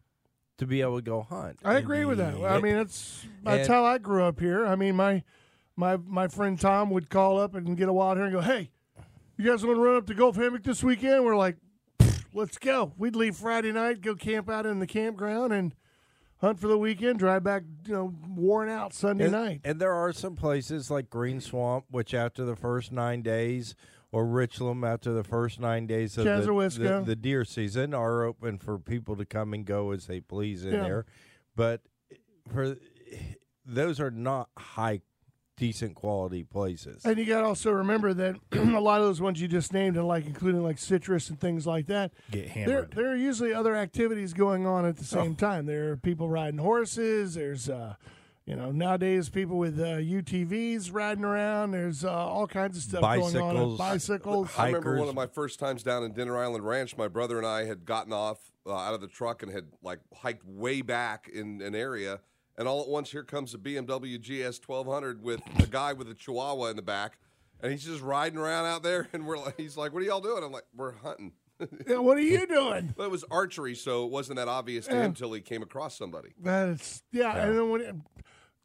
to 0.57 0.65
be 0.65 0.79
able 0.79 0.95
to 0.95 1.01
go 1.01 1.21
hunt. 1.21 1.59
I 1.65 1.75
agree 1.75 2.05
with 2.05 2.19
that. 2.19 2.35
I 2.35 2.59
mean, 2.61 2.75
it's 2.75 3.25
that's 3.43 3.67
and- 3.67 3.67
how 3.67 3.83
I 3.83 3.97
grew 3.97 4.23
up 4.23 4.39
here. 4.39 4.65
I 4.65 4.77
mean, 4.77 4.95
my 4.95 5.23
my 5.75 5.97
my 5.97 6.29
friend 6.29 6.57
Tom 6.57 6.89
would 6.91 7.09
call 7.09 7.37
up 7.37 7.53
and 7.53 7.75
get 7.75 7.89
a 7.89 7.93
wild 7.93 8.15
hair 8.17 8.27
and 8.27 8.33
go, 8.33 8.41
"Hey, 8.41 8.71
you 9.35 9.43
guys 9.43 9.65
want 9.65 9.75
to 9.75 9.81
run 9.81 9.97
up 9.97 10.07
to 10.07 10.13
Gulf 10.13 10.37
Hammock 10.37 10.63
this 10.63 10.81
weekend?" 10.83 11.25
We're 11.25 11.35
like, 11.35 11.57
"Let's 12.35 12.57
go." 12.57 12.93
We'd 12.97 13.15
leave 13.15 13.35
Friday 13.35 13.71
night, 13.71 14.01
go 14.01 14.15
camp 14.15 14.49
out 14.49 14.65
in 14.65 14.79
the 14.79 14.87
campground, 14.87 15.53
and 15.53 15.73
hunt 16.39 16.59
for 16.59 16.67
the 16.67 16.77
weekend. 16.77 17.19
Drive 17.19 17.43
back, 17.43 17.63
you 17.85 17.93
know, 17.93 18.13
worn 18.27 18.69
out 18.69 18.93
Sunday 18.93 19.25
and, 19.25 19.33
night. 19.33 19.61
and 19.63 19.79
there 19.79 19.93
are 19.93 20.13
some 20.13 20.35
places 20.35 20.91
like 20.91 21.09
Green 21.09 21.39
Swamp, 21.41 21.85
which 21.89 22.13
after 22.13 22.45
the 22.45 22.55
first 22.55 22.91
nine 22.91 23.21
days, 23.21 23.73
or 24.11 24.25
Richland 24.25 24.83
after 24.83 25.13
the 25.13 25.23
first 25.23 25.59
nine 25.59 25.87
days 25.87 26.17
of 26.17 26.25
the, 26.25 26.69
the, 26.77 27.03
the 27.05 27.15
deer 27.15 27.45
season, 27.45 27.93
are 27.93 28.23
open 28.23 28.57
for 28.59 28.77
people 28.77 29.15
to 29.15 29.25
come 29.25 29.53
and 29.53 29.65
go 29.65 29.91
as 29.91 30.07
they 30.07 30.19
please 30.19 30.65
in 30.65 30.73
Yeah. 30.73 30.83
there. 30.83 31.05
But 31.55 31.81
for 32.51 32.75
those 33.65 33.99
are 33.99 34.11
not 34.11 34.49
high, 34.57 35.01
decent 35.57 35.95
quality 35.95 36.43
places. 36.43 37.05
And 37.05 37.17
you 37.17 37.25
got 37.25 37.41
to 37.41 37.47
also 37.47 37.71
remember 37.71 38.13
that 38.13 38.35
a 38.51 38.79
lot 38.79 38.99
of 38.99 39.07
those 39.07 39.21
ones 39.21 39.41
you 39.41 39.47
just 39.47 39.73
named, 39.73 39.97
and 39.97 40.07
like 40.07 40.25
including 40.25 40.63
like 40.63 40.77
citrus 40.77 41.29
and 41.29 41.39
things 41.39 41.65
like 41.65 41.87
that, 41.87 42.11
Get 42.31 42.53
there 42.53 42.65
hammered. 42.65 42.91
there 42.95 43.11
are 43.11 43.15
usually 43.15 43.53
other 43.53 43.75
activities 43.75 44.33
going 44.33 44.65
on 44.65 44.85
at 44.85 44.97
the 44.97 45.03
same 45.05 45.35
time. 45.35 45.65
There 45.65 45.91
are 45.91 45.97
people 45.97 46.29
riding 46.29 46.59
horses. 46.59 47.35
There's 47.35 47.69
uh, 47.69 47.95
you 48.45 48.55
know 48.55 48.71
nowadays 48.71 49.29
people 49.29 49.57
with 49.57 49.79
uh, 49.79 49.97
UTVs 49.97 50.93
riding 50.93 51.23
around. 51.23 51.71
There's 51.71 52.03
uh, 52.03 52.11
all 52.11 52.47
kinds 52.47 52.77
of 52.77 52.83
stuff 52.83 53.01
going 53.01 53.37
on. 53.37 53.77
Bicycles. 53.77 53.77
Bicycles. 53.77 54.51
I 54.57 54.67
remember 54.67 54.97
one 54.99 55.09
of 55.09 55.15
my 55.15 55.27
first 55.27 55.59
times 55.59 55.83
down 55.83 56.03
in 56.03 56.11
Dinner 56.13 56.37
Island 56.37 56.65
Ranch. 56.65 56.97
My 56.97 57.07
brother 57.07 57.37
and 57.37 57.47
I 57.47 57.65
had 57.65 57.85
gotten 57.85 58.13
off 58.13 58.51
uh, 58.67 58.75
out 58.75 58.93
of 58.93 59.01
the 59.01 59.07
truck 59.07 59.41
and 59.43 59.51
had 59.51 59.67
like 59.81 59.99
hiked 60.13 60.45
way 60.45 60.81
back 60.81 61.29
in 61.33 61.61
an 61.61 61.75
area, 61.75 62.19
and 62.57 62.67
all 62.67 62.81
at 62.81 62.87
once 62.87 63.11
here 63.11 63.23
comes 63.23 63.53
a 63.53 63.57
BMW 63.57 64.19
GS 64.19 64.59
1200 64.65 65.23
with 65.23 65.41
a 65.61 65.67
guy 65.67 65.93
with 65.93 66.09
a 66.09 66.13
Chihuahua 66.13 66.67
in 66.67 66.75
the 66.75 66.81
back, 66.81 67.17
and 67.61 67.71
he's 67.71 67.85
just 67.85 68.01
riding 68.01 68.37
around 68.37 68.65
out 68.65 68.83
there, 68.83 69.07
and 69.13 69.25
we're 69.25 69.37
like, 69.37 69.57
he's 69.57 69.77
like, 69.77 69.93
"What 69.93 70.01
are 70.01 70.05
y'all 70.05 70.21
doing?" 70.21 70.43
I'm 70.43 70.51
like, 70.51 70.65
"We're 70.75 70.93
hunting." 70.93 71.33
Yeah, 71.87 71.99
what 71.99 72.17
are 72.17 72.21
you 72.21 72.45
doing? 72.47 72.93
But 72.97 73.05
it 73.05 73.11
was 73.11 73.23
archery, 73.31 73.75
so 73.75 74.03
it 74.03 74.11
wasn't 74.11 74.35
that 74.39 74.49
obvious 74.49 74.87
to 74.87 74.93
him 74.93 75.05
until 75.05 75.31
he 75.31 75.39
came 75.39 75.61
across 75.61 75.97
somebody. 75.97 76.33
That's 76.37 77.01
yeah, 77.13 77.33
and 77.45 77.57
then 77.57 77.69
when 77.69 77.81
it, 77.81 77.95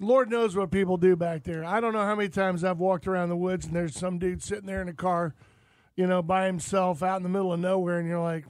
Lord 0.00 0.30
knows 0.30 0.56
what 0.56 0.70
people 0.70 0.96
do 0.96 1.14
back 1.14 1.44
there. 1.44 1.64
I 1.64 1.80
don't 1.80 1.92
know 1.92 2.04
how 2.04 2.14
many 2.14 2.30
times 2.30 2.64
I've 2.64 2.78
walked 2.78 3.06
around 3.06 3.28
the 3.28 3.36
woods 3.36 3.66
and 3.66 3.76
there's 3.76 3.94
some 3.94 4.18
dude 4.18 4.42
sitting 4.42 4.66
there 4.66 4.80
in 4.80 4.88
a 4.88 4.94
car, 4.94 5.34
you 5.94 6.06
know, 6.06 6.22
by 6.22 6.46
himself 6.46 7.02
out 7.02 7.18
in 7.18 7.22
the 7.22 7.28
middle 7.28 7.52
of 7.52 7.60
nowhere, 7.60 7.98
and 7.98 8.08
you're 8.08 8.22
like, 8.22 8.46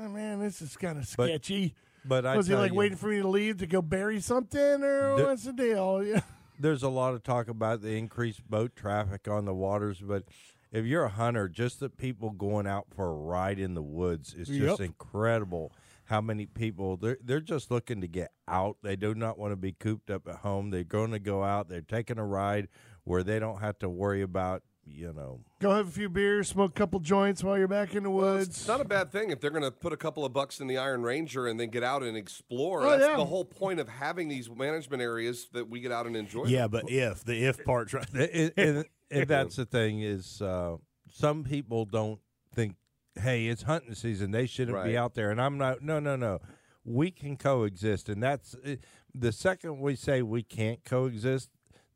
oh, 0.00 0.08
man, 0.08 0.38
this 0.40 0.62
is 0.62 0.76
kind 0.76 0.98
of 0.98 1.06
sketchy. 1.06 1.74
But 1.74 1.76
I 2.10 2.36
Was 2.36 2.46
he 2.46 2.54
like 2.54 2.72
you, 2.72 2.78
waiting 2.78 2.96
for 2.98 3.08
me 3.08 3.20
to 3.20 3.28
leave 3.28 3.58
to 3.58 3.66
go 3.66 3.82
bury 3.82 4.20
something, 4.20 4.82
or 4.82 5.16
The- 5.16 5.24
what's 5.24 5.44
the 5.44 5.52
deal? 5.52 6.02
Yeah. 6.06 6.20
there's 6.58 6.82
a 6.82 6.88
lot 6.88 7.14
of 7.14 7.22
talk 7.22 7.48
about 7.48 7.82
the 7.82 7.96
increased 7.96 8.48
boat 8.48 8.76
traffic 8.76 9.26
on 9.28 9.44
the 9.44 9.54
waters, 9.54 10.00
but 10.00 10.24
if 10.70 10.84
you're 10.84 11.04
a 11.04 11.08
hunter, 11.10 11.48
just 11.48 11.80
the 11.80 11.90
people 11.90 12.30
going 12.30 12.66
out 12.66 12.86
for 12.94 13.08
a 13.10 13.14
ride 13.14 13.58
in 13.58 13.74
the 13.74 13.82
woods 13.82 14.32
is 14.34 14.48
just 14.48 14.80
Yep. 14.80 14.80
incredible. 14.80 15.72
How 16.06 16.20
many 16.20 16.46
people 16.46 16.96
they're 16.96 17.18
they're 17.22 17.40
just 17.40 17.70
looking 17.70 18.00
to 18.00 18.08
get 18.08 18.32
out. 18.48 18.76
They 18.82 18.96
do 18.96 19.14
not 19.14 19.38
want 19.38 19.52
to 19.52 19.56
be 19.56 19.72
cooped 19.72 20.10
up 20.10 20.26
at 20.28 20.36
home. 20.36 20.70
They're 20.70 20.84
going 20.84 21.12
to 21.12 21.18
go 21.18 21.42
out. 21.42 21.68
They're 21.68 21.80
taking 21.80 22.18
a 22.18 22.24
ride 22.26 22.68
where 23.04 23.22
they 23.22 23.38
don't 23.38 23.60
have 23.60 23.78
to 23.78 23.88
worry 23.88 24.20
about 24.22 24.62
you 24.84 25.12
know. 25.12 25.40
Go 25.60 25.70
have 25.70 25.88
a 25.88 25.90
few 25.90 26.08
beers, 26.08 26.48
smoke 26.48 26.70
a 26.72 26.74
couple 26.74 26.98
joints 27.00 27.42
while 27.44 27.56
you're 27.56 27.68
back 27.68 27.94
in 27.94 28.02
the 28.02 28.10
Well, 28.10 28.34
woods. 28.34 28.48
It's 28.48 28.68
not 28.68 28.80
a 28.80 28.84
bad 28.84 29.12
thing 29.12 29.30
if 29.30 29.40
they're 29.40 29.50
going 29.50 29.62
to 29.62 29.70
put 29.70 29.92
a 29.92 29.96
couple 29.96 30.24
of 30.24 30.32
bucks 30.32 30.60
in 30.60 30.66
the 30.66 30.78
Iron 30.78 31.02
Ranger 31.02 31.46
and 31.46 31.58
then 31.58 31.70
get 31.70 31.82
out 31.82 32.02
and 32.02 32.16
explore. 32.16 32.82
Oh, 32.84 32.90
That's 32.90 33.04
yeah. 33.06 33.16
the 33.16 33.24
whole 33.24 33.44
point 33.44 33.78
of 33.80 33.88
having 33.88 34.28
these 34.28 34.50
management 34.50 35.02
areas 35.02 35.48
that 35.52 35.68
we 35.68 35.80
get 35.80 35.92
out 35.92 36.06
and 36.06 36.16
enjoy. 36.16 36.46
yeah, 36.46 36.66
but 36.68 36.84
if 36.90 37.24
the 37.24 37.44
if 37.44 37.64
part, 37.64 37.92
right, 37.92 38.06
It- 38.14 38.54
and, 38.56 38.84
and 39.10 39.28
that's 39.28 39.56
the 39.56 39.64
thing 39.66 40.00
is 40.00 40.40
uh, 40.42 40.76
some 41.12 41.44
people 41.44 41.84
don't 41.84 42.20
think, 42.54 42.76
hey, 43.20 43.46
it's 43.46 43.62
hunting 43.62 43.94
season. 43.94 44.30
They 44.30 44.46
shouldn't 44.46 44.76
Right. 44.76 44.86
be 44.86 44.96
out 44.96 45.14
there. 45.14 45.30
And 45.30 45.40
I'm 45.40 45.58
not. 45.58 45.82
No, 45.82 46.00
no, 46.00 46.16
no. 46.16 46.40
We 46.84 47.10
can 47.12 47.36
coexist, 47.36 48.08
and 48.08 48.20
that's 48.22 48.56
uh, 48.66 48.76
the 49.14 49.30
second 49.30 49.80
we 49.80 49.94
say 49.94 50.20
we 50.22 50.42
can't 50.42 50.82
coexist. 50.84 51.48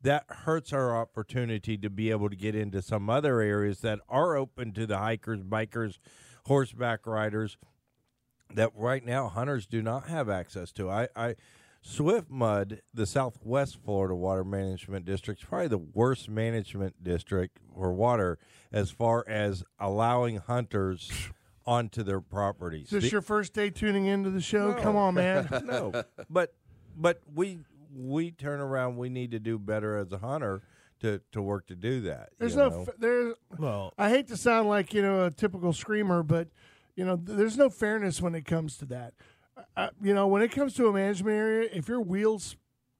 That 0.07 0.23
hurts 0.29 0.71
our 0.71 0.95
opportunity 0.95 1.77
to 1.79 1.89
be 1.89 2.11
able 2.11 2.29
to 2.29 2.35
get 2.37 2.55
into 2.55 2.81
some 2.81 3.09
other 3.09 3.41
areas 3.41 3.81
that 3.81 3.99
are 4.07 4.37
open 4.37 4.71
to 4.71 4.85
the 4.85 4.99
hikers, 4.99 5.41
bikers, 5.43 5.97
horseback 6.45 7.05
riders 7.05 7.57
that 8.53 8.71
right 8.73 9.05
now 9.05 9.27
hunters 9.27 9.65
do 9.65 9.81
not 9.81 10.07
have 10.07 10.29
access 10.29 10.71
to. 10.71 10.89
I, 10.89 11.09
I 11.13 11.35
Swift 11.81 12.29
Mud, 12.29 12.83
the 12.93 13.05
Southwest 13.05 13.79
Florida 13.83 14.15
Water 14.15 14.45
Management 14.45 15.03
District, 15.03 15.41
is 15.41 15.45
probably 15.45 15.67
the 15.67 15.77
worst 15.77 16.29
management 16.29 17.03
district 17.03 17.57
for 17.75 17.91
water 17.91 18.39
as 18.71 18.89
far 18.89 19.25
as 19.27 19.65
allowing 19.77 20.37
hunters 20.37 21.11
onto 21.65 22.01
their 22.01 22.21
properties. 22.21 22.85
Is 22.85 22.91
this 22.91 23.03
The- 23.03 23.09
your 23.09 23.21
first 23.21 23.53
day 23.53 23.71
tuning 23.71 24.05
into 24.05 24.29
the 24.29 24.39
show? 24.39 24.73
Come 24.73 24.95
on, 24.95 25.15
man. 25.15 25.49
no, 25.65 25.91
but 26.29 26.53
but 26.95 27.21
we 27.35 27.59
we 27.97 28.31
turn 28.31 28.59
around. 28.59 28.97
We 28.97 29.09
need 29.09 29.31
to 29.31 29.39
do 29.39 29.57
better 29.57 29.97
as 29.97 30.11
a 30.11 30.19
hunter 30.19 30.61
to 31.01 31.19
to 31.31 31.41
work 31.41 31.67
to 31.67 31.75
do 31.75 32.01
that. 32.01 32.29
There's 32.37 32.53
you 32.53 32.59
no 32.59 32.69
know? 32.69 32.81
f- 32.81 32.89
there's 32.99 33.35
well, 33.57 33.93
I 33.97 34.09
hate 34.09 34.27
to 34.27 34.37
sound 34.37 34.69
like 34.69 34.93
you 34.93 35.01
know 35.01 35.25
a 35.25 35.31
typical 35.31 35.73
screamer, 35.73 36.23
but 36.23 36.47
you 36.95 37.05
know 37.05 37.17
th- 37.17 37.37
there's 37.37 37.57
no 37.57 37.69
fairness 37.69 38.21
when 38.21 38.35
it 38.35 38.45
comes 38.45 38.77
to 38.77 38.85
that. 38.85 39.13
Uh, 39.75 39.89
you 40.01 40.13
know 40.13 40.27
when 40.27 40.41
it 40.41 40.51
comes 40.51 40.73
to 40.75 40.87
a 40.87 40.93
management 40.93 41.35
area, 41.35 41.69
if 41.73 41.87
your 41.87 42.01
wheels 42.01 42.55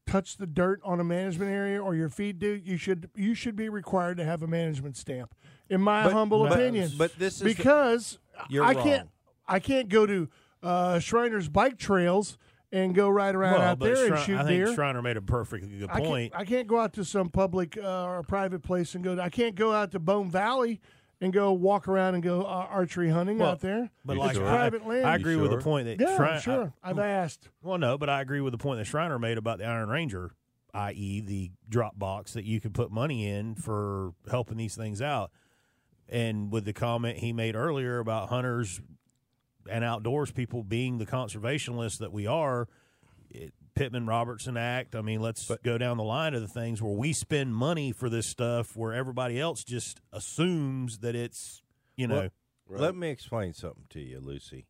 touch 0.07 0.37
the 0.37 0.47
dirt 0.47 0.79
on 0.83 0.99
a 0.99 1.03
management 1.03 1.51
area 1.51 1.81
or 1.81 1.93
your 1.93 2.09
feet 2.09 2.39
do, 2.39 2.59
you 2.63 2.77
should 2.77 3.09
you 3.15 3.33
should 3.35 3.55
be 3.55 3.69
required 3.69 4.17
to 4.17 4.25
have 4.25 4.41
a 4.41 4.47
management 4.47 4.95
stamp. 4.97 5.33
In 5.69 5.81
my 5.81 6.03
But- 6.05 6.13
humble 6.13 6.43
but- 6.43 6.53
opinion, 6.53 6.91
but 6.97 7.13
this 7.19 7.35
is 7.35 7.39
the- 7.41 7.45
because 7.53 8.19
You're 8.49 8.63
I 8.63 8.73
wrong. 8.73 8.83
can't 8.83 9.09
I 9.47 9.59
can't 9.59 9.89
go 9.89 10.05
to 10.05 10.29
uh, 10.63 10.99
Shriners 10.99 11.49
bike 11.49 11.77
trails 11.77 12.37
and 12.71 12.93
go 12.93 13.09
ride 13.09 13.35
around 13.35 13.53
well, 13.53 13.61
out 13.61 13.79
but 13.79 13.93
there 13.93 14.05
and 14.07 14.15
Shri- 14.17 14.25
shoot 14.25 14.37
I 14.39 14.43
think 14.43 14.65
deer. 14.65 14.73
Shriner 14.73 15.01
made 15.01 15.17
a 15.17 15.21
perfectly 15.21 15.77
good 15.79 15.89
I 15.89 16.01
point. 16.01 16.31
can't, 16.33 16.41
I 16.41 16.45
can't 16.45 16.67
go 16.67 16.79
out 16.79 16.93
to 16.93 17.05
some 17.05 17.29
public 17.29 17.77
uh, 17.77 18.05
or 18.05 18.23
private 18.23 18.61
place 18.63 18.95
and 18.95 19.03
go. 19.03 19.17
I 19.19 19.29
can't 19.29 19.55
go 19.55 19.71
out 19.73 19.91
to 19.91 19.99
Bone 19.99 20.29
Valley 20.29 20.81
and 21.21 21.33
go 21.33 21.51
walk 21.53 21.87
around 21.87 22.13
and 22.15 22.23
go 22.23 22.41
uh, 22.41 22.67
archery 22.69 23.09
hunting 23.09 23.39
Well, 23.39 23.51
out 23.51 23.61
there. 23.61 23.89
but 24.05 24.17
it's 24.17 24.25
like 24.25 24.37
I- 24.37 24.39
private 24.41 24.85
land. 24.85 25.05
I 25.05 25.15
agree 25.15 25.35
with 25.35 25.51
the 25.51 25.57
point 25.59 25.85
that 25.87 25.99
yeah, 25.99 26.15
Shrine- 26.17 26.41
sure. 26.41 26.73
I, 26.83 26.89
have 26.89 26.99
asked. 26.99 27.49
Well, 27.61 27.77
no, 27.77 27.97
but 27.97 28.09
I 28.09 28.21
agree 28.21 28.41
with 28.41 28.51
the 28.51 28.57
point 28.57 28.79
that 28.79 28.85
Shriner 28.85 29.17
made 29.17 29.37
about 29.37 29.57
the 29.59 29.65
Iron 29.65 29.89
Ranger, 29.89 30.31
i.e., 30.73 31.21
the 31.21 31.51
drop 31.69 31.97
box 31.97 32.33
that 32.33 32.43
you 32.43 32.59
could 32.59 32.73
put 32.73 32.91
money 32.91 33.27
in 33.27 33.55
for 33.55 34.11
helping 34.29 34.57
these 34.57 34.75
things 34.75 35.01
out. 35.01 35.31
And 36.09 36.51
with 36.51 36.65
the 36.65 36.73
comment 36.73 37.17
he 37.17 37.33
made 37.33 37.55
earlier 37.55 37.99
about 37.99 38.29
hunters 38.29 38.79
and 39.69 39.83
outdoors 39.83 40.31
people 40.31 40.63
being 40.63 40.97
the 40.97 41.05
conservationists 41.05 41.97
that 41.99 42.11
we 42.11 42.27
are, 42.27 42.67
it, 43.29 43.53
Pittman 43.75 44.07
Robertson 44.07 44.57
Act. 44.57 44.95
I 44.95 45.01
mean, 45.01 45.21
let's 45.21 45.51
go 45.63 45.77
down 45.77 45.97
the 45.97 46.03
line 46.03 46.33
of 46.33 46.41
the 46.41 46.47
things 46.47 46.81
where 46.81 46.93
we 46.93 47.13
spend 47.13 47.53
money 47.55 47.91
for 47.91 48.09
this 48.09 48.25
stuff, 48.25 48.75
where 48.75 48.93
everybody 48.93 49.39
else 49.39 49.63
just 49.63 49.99
assumes 50.11 50.99
that 50.99 51.15
it's, 51.15 51.61
you 51.95 52.07
know, 52.07 52.29
Well, 52.67 52.81
Let 52.81 52.95
me 52.95 53.09
explain 53.09 53.53
something 53.53 53.85
to 53.91 53.99
you, 53.99 54.19
Lucy. 54.19 54.65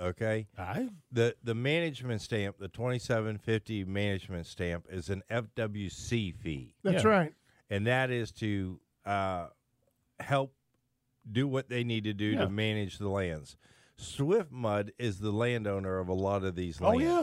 Okay. 0.00 0.46
I 0.56 0.88
the 1.12 1.34
the 1.44 1.54
management 1.54 2.22
stamp, 2.22 2.56
the 2.58 2.68
twenty 2.68 2.98
seven 2.98 3.36
fifty 3.38 3.84
management 3.84 4.46
stamp, 4.46 4.86
is 4.90 5.10
an 5.10 5.22
FWC 5.30 6.32
fee, 6.34 6.74
That's 6.82 7.04
Yeah. 7.04 7.10
right. 7.10 7.34
and 7.68 7.86
that 7.86 8.10
is 8.10 8.32
to 8.32 8.80
uh, 9.04 9.48
help 10.18 10.54
do 11.30 11.46
what 11.46 11.68
they 11.68 11.84
need 11.84 12.04
to 12.04 12.14
do 12.14 12.26
Yeah. 12.26 12.40
to 12.44 12.48
manage 12.48 12.98
the 12.98 13.08
lands. 13.08 13.56
Swift 14.00 14.50
Mud 14.50 14.92
is 14.98 15.18
the 15.18 15.30
landowner 15.30 15.98
of 15.98 16.08
a 16.08 16.14
lot 16.14 16.44
of 16.44 16.54
these 16.56 16.80
lands. 16.80 17.04
Oh, 17.04 17.20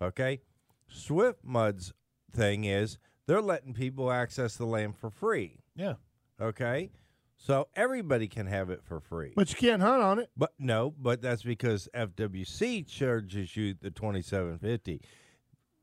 yeah. 0.00 0.06
Okay. 0.06 0.40
Swift 0.88 1.40
Mud's 1.44 1.92
thing 2.32 2.64
is 2.64 2.98
they're 3.26 3.42
letting 3.42 3.74
people 3.74 4.10
access 4.10 4.56
the 4.56 4.66
land 4.66 4.96
for 4.96 5.10
free. 5.10 5.60
yeah. 5.74 5.94
Okay. 6.40 6.90
So 7.36 7.68
everybody 7.74 8.28
can 8.28 8.46
have 8.46 8.68
it 8.68 8.82
for 8.84 9.00
free. 9.00 9.32
But 9.34 9.48
you 9.50 9.56
can't 9.56 9.80
hunt 9.80 10.02
on 10.02 10.18
it. 10.18 10.30
But 10.36 10.52
no, 10.58 10.94
but 10.98 11.22
that's 11.22 11.42
because 11.42 11.88
FWC 11.94 12.86
charges 12.86 13.56
you 13.56 13.74
the 13.80 13.90
twenty 13.90 14.20
seven 14.20 14.58
fifty. 14.58 15.00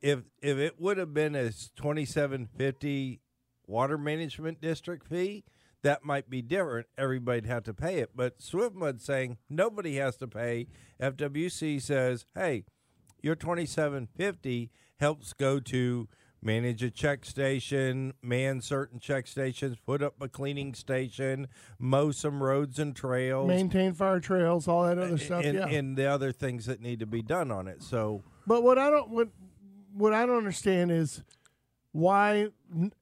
If 0.02 0.20
if 0.40 0.58
it 0.60 0.80
would 0.80 0.98
have 0.98 1.16
been 1.16 1.36
a 1.36 1.50
twenty 1.76 2.06
seven 2.06 2.48
fifty 2.58 3.22
water 3.66 3.98
management 3.98 4.62
district 4.62 5.08
fee, 5.08 5.46
that 5.84 6.04
might 6.04 6.30
be 6.30 6.42
different. 6.42 6.88
Everybody'd 6.98 7.46
have 7.46 7.64
to 7.64 7.74
pay 7.74 8.00
it. 8.00 8.12
But 8.16 8.40
SwiftMud 8.40 9.02
saying 9.02 9.38
nobody 9.50 9.96
has 9.96 10.18
to 10.18 10.28
pay. 10.28 10.68
FWC 11.02 11.82
says, 11.82 12.26
hey, 12.36 12.64
your 13.22 13.36
twenty 13.36 13.66
seven 13.66 14.08
fifty 14.16 14.72
helps 15.00 15.34
go 15.34 15.60
to 15.60 16.08
manage 16.42 16.84
a 16.84 16.92
check 16.92 17.26
station, 17.26 18.14
man 18.22 18.62
certain 18.62 19.00
check 19.00 19.28
stations, 19.28 19.76
put 19.86 20.04
up 20.04 20.16
a 20.22 20.30
cleaning 20.30 20.74
station, 20.74 21.48
mow 21.80 22.12
some 22.12 22.42
roads 22.44 22.78
and 22.80 22.96
trails, 22.96 23.48
Maintain 23.48 23.94
fire 23.94 24.20
trails, 24.20 24.68
all 24.68 24.84
that 24.84 24.98
other 25.00 25.18
stuff. 25.18 25.44
and, 25.44 25.58
yeah. 25.58 25.68
and 25.68 25.98
the 25.98 26.06
other 26.06 26.32
things 26.32 26.68
that 26.68 26.80
need 26.80 27.00
to 27.00 27.06
be 27.08 27.22
done 27.22 27.52
on 27.52 27.68
it. 27.68 27.82
So 27.82 28.24
But 28.46 28.64
what 28.64 28.78
I 28.78 28.90
don't 28.90 29.10
what 29.10 29.30
what 29.94 30.14
I 30.14 30.26
don't 30.26 30.38
understand 30.38 30.92
is 30.92 31.24
why 31.98 32.48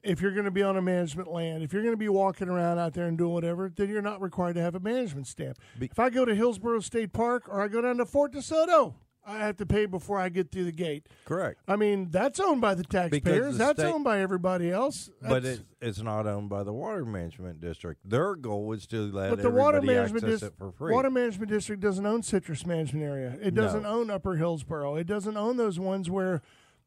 if 0.03 0.21
you're 0.21 0.31
going 0.31 0.45
to 0.45 0.51
be 0.51 0.63
on 0.63 0.77
a 0.77 0.81
management 0.81 1.29
land, 1.29 1.63
if 1.63 1.73
you're 1.73 1.81
going 1.81 1.93
to 1.93 1.97
be 1.97 2.07
walking 2.07 2.47
around 2.47 2.79
out 2.79 2.93
there 2.93 3.07
and 3.07 3.17
doing 3.17 3.33
whatever, 3.33 3.69
then 3.75 3.89
you're 3.89 4.01
not 4.01 4.21
required 4.21 4.53
to 4.55 4.61
have 4.61 4.73
a 4.73 4.79
management 4.79 5.27
stamp. 5.27 5.57
if 5.81 5.99
I 5.99 6.09
go 6.09 6.23
to 6.23 6.33
Hillsborough 6.33 6.79
State 6.79 7.11
Park 7.11 7.43
or 7.49 7.61
I 7.61 7.67
go 7.67 7.81
down 7.81 7.97
to 7.97 8.05
Fort 8.05 8.31
DeSoto, 8.31 8.93
I 9.27 9.39
have 9.39 9.57
to 9.57 9.65
pay 9.65 9.85
before 9.85 10.17
I 10.19 10.29
get 10.29 10.49
through 10.51 10.63
the 10.65 10.71
gate. 10.71 11.07
correct. 11.25 11.59
I 11.67 11.75
mean, 11.75 12.09
that's 12.09 12.39
owned 12.39 12.61
by 12.61 12.73
the 12.75 12.83
taxpayers. 12.83 13.53
the 13.57 13.65
that's 13.65 13.79
state- 13.81 13.91
owned 13.91 14.03
by 14.05 14.21
everybody 14.21 14.71
else. 14.71 15.09
But 15.21 15.43
That's- 15.43 15.57
it, 15.57 15.65
it's 15.81 16.01
not 16.01 16.25
owned 16.25 16.47
by 16.49 16.63
the 16.63 16.71
water 16.71 17.03
management 17.03 17.59
district. 17.59 18.07
Their 18.09 18.35
goal 18.35 18.71
is 18.71 18.85
to 18.87 19.11
let 19.11 19.31
but 19.31 19.41
the 19.41 19.49
water 19.49 19.81
management 19.81 20.23
access 20.23 20.39
dis- 20.41 20.49
it 20.49 20.53
for 20.57 20.71
free. 20.71 20.93
water 20.93 21.09
management 21.09 21.49
district 21.51 21.81
doesn't 21.81 22.05
own 22.05 22.23
citrus 22.23 22.65
management 22.65 23.03
area. 23.03 23.37
It 23.41 23.55
doesn't 23.55 23.83
No. 23.83 23.89
own 23.89 24.09
Upper 24.09 24.35
Hillsborough. 24.35 24.95
It 24.95 25.07
doesn't 25.07 25.35
own 25.35 25.57
those 25.57 25.79
ones 25.79 26.09
where 26.09 26.41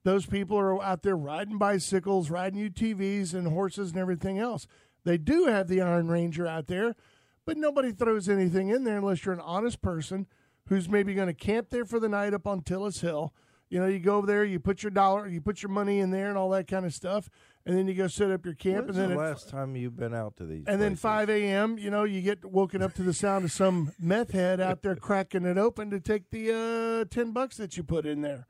those 0.08 0.24
people 0.24 0.58
are 0.58 0.82
out 0.82 1.02
there 1.02 1.16
riding 1.16 1.58
bicycles, 1.58 2.30
riding 2.30 2.70
UTVs 2.70 3.34
and 3.34 3.46
horses 3.46 3.90
and 3.90 3.98
everything 3.98 4.38
else. 4.38 4.66
They 5.04 5.18
do 5.18 5.44
have 5.44 5.68
the 5.68 5.82
Iron 5.82 6.08
Ranger 6.08 6.46
out 6.46 6.66
there, 6.66 6.96
but 7.44 7.58
nobody 7.58 7.92
throws 7.92 8.26
anything 8.26 8.70
in 8.70 8.84
there 8.84 8.96
unless 8.96 9.26
you're 9.26 9.34
an 9.34 9.40
honest 9.40 9.82
person 9.82 10.26
who's 10.68 10.88
maybe 10.88 11.12
going 11.12 11.28
to 11.28 11.34
camp 11.34 11.68
there 11.68 11.84
for 11.84 12.00
the 12.00 12.08
night 12.08 12.32
up 12.32 12.46
on 12.46 12.62
Tillis 12.62 13.02
Hill. 13.02 13.34
You 13.68 13.80
know, 13.80 13.86
you 13.86 13.98
go 13.98 14.16
over 14.16 14.26
there, 14.26 14.46
you 14.46 14.58
put 14.58 14.82
your 14.82 14.88
dollar, 14.90 15.28
you 15.28 15.42
put 15.42 15.62
your 15.62 15.68
money 15.68 15.98
in 16.00 16.10
there 16.10 16.30
and 16.30 16.38
all 16.38 16.48
that 16.50 16.68
kind 16.68 16.86
of 16.86 16.94
stuff, 16.94 17.28
and 17.66 17.76
then 17.76 17.86
you 17.86 17.92
go 17.92 18.08
set 18.08 18.30
up 18.30 18.46
your 18.46 18.54
camp, 18.54 18.86
When's 18.86 18.96
and 18.96 19.10
then 19.10 19.16
the 19.18 19.22
last 19.22 19.50
time 19.50 19.76
you've 19.76 19.98
been 19.98 20.14
out 20.14 20.38
to 20.38 20.46
these? 20.46 20.64
and 20.66 20.80
then 20.80 20.96
5 20.96 21.28
a.m., 21.28 21.76
you 21.76 21.90
know, 21.90 22.04
you 22.04 22.22
get 22.22 22.46
woken 22.46 22.80
up 22.80 22.94
to 22.94 23.02
the 23.02 23.12
sound 23.12 23.44
of 23.44 23.52
some 23.52 23.92
meth 24.00 24.30
head 24.30 24.58
out 24.58 24.80
there 24.80 24.96
cracking 24.96 25.44
it 25.44 25.58
open 25.58 25.90
to 25.90 26.00
take 26.00 26.30
the 26.30 27.02
uh, 27.02 27.14
10 27.14 27.32
bucks 27.32 27.58
that 27.58 27.76
you 27.76 27.82
put 27.82 28.06
in 28.06 28.22
there. 28.22 28.46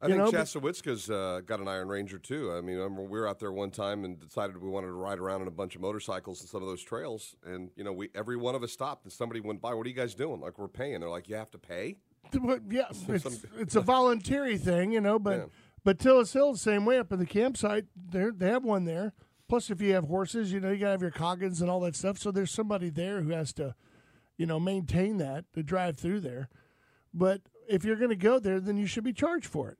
I 0.00 0.06
think 0.06 0.18
know, 0.18 0.30
Chassahowitzka's 0.30 1.08
uh, 1.08 1.40
got 1.46 1.60
an 1.60 1.68
Iron 1.68 1.88
Ranger 1.88 2.18
too. 2.18 2.52
I 2.52 2.60
mean, 2.60 2.76
I 2.76 2.80
remember 2.82 3.02
we 3.04 3.18
were 3.18 3.26
out 3.26 3.38
there 3.38 3.52
one 3.52 3.70
time 3.70 4.04
and 4.04 4.20
decided 4.20 4.60
we 4.60 4.68
wanted 4.68 4.88
to 4.88 4.92
ride 4.92 5.18
around 5.18 5.40
on 5.40 5.48
a 5.48 5.52
bunch 5.52 5.74
of 5.74 5.80
motorcycles 5.80 6.40
and 6.40 6.50
some 6.50 6.62
of 6.62 6.68
those 6.68 6.82
trails. 6.82 7.34
And 7.44 7.70
you 7.76 7.84
know, 7.84 7.92
we 7.92 8.10
every 8.14 8.36
one 8.36 8.54
of 8.54 8.62
us 8.62 8.72
stopped 8.72 9.04
and 9.04 9.12
somebody 9.12 9.40
went 9.40 9.60
by. 9.62 9.72
What 9.72 9.86
are 9.86 9.88
you 9.88 9.94
guys 9.96 10.14
doing? 10.14 10.40
Like 10.40 10.58
we're 10.58 10.68
paying. 10.68 11.00
They're 11.00 11.08
like, 11.08 11.28
you 11.28 11.36
have 11.36 11.50
to 11.52 11.58
pay. 11.58 11.96
But, 12.32 12.60
yeah, 12.68 12.88
it's, 13.08 13.44
it's 13.58 13.76
a 13.76 13.80
voluntary 13.80 14.58
thing, 14.58 14.92
you 14.92 15.00
know, 15.00 15.18
but 15.18 15.38
Yeah. 15.38 15.44
but 15.84 15.98
Tillis 15.98 16.32
Hill 16.32 16.52
the 16.52 16.58
same 16.58 16.84
way 16.84 16.98
up 16.98 17.10
in 17.12 17.18
the 17.18 17.26
campsite. 17.26 17.86
They 18.10 18.26
they 18.36 18.48
have 18.50 18.64
one 18.64 18.84
there. 18.84 19.14
Plus, 19.48 19.70
if 19.70 19.80
you 19.80 19.94
have 19.94 20.04
horses, 20.04 20.52
you 20.52 20.58
know, 20.60 20.72
you 20.72 20.78
got 20.78 20.86
to 20.86 20.90
have 20.90 21.02
your 21.02 21.12
coggins 21.12 21.60
and 21.62 21.70
all 21.70 21.80
that 21.80 21.94
stuff. 21.94 22.18
So 22.18 22.32
there's 22.32 22.50
somebody 22.50 22.90
there 22.90 23.22
who 23.22 23.30
has 23.30 23.52
to, 23.54 23.76
you 24.36 24.44
know, 24.44 24.58
maintain 24.58 25.18
that 25.18 25.44
to 25.54 25.62
drive 25.62 25.96
through 25.96 26.20
there. 26.20 26.48
But 27.14 27.42
if 27.68 27.84
you're 27.84 27.96
going 27.96 28.10
to 28.10 28.16
go 28.16 28.40
there, 28.40 28.58
then 28.58 28.76
you 28.76 28.86
should 28.86 29.04
be 29.04 29.12
charged 29.12 29.46
for 29.46 29.70
it. 29.70 29.78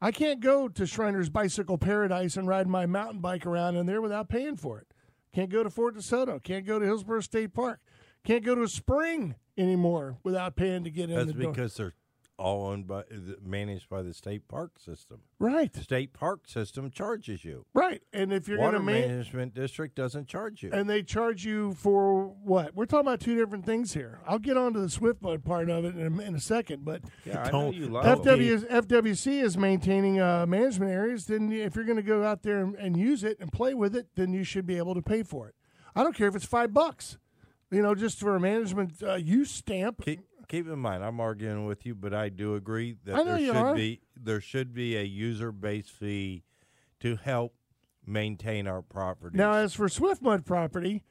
I 0.00 0.12
can't 0.12 0.40
go 0.40 0.68
to 0.68 0.82
Shriner's 0.84 1.28
Bicycle 1.28 1.76
Paradise 1.78 2.36
and 2.36 2.46
ride 2.46 2.68
my 2.68 2.86
mountain 2.86 3.20
bike 3.20 3.44
around 3.46 3.76
in 3.76 3.86
there 3.86 4.00
without 4.00 4.28
paying 4.28 4.56
for 4.56 4.78
it. 4.78 4.86
Can't 5.34 5.50
go 5.50 5.62
to 5.62 5.70
Fort 5.70 5.96
DeSoto. 5.96 6.42
Can't 6.42 6.64
go 6.66 6.78
to 6.78 6.84
Hillsborough 6.86 7.20
State 7.20 7.52
Park. 7.52 7.80
Can't 8.24 8.44
go 8.44 8.54
to 8.54 8.62
a 8.62 8.68
spring 8.68 9.34
anymore 9.56 10.18
without 10.22 10.54
paying 10.56 10.84
to 10.84 10.90
get 10.90 11.10
in 11.10 11.16
That's 11.16 11.32
the 11.32 11.42
door. 11.42 11.52
because 11.52 11.74
they're 11.74 11.94
all 12.38 12.68
owned 12.68 12.86
by, 12.86 13.02
managed 13.44 13.88
by 13.88 14.00
the 14.02 14.14
state 14.14 14.46
park 14.46 14.78
system. 14.78 15.18
right, 15.40 15.72
The 15.72 15.82
state 15.82 16.12
park 16.12 16.46
system 16.48 16.90
charges 16.90 17.44
you. 17.44 17.66
right. 17.74 18.00
And 18.12 18.32
if 18.32 18.46
you're 18.46 18.58
going 18.58 18.66
Water 18.66 18.78
to 18.78 18.84
man- 18.84 19.08
management 19.08 19.54
district 19.54 19.96
doesn't 19.96 20.28
charge 20.28 20.62
you. 20.62 20.70
and 20.72 20.88
they 20.88 21.02
charge 21.02 21.44
you 21.44 21.74
for 21.74 22.26
what? 22.28 22.74
We're 22.76 22.86
talking 22.86 23.08
about 23.08 23.20
two 23.20 23.36
different 23.36 23.66
things 23.66 23.92
here. 23.94 24.20
I'll 24.26 24.38
get 24.38 24.56
on 24.56 24.72
to 24.74 24.80
the 24.80 24.88
Swift 24.88 25.20
Mud 25.20 25.44
part 25.44 25.68
of 25.68 25.84
it 25.84 25.96
in 25.96 26.18
a, 26.18 26.22
in 26.22 26.34
a 26.36 26.40
second, 26.40 26.84
but 26.84 27.02
yeah, 27.24 27.40
I 27.42 27.44
know 27.46 27.50
Don't- 27.50 27.74
you 27.74 27.88
love 27.88 28.24
Don't. 28.24 28.38
FW, 28.38 28.70
FWC 28.70 29.42
is 29.42 29.58
maintaining 29.58 30.20
uh, 30.20 30.46
management 30.46 30.92
areas. 30.92 31.26
Then, 31.26 31.50
if 31.50 31.74
you're 31.74 31.84
going 31.84 31.96
to 31.96 32.02
go 32.02 32.22
out 32.24 32.42
there 32.42 32.60
and, 32.60 32.74
and 32.76 32.96
use 32.96 33.24
it 33.24 33.38
and 33.40 33.50
play 33.52 33.74
with 33.74 33.96
it, 33.96 34.06
then 34.14 34.32
you 34.32 34.44
should 34.44 34.66
be 34.66 34.76
able 34.78 34.94
to 34.94 35.02
pay 35.02 35.22
for 35.24 35.48
it. 35.48 35.54
I 35.96 36.04
don't 36.04 36.14
care 36.14 36.28
if 36.28 36.36
it's 36.36 36.44
five 36.44 36.72
bucks, 36.72 37.18
you 37.72 37.82
know, 37.82 37.94
just 37.96 38.20
for 38.20 38.36
a 38.36 38.40
management 38.40 39.02
uh, 39.02 39.14
use 39.16 39.50
stamp. 39.50 40.04
Keep, 40.04 40.20
keep 40.48 40.66
in 40.66 40.78
mind, 40.78 41.04
I'm 41.04 41.20
arguing 41.20 41.66
with 41.66 41.86
you, 41.86 41.94
but 41.94 42.12
I 42.12 42.28
do 42.28 42.54
agree 42.54 42.96
that 43.04 43.24
there 43.24 43.38
should 43.38 43.56
are. 43.56 43.74
be 43.74 44.00
there 44.16 44.40
should 44.40 44.74
be 44.74 44.96
a 44.96 45.02
user 45.02 45.52
base 45.52 45.88
fee 45.88 46.42
to 47.00 47.16
help 47.16 47.54
maintain 48.04 48.66
our 48.66 48.82
property. 48.82 49.36
Now, 49.36 49.52
as 49.52 49.74
for 49.74 49.88
Swift 49.88 50.22
Mud 50.22 50.44
property, 50.44 51.04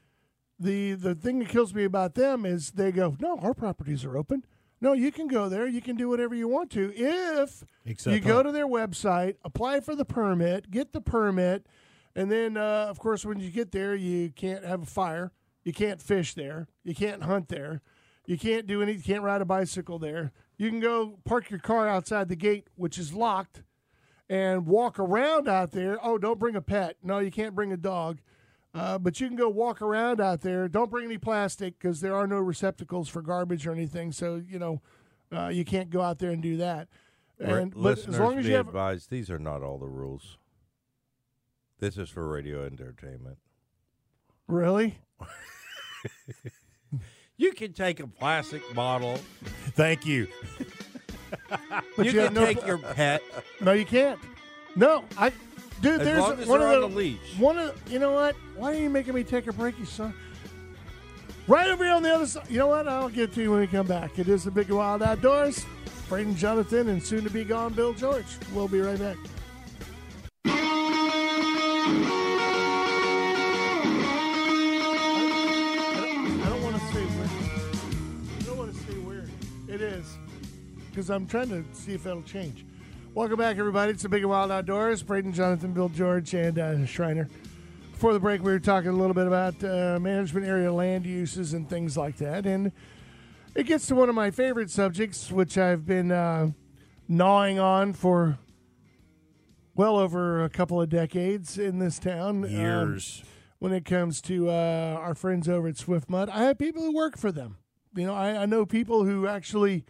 the 0.59 0.93
the 0.93 1.15
thing 1.15 1.39
that 1.39 1.49
kills 1.49 1.73
me 1.73 1.83
about 1.83 2.15
them 2.15 2.45
is 2.45 2.71
they 2.71 2.91
go, 2.91 3.15
no, 3.19 3.37
our 3.39 3.53
properties 3.53 4.03
are 4.03 4.17
open. 4.17 4.43
No, 4.79 4.93
you 4.93 5.11
can 5.11 5.27
go 5.27 5.49
there. 5.49 5.67
You 5.67 5.81
can 5.81 5.95
do 5.95 6.07
whatever 6.07 6.35
you 6.35 6.47
want 6.47 6.69
to 6.71 6.93
if 6.95 7.63
Except 7.83 8.13
you 8.13 8.19
go 8.19 8.43
to 8.43 8.51
their 8.51 8.67
website, 8.67 9.35
apply 9.43 9.79
for 9.79 9.95
the 9.95 10.05
permit, 10.05 10.69
get 10.69 10.93
the 10.93 11.01
permit, 11.01 11.65
and 12.15 12.31
then, 12.31 12.57
uh, 12.57 12.85
of 12.87 12.99
course, 12.99 13.25
when 13.25 13.39
you 13.39 13.49
get 13.49 13.71
there, 13.71 13.95
you 13.95 14.29
can't 14.29 14.63
have 14.63 14.83
a 14.83 14.85
fire, 14.85 15.31
you 15.63 15.73
can't 15.73 15.99
fish 15.99 16.35
there, 16.35 16.67
you 16.83 16.93
can't 16.93 17.23
hunt 17.23 17.49
there, 17.49 17.81
you 18.27 18.37
can't 18.37 18.67
do 18.67 18.83
any, 18.83 18.93
you 18.93 19.01
can't 19.01 19.23
ride 19.23 19.41
a 19.41 19.45
bicycle 19.45 19.97
there. 19.97 20.31
You 20.57 20.69
can 20.69 20.79
go 20.79 21.17
park 21.23 21.49
your 21.49 21.59
car 21.59 21.87
outside 21.87 22.29
the 22.29 22.35
gate, 22.35 22.67
which 22.75 22.99
is 22.99 23.13
locked, 23.13 23.63
and 24.29 24.67
walk 24.67 24.99
around 24.99 25.47
out 25.47 25.71
there. 25.71 25.97
Oh, 26.05 26.19
don't 26.19 26.37
bring 26.37 26.55
a 26.55 26.61
pet. 26.61 26.97
No, 27.01 27.17
you 27.19 27.31
can't 27.31 27.55
bring 27.55 27.71
a 27.71 27.77
dog. 27.77 28.19
Uh, 28.73 28.99
but 28.99 29.19
you 29.19 29.27
can 29.27 29.35
go 29.35 29.49
walk 29.49 29.81
around 29.81 30.21
out 30.21 30.41
there. 30.41 30.67
Don't 30.67 30.91
bring 30.91 31.05
any 31.05 31.17
plastic 31.17 31.79
because 31.79 32.01
there 32.01 32.13
are 32.13 32.27
no 32.27 32.37
receptacles 32.37 33.09
for 33.09 33.23
garbage 33.23 33.65
or 33.65 33.71
anything. 33.71 34.11
So 34.11 34.43
you 34.47 34.59
know 34.59 34.81
uh, 35.31 35.47
you 35.47 35.65
can't 35.65 35.89
go 35.89 36.01
out 36.01 36.19
there 36.19 36.29
and 36.31 36.43
do 36.43 36.57
that. 36.57 36.87
And 37.39 37.71
but 37.71 37.79
listeners 37.79 38.15
as 38.15 38.21
long 38.21 38.37
as 38.37 38.45
be 38.45 38.51
you 38.51 38.57
have 38.57 38.67
advised, 38.67 39.09
these 39.09 39.31
are 39.31 39.39
not 39.39 39.63
all 39.63 39.77
the 39.77 39.87
rules. 39.87 40.37
This 41.79 41.97
is 41.97 42.09
for 42.09 42.27
radio 42.27 42.65
entertainment. 42.65 43.37
really, 44.47 44.99
You 47.37 47.51
can 47.51 47.73
take 47.73 47.99
a 47.99 48.07
plastic 48.07 48.61
bottle. 48.73 49.17
Thank 49.75 50.05
you. 50.05 50.27
but 51.49 52.05
you 52.05 52.05
you, 52.05 52.11
can 52.13 52.33
no 52.33 52.45
take 52.45 52.65
your 52.65 52.79
pet. 52.79 53.21
no, 53.61 53.73
you 53.73 53.85
can't. 53.85 54.19
No, 54.75 55.03
I 55.17 55.31
dude. 55.81 56.01
As 56.01 56.07
there's 56.07 56.19
long 56.19 56.39
as 56.39 56.47
one 56.47 56.61
of 56.61 56.67
on 56.67 56.81
the 56.81 56.87
the 56.87 56.95
leash. 56.95 57.37
One 57.37 57.57
of 57.59 57.91
you 57.91 57.99
know 57.99 58.11
what? 58.11 58.35
Why 58.55 58.73
are 58.73 58.79
you 58.79 58.89
making 58.89 59.13
me 59.13 59.23
take 59.23 59.45
a 59.47 59.53
break, 59.53 59.77
you 59.77 59.85
son? 59.85 60.13
Right 61.47 61.69
over 61.69 61.83
here 61.83 61.93
on 61.93 62.03
the 62.03 62.13
other 62.13 62.25
side. 62.25 62.49
You 62.49 62.57
know 62.57 62.67
what? 62.67 62.87
I'll 62.87 63.09
get 63.09 63.33
to 63.33 63.41
you 63.41 63.51
when 63.51 63.59
we 63.59 63.67
come 63.67 63.87
back. 63.87 64.17
It 64.17 64.27
is 64.27 64.43
the 64.43 64.51
Big 64.51 64.69
Wild 64.69 65.03
Outdoors. 65.03 65.65
Braden 66.09 66.35
Jonathan 66.35 66.89
and 66.89 67.03
soon 67.03 67.23
to 67.23 67.29
be 67.29 67.43
gone 67.43 67.73
Bill 67.73 67.93
George. 67.93 68.25
We'll 68.53 68.67
be 68.67 68.79
right 68.79 68.99
back. 68.99 69.17
Because 80.97 81.11
I'm 81.11 81.27
trying 81.27 81.49
to 81.49 81.63
see 81.73 81.93
if 81.93 82.05
that'll 82.05 82.23
change. 82.23 82.65
Welcome 83.13 83.37
back, 83.37 83.59
everybody. 83.59 83.91
It's 83.91 84.01
the 84.01 84.09
Big 84.09 84.23
and 84.23 84.31
Wild 84.31 84.49
Outdoors. 84.49 85.03
Braden, 85.03 85.31
Jonathan, 85.31 85.71
Bill 85.71 85.89
George, 85.89 86.33
and 86.33 86.57
uh, 86.57 86.87
Schreiner. 86.87 87.29
Before 87.91 88.13
the 88.13 88.19
break, 88.19 88.41
we 88.41 88.51
were 88.51 88.57
talking 88.57 88.89
a 88.89 88.95
little 88.95 89.13
bit 89.13 89.27
about 89.27 89.63
uh, 89.63 89.99
management 89.99 90.47
area 90.47 90.73
land 90.73 91.05
uses 91.05 91.53
and 91.53 91.69
things 91.69 91.97
like 91.97 92.17
that. 92.17 92.47
And 92.47 92.71
it 93.53 93.67
gets 93.67 93.85
to 93.87 93.95
one 93.95 94.09
of 94.09 94.15
my 94.15 94.31
favorite 94.31 94.71
subjects, 94.71 95.31
which 95.31 95.55
I've 95.55 95.85
been 95.85 96.11
uh, 96.11 96.49
gnawing 97.07 97.59
on 97.59 97.93
for 97.93 98.39
well 99.75 99.97
over 99.97 100.43
a 100.43 100.49
couple 100.49 100.81
of 100.81 100.89
decades 100.89 101.59
in 101.59 101.77
this 101.77 101.99
town. 101.99 102.43
Um, 102.43 102.49
Years. 102.49 103.23
when 103.59 103.71
it 103.71 103.85
comes 103.85 104.19
to 104.21 104.49
uh, 104.49 104.97
our 104.99 105.13
friends 105.13 105.47
over 105.47 105.67
at 105.67 105.77
Swift 105.77 106.09
Mud. 106.09 106.27
I 106.29 106.45
have 106.45 106.57
people 106.57 106.81
who 106.81 106.95
work 106.95 107.19
for 107.19 107.31
them. 107.31 107.57
You 107.95 108.07
know, 108.07 108.15
I, 108.15 108.41
I 108.41 108.45
know 108.47 108.65
people 108.65 109.05
who 109.05 109.27
actually 109.27 109.85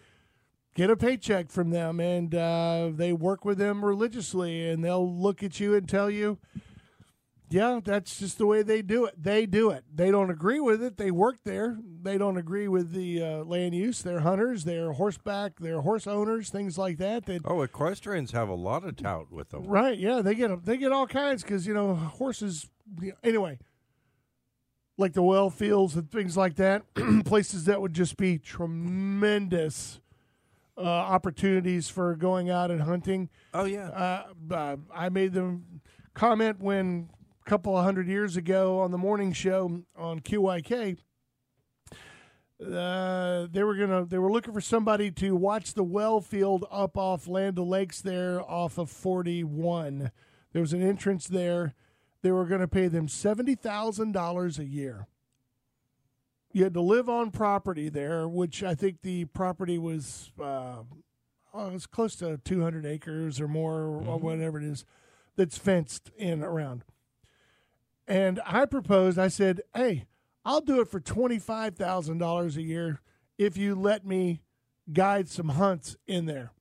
get 0.78 0.92
a 0.92 0.96
paycheck 0.96 1.50
from 1.50 1.72
them 1.72 2.00
and 2.00 2.34
uh, 2.36 2.92
they 2.94 3.12
work 3.12 3.44
with 3.44 3.58
them 3.58 3.84
religiously 3.84 4.70
and 4.70 4.84
they'll 4.86 5.12
look 5.12 5.42
at 5.42 5.60
you 5.60 5.74
and 5.74 5.90
tell 5.90 6.10
you, 6.10 6.38
yeah, 7.50 7.80
that's 7.84 8.20
just 8.20 8.38
the 8.38 8.46
way 8.46 8.62
they 8.62 8.82
do 8.84 9.06
it. 9.06 9.16
They 9.22 9.46
do 9.48 9.72
it. 9.72 9.86
They 9.94 10.12
don't 10.12 10.30
agree 10.30 10.60
with 10.60 10.84
it. 10.84 10.98
They 10.98 11.10
work 11.12 11.38
there. 11.46 11.78
They 12.04 12.18
don't 12.18 12.38
agree 12.38 12.68
with 12.68 12.92
the 12.92 13.24
uh, 13.24 13.44
land 13.46 13.74
use. 13.74 14.04
They're 14.04 14.20
hunters. 14.20 14.66
They're 14.66 14.92
horseback. 14.92 15.54
They're 15.60 15.82
horse 15.82 16.06
owners. 16.06 16.50
Things 16.50 16.78
like 16.78 16.98
that. 16.98 17.26
That 17.26 17.42
Oh, 17.46 17.62
equestrians 17.64 18.32
have 18.34 18.50
a 18.50 18.54
lot 18.54 18.84
of 18.84 18.98
tout 18.98 19.32
with 19.32 19.50
them. 19.50 19.64
Right. 19.66 19.98
Yeah, 19.98 20.22
they 20.22 20.36
get 20.36 20.50
them. 20.50 20.62
they 20.64 20.78
get 20.78 20.92
all 20.92 21.08
kinds 21.08 21.42
because 21.42 21.66
you 21.66 21.74
know 21.74 21.96
horses. 21.96 22.68
Anyway, 23.24 23.60
like 24.98 25.14
the 25.14 25.24
well 25.24 25.50
fields 25.50 25.96
and 25.96 26.12
things 26.12 26.36
like 26.36 26.56
that, 26.56 26.84
places 27.26 27.66
that 27.66 27.82
would 27.82 27.94
just 27.94 28.18
be 28.18 28.38
tremendous 28.38 30.02
uh, 30.78 30.82
opportunities 30.82 31.90
for 31.90 32.16
going 32.16 32.50
out 32.50 32.72
and 32.72 32.82
hunting. 32.82 33.30
Oh 33.54 33.66
yeah. 33.66 33.90
Uh, 33.90 34.54
uh, 34.54 34.78
I 34.94 35.10
made 35.10 35.34
them 35.34 35.82
comment 36.14 36.60
when 36.60 37.10
a 37.46 37.50
couple 37.50 37.78
of 37.78 37.84
hundred 37.84 38.08
years 38.08 38.38
ago 38.38 38.80
on 38.80 38.92
the 38.92 38.98
morning 38.98 39.34
show 39.34 39.84
on 39.96 40.20
QYK. 40.20 40.98
Uh, 42.60 43.48
they 43.52 43.64
were 43.64 43.76
gonna. 43.76 44.06
They 44.06 44.18
were 44.18 44.32
looking 44.32 44.54
for 44.54 44.62
somebody 44.62 45.12
to 45.12 45.36
watch 45.36 45.76
the 45.76 45.84
well 45.84 46.22
field 46.22 46.66
up 46.72 46.98
off 46.98 47.28
Land 47.28 47.60
Lakes 47.60 48.02
there, 48.02 48.42
off 48.42 48.80
of 48.80 48.90
Forty 48.90 49.44
One. 49.44 50.12
There 50.54 50.62
was 50.62 50.74
an 50.74 50.82
entrance 50.82 51.28
there. 51.28 51.76
They 52.24 52.32
were 52.32 52.46
going 52.46 52.62
to 52.62 52.68
pay 52.68 52.88
them 52.88 53.08
seventy 53.08 53.54
thousand 53.54 54.14
dollars 54.14 54.58
a 54.58 54.66
year. 54.66 55.08
You 56.58 56.64
had 56.64 56.74
to 56.74 56.82
live 56.82 57.08
on 57.08 57.30
property 57.30 57.88
there, 57.88 58.28
which 58.28 58.64
I 58.64 58.74
think 58.74 59.04
the 59.04 59.26
property 59.26 59.78
was 59.78 60.32
uh, 60.42 60.78
oh, 61.54 61.70
it's 61.70 61.86
close 61.86 62.16
to 62.16 62.40
200 62.44 62.84
acres 62.84 63.40
or 63.40 63.48
more, 63.48 63.82
or 63.82 64.18
whatever 64.18 64.58
it 64.58 64.64
is, 64.64 64.84
that's 65.36 65.56
fenced 65.56 66.10
in 66.18 66.44
around. 66.44 66.84
And 68.08 68.42
I 68.44 68.66
proposed, 68.66 69.20
I 69.20 69.28
said, 69.28 69.62
hey, 69.76 70.06
I'll 70.44 70.62
do 70.62 70.82
it 70.82 70.88
for 70.88 71.00
$25,000 71.00 72.56
a 72.56 72.62
year 72.64 73.02
if 73.38 73.56
you 73.56 73.76
let 73.76 74.04
me 74.04 74.42
guide 74.92 75.30
some 75.30 75.50
hunts 75.50 75.96
in 76.08 76.26
there. 76.26 76.54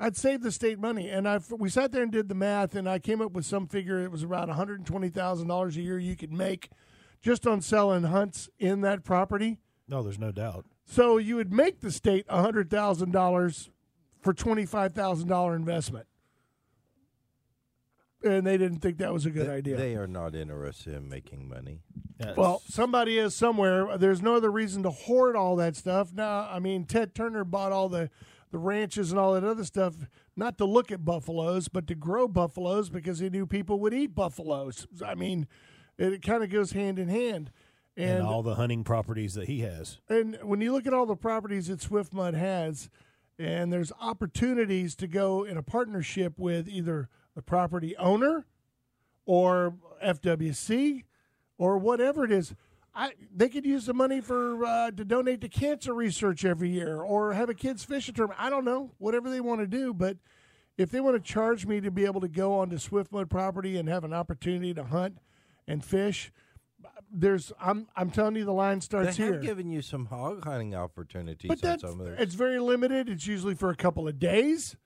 I'd 0.00 0.16
save 0.16 0.42
the 0.42 0.50
state 0.50 0.80
money. 0.80 1.08
And 1.08 1.28
I 1.28 1.38
we 1.56 1.68
sat 1.68 1.92
there 1.92 2.02
and 2.02 2.10
did 2.10 2.28
the 2.28 2.34
math, 2.34 2.74
and 2.74 2.88
I 2.88 2.98
came 2.98 3.20
up 3.22 3.30
with 3.30 3.46
some 3.46 3.68
figure. 3.68 4.02
It 4.02 4.10
was 4.10 4.24
about 4.24 4.48
$120,000 4.48 5.76
a 5.76 5.80
year 5.80 6.00
you 6.00 6.16
could 6.16 6.32
make 6.32 6.70
just 7.26 7.44
on 7.44 7.60
selling 7.60 8.04
hunts 8.04 8.48
in 8.60 8.82
that 8.82 9.02
property. 9.02 9.58
No, 9.88 10.00
there's 10.04 10.18
no 10.18 10.30
doubt. 10.30 10.64
So 10.84 11.16
you 11.18 11.34
would 11.34 11.52
make 11.52 11.80
the 11.80 11.90
state 11.90 12.24
hundred 12.30 12.70
thousand 12.70 13.10
dollars 13.10 13.68
for 14.20 14.32
twenty 14.32 14.64
five 14.64 14.94
thousand 14.94 15.26
dollar 15.26 15.56
investment, 15.56 16.06
and 18.22 18.46
they 18.46 18.56
didn't 18.56 18.78
think 18.78 18.98
that 18.98 19.12
was 19.12 19.26
a 19.26 19.30
good 19.30 19.48
idea. 19.48 19.76
They 19.76 19.96
are 19.96 20.06
not 20.06 20.36
interested 20.36 20.94
in 20.94 21.08
making 21.08 21.48
money. 21.48 21.80
That's- 22.18 22.36
well, 22.36 22.62
somebody 22.68 23.18
is 23.18 23.34
somewhere. 23.34 23.98
There's 23.98 24.22
no 24.22 24.36
other 24.36 24.50
reason 24.50 24.84
to 24.84 24.90
hoard 24.90 25.34
all 25.34 25.56
that 25.56 25.74
stuff. 25.74 26.12
Now, 26.14 26.48
I 26.48 26.60
mean, 26.60 26.84
Ted 26.84 27.12
Turner 27.12 27.42
bought 27.44 27.72
all 27.72 27.88
the 27.88 28.08
the 28.52 28.58
ranches 28.58 29.10
and 29.10 29.18
all 29.18 29.34
that 29.34 29.42
other 29.42 29.64
stuff, 29.64 29.94
not 30.36 30.56
to 30.58 30.64
look 30.64 30.92
at 30.92 31.04
buffaloes, 31.04 31.66
but 31.66 31.88
to 31.88 31.96
grow 31.96 32.28
buffaloes 32.28 32.88
because 32.88 33.18
he 33.18 33.28
knew 33.28 33.44
people 33.46 33.80
would 33.80 33.92
eat 33.92 34.14
buffaloes. 34.14 34.86
I 35.04 35.16
mean, 35.16 35.48
it, 35.98 36.12
it 36.12 36.22
kind 36.22 36.42
of 36.42 36.50
goes 36.50 36.72
hand 36.72 36.98
in 36.98 37.08
hand. 37.08 37.50
and 37.96 38.22
all 38.22 38.42
the 38.42 38.54
hunting 38.56 38.84
properties 38.84 39.34
that 39.34 39.48
he 39.48 39.60
has. 39.60 39.98
and 40.08 40.38
when 40.42 40.60
you 40.60 40.72
look 40.72 40.86
at 40.86 40.94
all 40.94 41.06
the 41.06 41.16
properties 41.16 41.68
that 41.68 41.80
Swift 41.80 42.12
Mud 42.12 42.34
has, 42.34 42.90
and 43.38 43.72
there's 43.72 43.92
opportunities 44.00 44.94
to 44.96 45.06
go 45.06 45.44
in 45.44 45.56
a 45.56 45.62
partnership 45.62 46.38
with 46.38 46.68
either 46.68 47.08
the 47.34 47.42
property 47.42 47.96
owner 47.96 48.46
or 49.26 49.74
FWC 50.02 51.04
or 51.58 51.78
whatever 51.78 52.24
it 52.24 52.32
is. 52.32 52.54
I, 52.94 53.12
they 53.34 53.50
could 53.50 53.66
use 53.66 53.84
the 53.84 53.92
money 53.92 54.22
for 54.22 54.64
uh, 54.64 54.90
to 54.90 55.04
donate 55.04 55.42
to 55.42 55.50
cancer 55.50 55.92
research 55.92 56.46
every 56.46 56.70
year, 56.70 57.02
or 57.02 57.34
have 57.34 57.50
a 57.50 57.54
kids 57.54 57.84
fishing 57.84 58.14
tournament. 58.14 58.40
I 58.42 58.48
don't 58.48 58.64
know, 58.64 58.92
whatever 58.96 59.28
they 59.28 59.40
want 59.40 59.60
to 59.60 59.66
do. 59.66 59.92
But 59.92 60.16
if 60.78 60.90
they 60.90 61.00
want 61.00 61.22
to 61.22 61.32
charge 61.32 61.66
me 61.66 61.82
to 61.82 61.90
be 61.90 62.06
able 62.06 62.22
to 62.22 62.28
go 62.28 62.58
onto 62.58 62.78
Swift 62.78 63.12
Mud 63.12 63.28
property 63.28 63.76
and 63.76 63.86
have 63.86 64.04
an 64.04 64.14
opportunity 64.14 64.72
to 64.72 64.84
hunt 64.84 65.18
and 65.68 65.84
fish, 65.84 66.32
there's 67.10 67.52
I'm 67.60 67.86
I'm 67.96 68.10
telling 68.10 68.36
you 68.36 68.44
the 68.44 68.52
line 68.52 68.80
starts 68.80 69.16
here. 69.16 69.26
They 69.26 69.32
have 69.34 69.42
here. 69.42 69.50
given 69.54 69.70
you 69.70 69.82
some 69.82 70.06
hog 70.06 70.44
hunting 70.44 70.74
opportunities 70.74 71.48
But 71.48 71.58
on 71.64 71.70
that's 71.70 71.82
some 71.82 72.00
of 72.00 72.06
those. 72.06 72.16
it's 72.18 72.34
very 72.34 72.58
limited. 72.58 73.08
It's 73.08 73.26
usually 73.26 73.54
for 73.54 73.70
a 73.70 73.76
couple 73.76 74.06
of 74.08 74.18
days, 74.18 74.76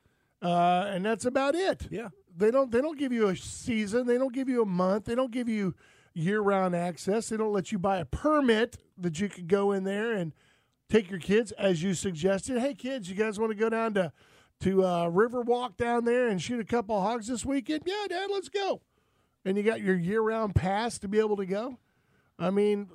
uh, 0.43 0.85
and 0.89 1.05
that's 1.05 1.25
about 1.25 1.55
it. 1.55 1.89
Yeah. 1.91 2.09
they 2.37 2.51
don't 2.51 2.71
they 2.71 2.81
don't 2.81 2.99
give 2.99 3.13
you 3.13 3.29
a 3.29 3.37
season. 3.37 4.07
They 4.07 4.19
don't 4.19 4.35
give 4.35 4.49
you 4.49 4.63
a 4.63 4.67
month. 4.67 5.07
They 5.07 5.15
don't 5.15 5.31
give 5.33 5.49
you 5.49 5.75
year 6.15 6.41
round 6.41 6.75
access. 6.77 7.29
They 7.29 7.37
don't 7.37 7.53
let 7.53 7.73
you 7.73 7.79
buy 7.79 7.99
a 7.99 8.05
permit 8.05 8.77
that 8.99 9.19
you 9.21 9.29
could 9.29 9.49
go 9.49 9.73
in 9.73 9.85
there 9.85 10.13
and 10.13 10.33
take 10.89 11.09
your 11.11 11.21
kids 11.21 11.53
as 11.53 11.83
you 11.83 11.95
suggested. 11.95 12.59
Hey 12.59 12.75
kids, 12.75 13.09
you 13.09 13.15
guys 13.17 13.39
want 13.39 13.51
to 13.53 13.57
go 13.57 13.69
down 13.71 13.95
to 13.95 14.13
to 14.61 14.85
uh, 14.85 15.09
Riverwalk 15.09 15.79
down 15.79 16.05
there 16.05 16.29
and 16.29 16.41
shoot 16.43 16.61
a 16.61 16.65
couple 16.65 16.95
of 16.97 17.03
hogs 17.03 17.29
this 17.29 17.47
weekend? 17.47 17.83
Yeah, 17.87 18.07
Dad, 18.11 18.29
let's 18.31 18.51
go. 18.51 18.83
And 19.45 19.57
you 19.57 19.63
got 19.63 19.81
your 19.81 19.97
year 19.97 20.21
round 20.21 20.55
pass 20.55 20.99
to 20.99 21.09
be 21.09 21.19
able 21.19 21.37
to 21.37 21.47
go. 21.47 21.79
I 22.39 22.51
mean, 22.51 22.89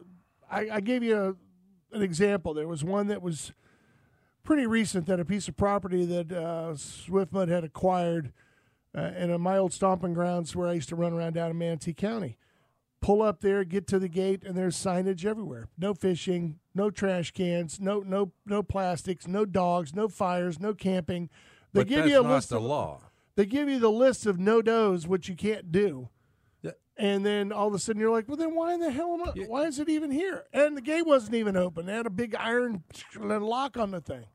I, 0.49 0.69
I 0.73 0.79
gave 0.79 1.03
you 1.03 1.17
a, 1.17 1.95
an 1.95 2.01
example. 2.01 2.53
There 2.53 2.67
was 2.67 2.83
one 2.83 3.07
that 3.07 3.21
was 3.21 3.51
pretty 4.43 4.67
recent 4.67 5.07
that 5.07 5.19
a 5.19 5.25
piece 5.25 5.47
of 5.47 5.57
property 5.57 6.05
that 6.05 6.31
uh, 6.31 6.73
Swiftmud 6.75 7.49
had 7.49 7.63
acquired 7.63 8.31
uh, 8.95 9.11
in 9.17 9.41
my 9.41 9.57
old 9.57 9.73
stomping 9.73 10.13
grounds 10.13 10.55
where 10.55 10.69
I 10.69 10.73
used 10.73 10.89
to 10.89 10.95
run 10.95 11.13
around 11.13 11.33
down 11.33 11.51
in 11.51 11.57
Manatee 11.57 11.93
County. 11.93 12.37
Pull 13.01 13.21
up 13.21 13.41
there, 13.41 13.63
get 13.63 13.87
to 13.87 13.99
the 13.99 14.07
gate, 14.07 14.43
and 14.43 14.55
there's 14.55 14.75
signage 14.75 15.25
everywhere. 15.25 15.67
No 15.77 15.93
fishing, 15.93 16.59
no 16.73 16.89
trash 16.89 17.31
cans, 17.31 17.79
no 17.79 17.99
no 17.99 18.31
no 18.45 18.63
plastics, 18.63 19.27
no 19.27 19.45
dogs, 19.45 19.93
no 19.93 20.07
fires, 20.07 20.59
no 20.59 20.73
camping. 20.73 21.29
They 21.73 21.81
but 21.81 21.87
give 21.87 22.07
you 22.07 22.19
a 22.19 22.21
list 22.21 22.49
the 22.49 22.57
of 22.57 22.63
law. 22.63 23.01
they 23.35 23.45
give 23.45 23.69
you 23.69 23.79
the 23.79 23.91
list 23.91 24.25
of 24.25 24.39
no 24.39 24.61
dos, 24.61 25.05
which 25.07 25.27
you 25.29 25.35
can't 25.35 25.71
do. 25.71 26.09
Yeah. 26.97 27.05
And 27.05 27.25
then 27.25 27.51
all 27.51 27.67
of 27.67 27.73
a 27.73 27.79
sudden 27.79 27.99
you're 27.99 28.11
like, 28.11 28.27
well, 28.27 28.37
then 28.37 28.55
why 28.55 28.73
in 28.73 28.79
the 28.79 28.91
hell 28.91 29.13
am 29.13 29.23
I, 29.23 29.31
why 29.47 29.63
is 29.63 29.79
it 29.79 29.89
even 29.89 30.11
here? 30.11 30.43
And 30.53 30.77
the 30.77 30.81
gate 30.81 31.05
wasn't 31.05 31.35
even 31.35 31.57
open. 31.57 31.85
They 31.85 31.93
had 31.93 32.05
a 32.05 32.09
big 32.11 32.35
iron 32.35 32.83
lock 33.19 33.77
on 33.77 33.91
the 33.91 34.01
thing. 34.01 34.25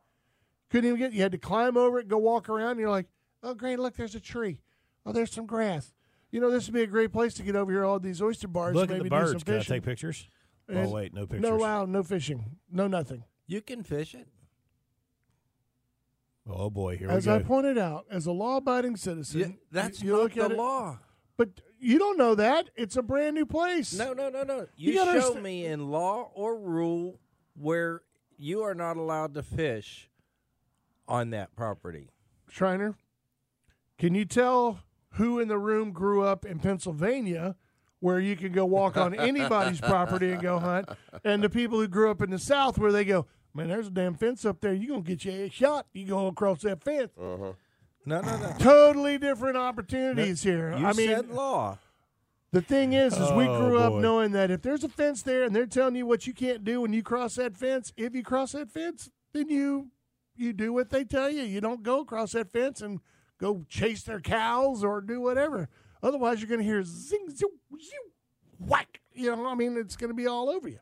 Couldn't 0.70 0.88
even 0.88 0.98
get. 1.00 1.12
You 1.12 1.22
had 1.22 1.32
to 1.32 1.38
climb 1.38 1.76
over 1.76 1.98
it, 1.98 2.08
go 2.08 2.18
walk 2.18 2.48
around. 2.48 2.72
And 2.72 2.80
you're 2.80 2.90
like, 2.90 3.06
oh 3.42 3.54
great, 3.54 3.78
look, 3.78 3.96
there's 3.96 4.14
a 4.14 4.20
tree. 4.20 4.60
Oh, 5.06 5.12
there's 5.12 5.32
some 5.32 5.46
grass. 5.46 5.92
You 6.30 6.40
know, 6.40 6.50
this 6.50 6.66
would 6.66 6.74
be 6.74 6.82
a 6.82 6.86
great 6.86 7.12
place 7.12 7.34
to 7.34 7.42
get 7.42 7.56
over 7.56 7.72
here. 7.72 7.84
All 7.84 7.98
these 7.98 8.22
oyster 8.22 8.46
bars. 8.46 8.74
Look 8.76 8.90
at 8.90 8.98
maybe 8.98 9.08
the 9.08 9.18
do 9.18 9.26
some 9.26 9.32
birds. 9.32 9.44
Can 9.44 9.54
I 9.54 9.58
fishing. 9.58 9.74
take 9.76 9.82
pictures? 9.84 10.28
And- 10.68 10.78
oh 10.86 10.90
wait, 10.90 11.12
no 11.14 11.22
pictures. 11.22 11.40
No, 11.42 11.56
wow, 11.56 11.86
no 11.86 12.02
fishing, 12.02 12.58
no 12.70 12.86
nothing. 12.86 13.24
You 13.48 13.60
can 13.62 13.82
fish 13.82 14.14
it. 14.14 14.28
Oh 16.48 16.70
boy, 16.70 16.96
here 16.96 17.08
As 17.10 17.24
we 17.26 17.30
go. 17.30 17.36
As 17.36 17.42
I 17.42 17.44
pointed 17.44 17.78
out, 17.78 18.06
as 18.10 18.26
a 18.26 18.32
law-abiding 18.32 18.96
citizen, 18.96 19.40
Yeah, 19.40 19.46
that's 19.70 20.00
you, 20.02 20.08
you 20.08 20.12
not 20.14 20.22
look 20.22 20.34
the 20.34 20.44
at 20.44 20.50
it, 20.52 20.56
law. 20.56 20.98
but 21.36 21.48
you 21.80 21.98
don't 21.98 22.18
know 22.18 22.34
that 22.34 22.70
it's 22.76 22.96
a 22.96 23.02
brand 23.02 23.34
new 23.34 23.46
place. 23.46 23.92
No, 23.94 24.12
no, 24.12 24.28
no, 24.28 24.42
no. 24.42 24.66
You 24.76 24.92
You, 24.92 24.98
gotta 24.98 25.20
show 25.20 25.34
understa- 25.34 25.42
me 25.42 25.66
in 25.66 25.90
law 25.90 26.30
or 26.34 26.56
rule 26.58 27.18
where 27.54 28.02
you 28.36 28.62
are 28.62 28.74
not 28.74 28.96
allowed 28.96 29.34
to 29.34 29.42
fish 29.42 30.08
on 31.08 31.30
that 31.30 31.54
property. 31.56 32.08
Shriner, 32.48 32.94
can 33.98 34.14
you 34.14 34.24
tell 34.24 34.80
who 35.14 35.40
in 35.40 35.48
the 35.48 35.58
room 35.58 35.92
grew 35.92 36.22
up 36.22 36.44
in 36.44 36.58
Pennsylvania 36.60 37.56
where 37.98 38.18
you 38.20 38.36
can 38.36 38.52
go 38.52 38.64
walk 38.64 38.96
on 38.96 39.14
anybody's 39.18 39.80
property 39.80 40.30
and 40.30 40.40
go 40.40 40.58
hunt, 40.58 40.88
and 41.24 41.42
the 41.42 41.50
people 41.50 41.78
who 41.78 41.86
grew 41.88 42.10
up 42.10 42.22
in 42.22 42.30
the 42.30 42.38
South 42.38 42.78
where 42.78 42.92
they 42.92 43.04
go, 43.04 43.26
man, 43.52 43.68
there's 43.68 43.88
a 43.88 43.90
damn 43.90 44.14
fence 44.14 44.44
up 44.44 44.60
there. 44.60 44.72
You're 44.72 44.88
going 44.90 45.04
to 45.04 45.08
get 45.16 45.24
you 45.24 45.32
a 45.44 45.50
shot. 45.50 45.86
You 45.92 46.06
go 46.06 46.26
across 46.28 46.62
that 46.62 46.82
fence. 46.82 47.10
Uh-huh. 47.20 47.52
No, 48.06 48.20
no, 48.20 48.36
no. 48.38 48.54
Totally 48.58 49.18
different 49.18 49.56
opportunities 49.56 50.42
here. 50.42 50.70
You 50.76 50.86
I 50.86 50.92
mean, 50.94 51.08
said 51.08 51.28
law. 51.30 51.78
the 52.50 52.62
thing 52.62 52.92
is, 52.94 53.12
is 53.16 53.30
we 53.32 53.46
Oh, 53.46 53.58
grew 53.58 53.78
up 53.78 53.92
boy. 53.92 54.00
knowing 54.00 54.32
that 54.32 54.50
if 54.50 54.62
there's 54.62 54.84
a 54.84 54.88
fence 54.88 55.22
there 55.22 55.42
and 55.42 55.54
they're 55.54 55.66
telling 55.66 55.96
you 55.96 56.06
what 56.06 56.26
you 56.26 56.32
can't 56.32 56.64
do 56.64 56.80
when 56.80 56.92
you 56.92 57.02
cross 57.02 57.34
that 57.36 57.56
fence, 57.56 57.92
if 57.96 58.14
you 58.14 58.22
cross 58.22 58.52
that 58.52 58.70
fence, 58.70 59.10
then 59.32 59.48
you 59.48 59.90
you 60.34 60.52
do 60.54 60.72
what 60.72 60.88
they 60.88 61.04
tell 61.04 61.28
you. 61.28 61.42
You 61.42 61.60
don't 61.60 61.82
go 61.82 62.00
across 62.00 62.32
that 62.32 62.50
fence 62.50 62.80
and 62.80 63.00
go 63.38 63.64
chase 63.68 64.02
their 64.02 64.20
cows 64.20 64.82
or 64.82 65.02
do 65.02 65.20
whatever. 65.20 65.68
Otherwise, 66.02 66.40
you're 66.40 66.48
going 66.48 66.60
to 66.60 66.64
hear 66.66 66.82
zing, 66.82 67.28
zoo, 67.28 67.50
zoo, 67.78 68.10
whack. 68.58 69.00
You 69.12 69.36
know, 69.36 69.46
I 69.46 69.54
mean, 69.54 69.76
it's 69.76 69.96
going 69.96 70.08
to 70.08 70.14
be 70.14 70.26
all 70.26 70.48
over 70.48 70.66
you. 70.68 70.78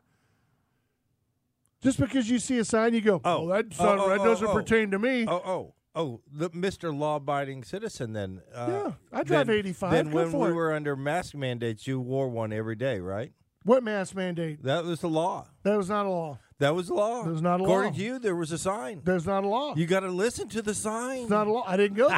Just 1.81 1.99
because 1.99 2.29
you 2.29 2.39
see 2.39 2.57
a 2.59 2.65
sign, 2.65 2.93
you 2.93 3.01
go, 3.01 3.19
"Oh, 3.23 3.31
oh, 3.31 3.43
oh. 3.43 3.47
that, 3.49 3.65
Oh, 3.79 3.97
oh, 3.99 4.09
that 4.09 4.19
oh, 4.21 4.25
doesn't 4.25 4.47
oh. 4.47 4.53
pertain 4.53 4.91
to 4.91 4.99
me." 4.99 5.25
Oh, 5.27 5.33
oh, 5.35 5.73
oh, 5.99 6.21
the 6.31 6.49
Mr. 6.51 6.97
Law-abiding 6.97 7.63
citizen. 7.63 8.13
Then, 8.13 8.41
uh, 8.55 8.67
Yeah, 8.69 8.91
I 9.11 9.23
drive 9.23 9.47
then- 9.47 9.57
85. 9.57 9.91
Then 9.91 10.09
Go 10.09 10.15
when 10.15 10.31
for 10.31 10.45
we 10.45 10.49
it. 10.51 10.53
were 10.53 10.73
under 10.73 10.95
mask 10.95 11.35
mandates, 11.35 11.85
you 11.87 11.99
wore 11.99 12.29
one 12.29 12.51
every 12.53 12.75
day, 12.75 12.99
right? 12.99 13.31
What 13.63 13.83
mask 13.83 14.15
mandate? 14.15 14.63
That 14.63 14.85
was 14.85 15.01
the 15.01 15.09
law. 15.09 15.47
That 15.63 15.75
was 15.75 15.89
not 15.89 16.05
a 16.05 16.09
law. 16.09 16.39
That 16.59 16.75
was 16.75 16.87
the 16.87 16.93
law. 16.93 17.23
There's 17.23 17.41
not 17.41 17.59
a 17.59 17.63
According 17.63 17.91
law. 17.91 17.97
to 17.97 18.03
you, 18.03 18.19
there 18.19 18.35
was 18.35 18.51
a 18.51 18.57
sign. 18.57 19.01
There's 19.03 19.25
not 19.25 19.43
a 19.43 19.47
law. 19.47 19.75
You 19.75 19.85
got 19.85 19.99
to 20.01 20.09
listen 20.09 20.47
to 20.49 20.61
the 20.61 20.73
sign. 20.73 21.21
it's 21.21 21.29
not 21.29 21.47
a 21.47 21.51
law. 21.51 21.63
I 21.67 21.77
didn't 21.77 21.95
go 21.97 22.07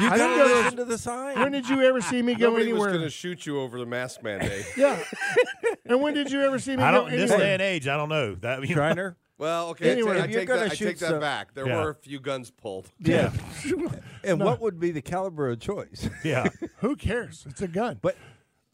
you 0.00 0.08
got 0.08 0.16
didn't 0.16 0.30
to 0.30 0.36
go 0.36 0.44
listen 0.44 0.76
there. 0.76 0.84
to 0.84 0.90
the 0.90 0.98
sign. 0.98 1.38
When 1.40 1.52
did 1.52 1.68
you 1.68 1.80
ever 1.82 2.00
see 2.00 2.22
me 2.22 2.34
go 2.34 2.50
Nobody 2.50 2.66
was 2.72 2.72
anywhere? 2.72 2.90
going 2.92 3.04
to 3.04 3.10
shoot 3.10 3.46
you 3.46 3.60
over 3.60 3.78
the 3.78 3.86
mask 3.86 4.22
mandate. 4.22 4.64
Yeah. 4.76 5.02
and 5.86 6.00
when 6.02 6.14
did 6.14 6.30
you 6.30 6.40
ever 6.42 6.58
see 6.58 6.76
me 6.76 6.82
I 6.82 6.90
go 6.92 6.98
don't. 7.02 7.12
In 7.12 7.18
this 7.18 7.30
anywhere? 7.30 7.46
day 7.46 7.52
and 7.54 7.62
age, 7.62 7.88
I 7.88 7.96
don't 7.96 8.08
know 8.08 8.34
that. 8.36 8.60
You 8.62 8.68
know, 8.68 8.74
Shriner? 8.74 9.16
Well, 9.40 9.68
okay, 9.70 9.88
I 9.88 9.92
Anyway, 9.92 10.14
take- 10.14 10.22
I 10.22 10.26
you're 10.26 10.40
take, 10.40 10.48
gonna 10.48 10.60
that, 10.60 10.72
I 10.72 10.74
take 10.76 10.98
that 10.98 11.08
some- 11.08 11.20
back. 11.20 11.54
There 11.54 11.66
Yeah. 11.66 11.82
were 11.82 11.90
a 11.90 11.94
few 11.94 12.20
guns 12.20 12.50
pulled. 12.52 12.88
Yeah. 13.00 13.32
and 14.24 14.38
what 14.40 14.60
would 14.60 14.78
be 14.78 14.90
the 14.92 15.02
caliber 15.02 15.48
of 15.50 15.58
choice? 15.60 16.08
yeah. 16.24 16.48
Who 16.78 16.94
cares? 16.94 17.44
It's 17.48 17.62
a 17.62 17.68
gun. 17.68 17.98
But 18.00 18.16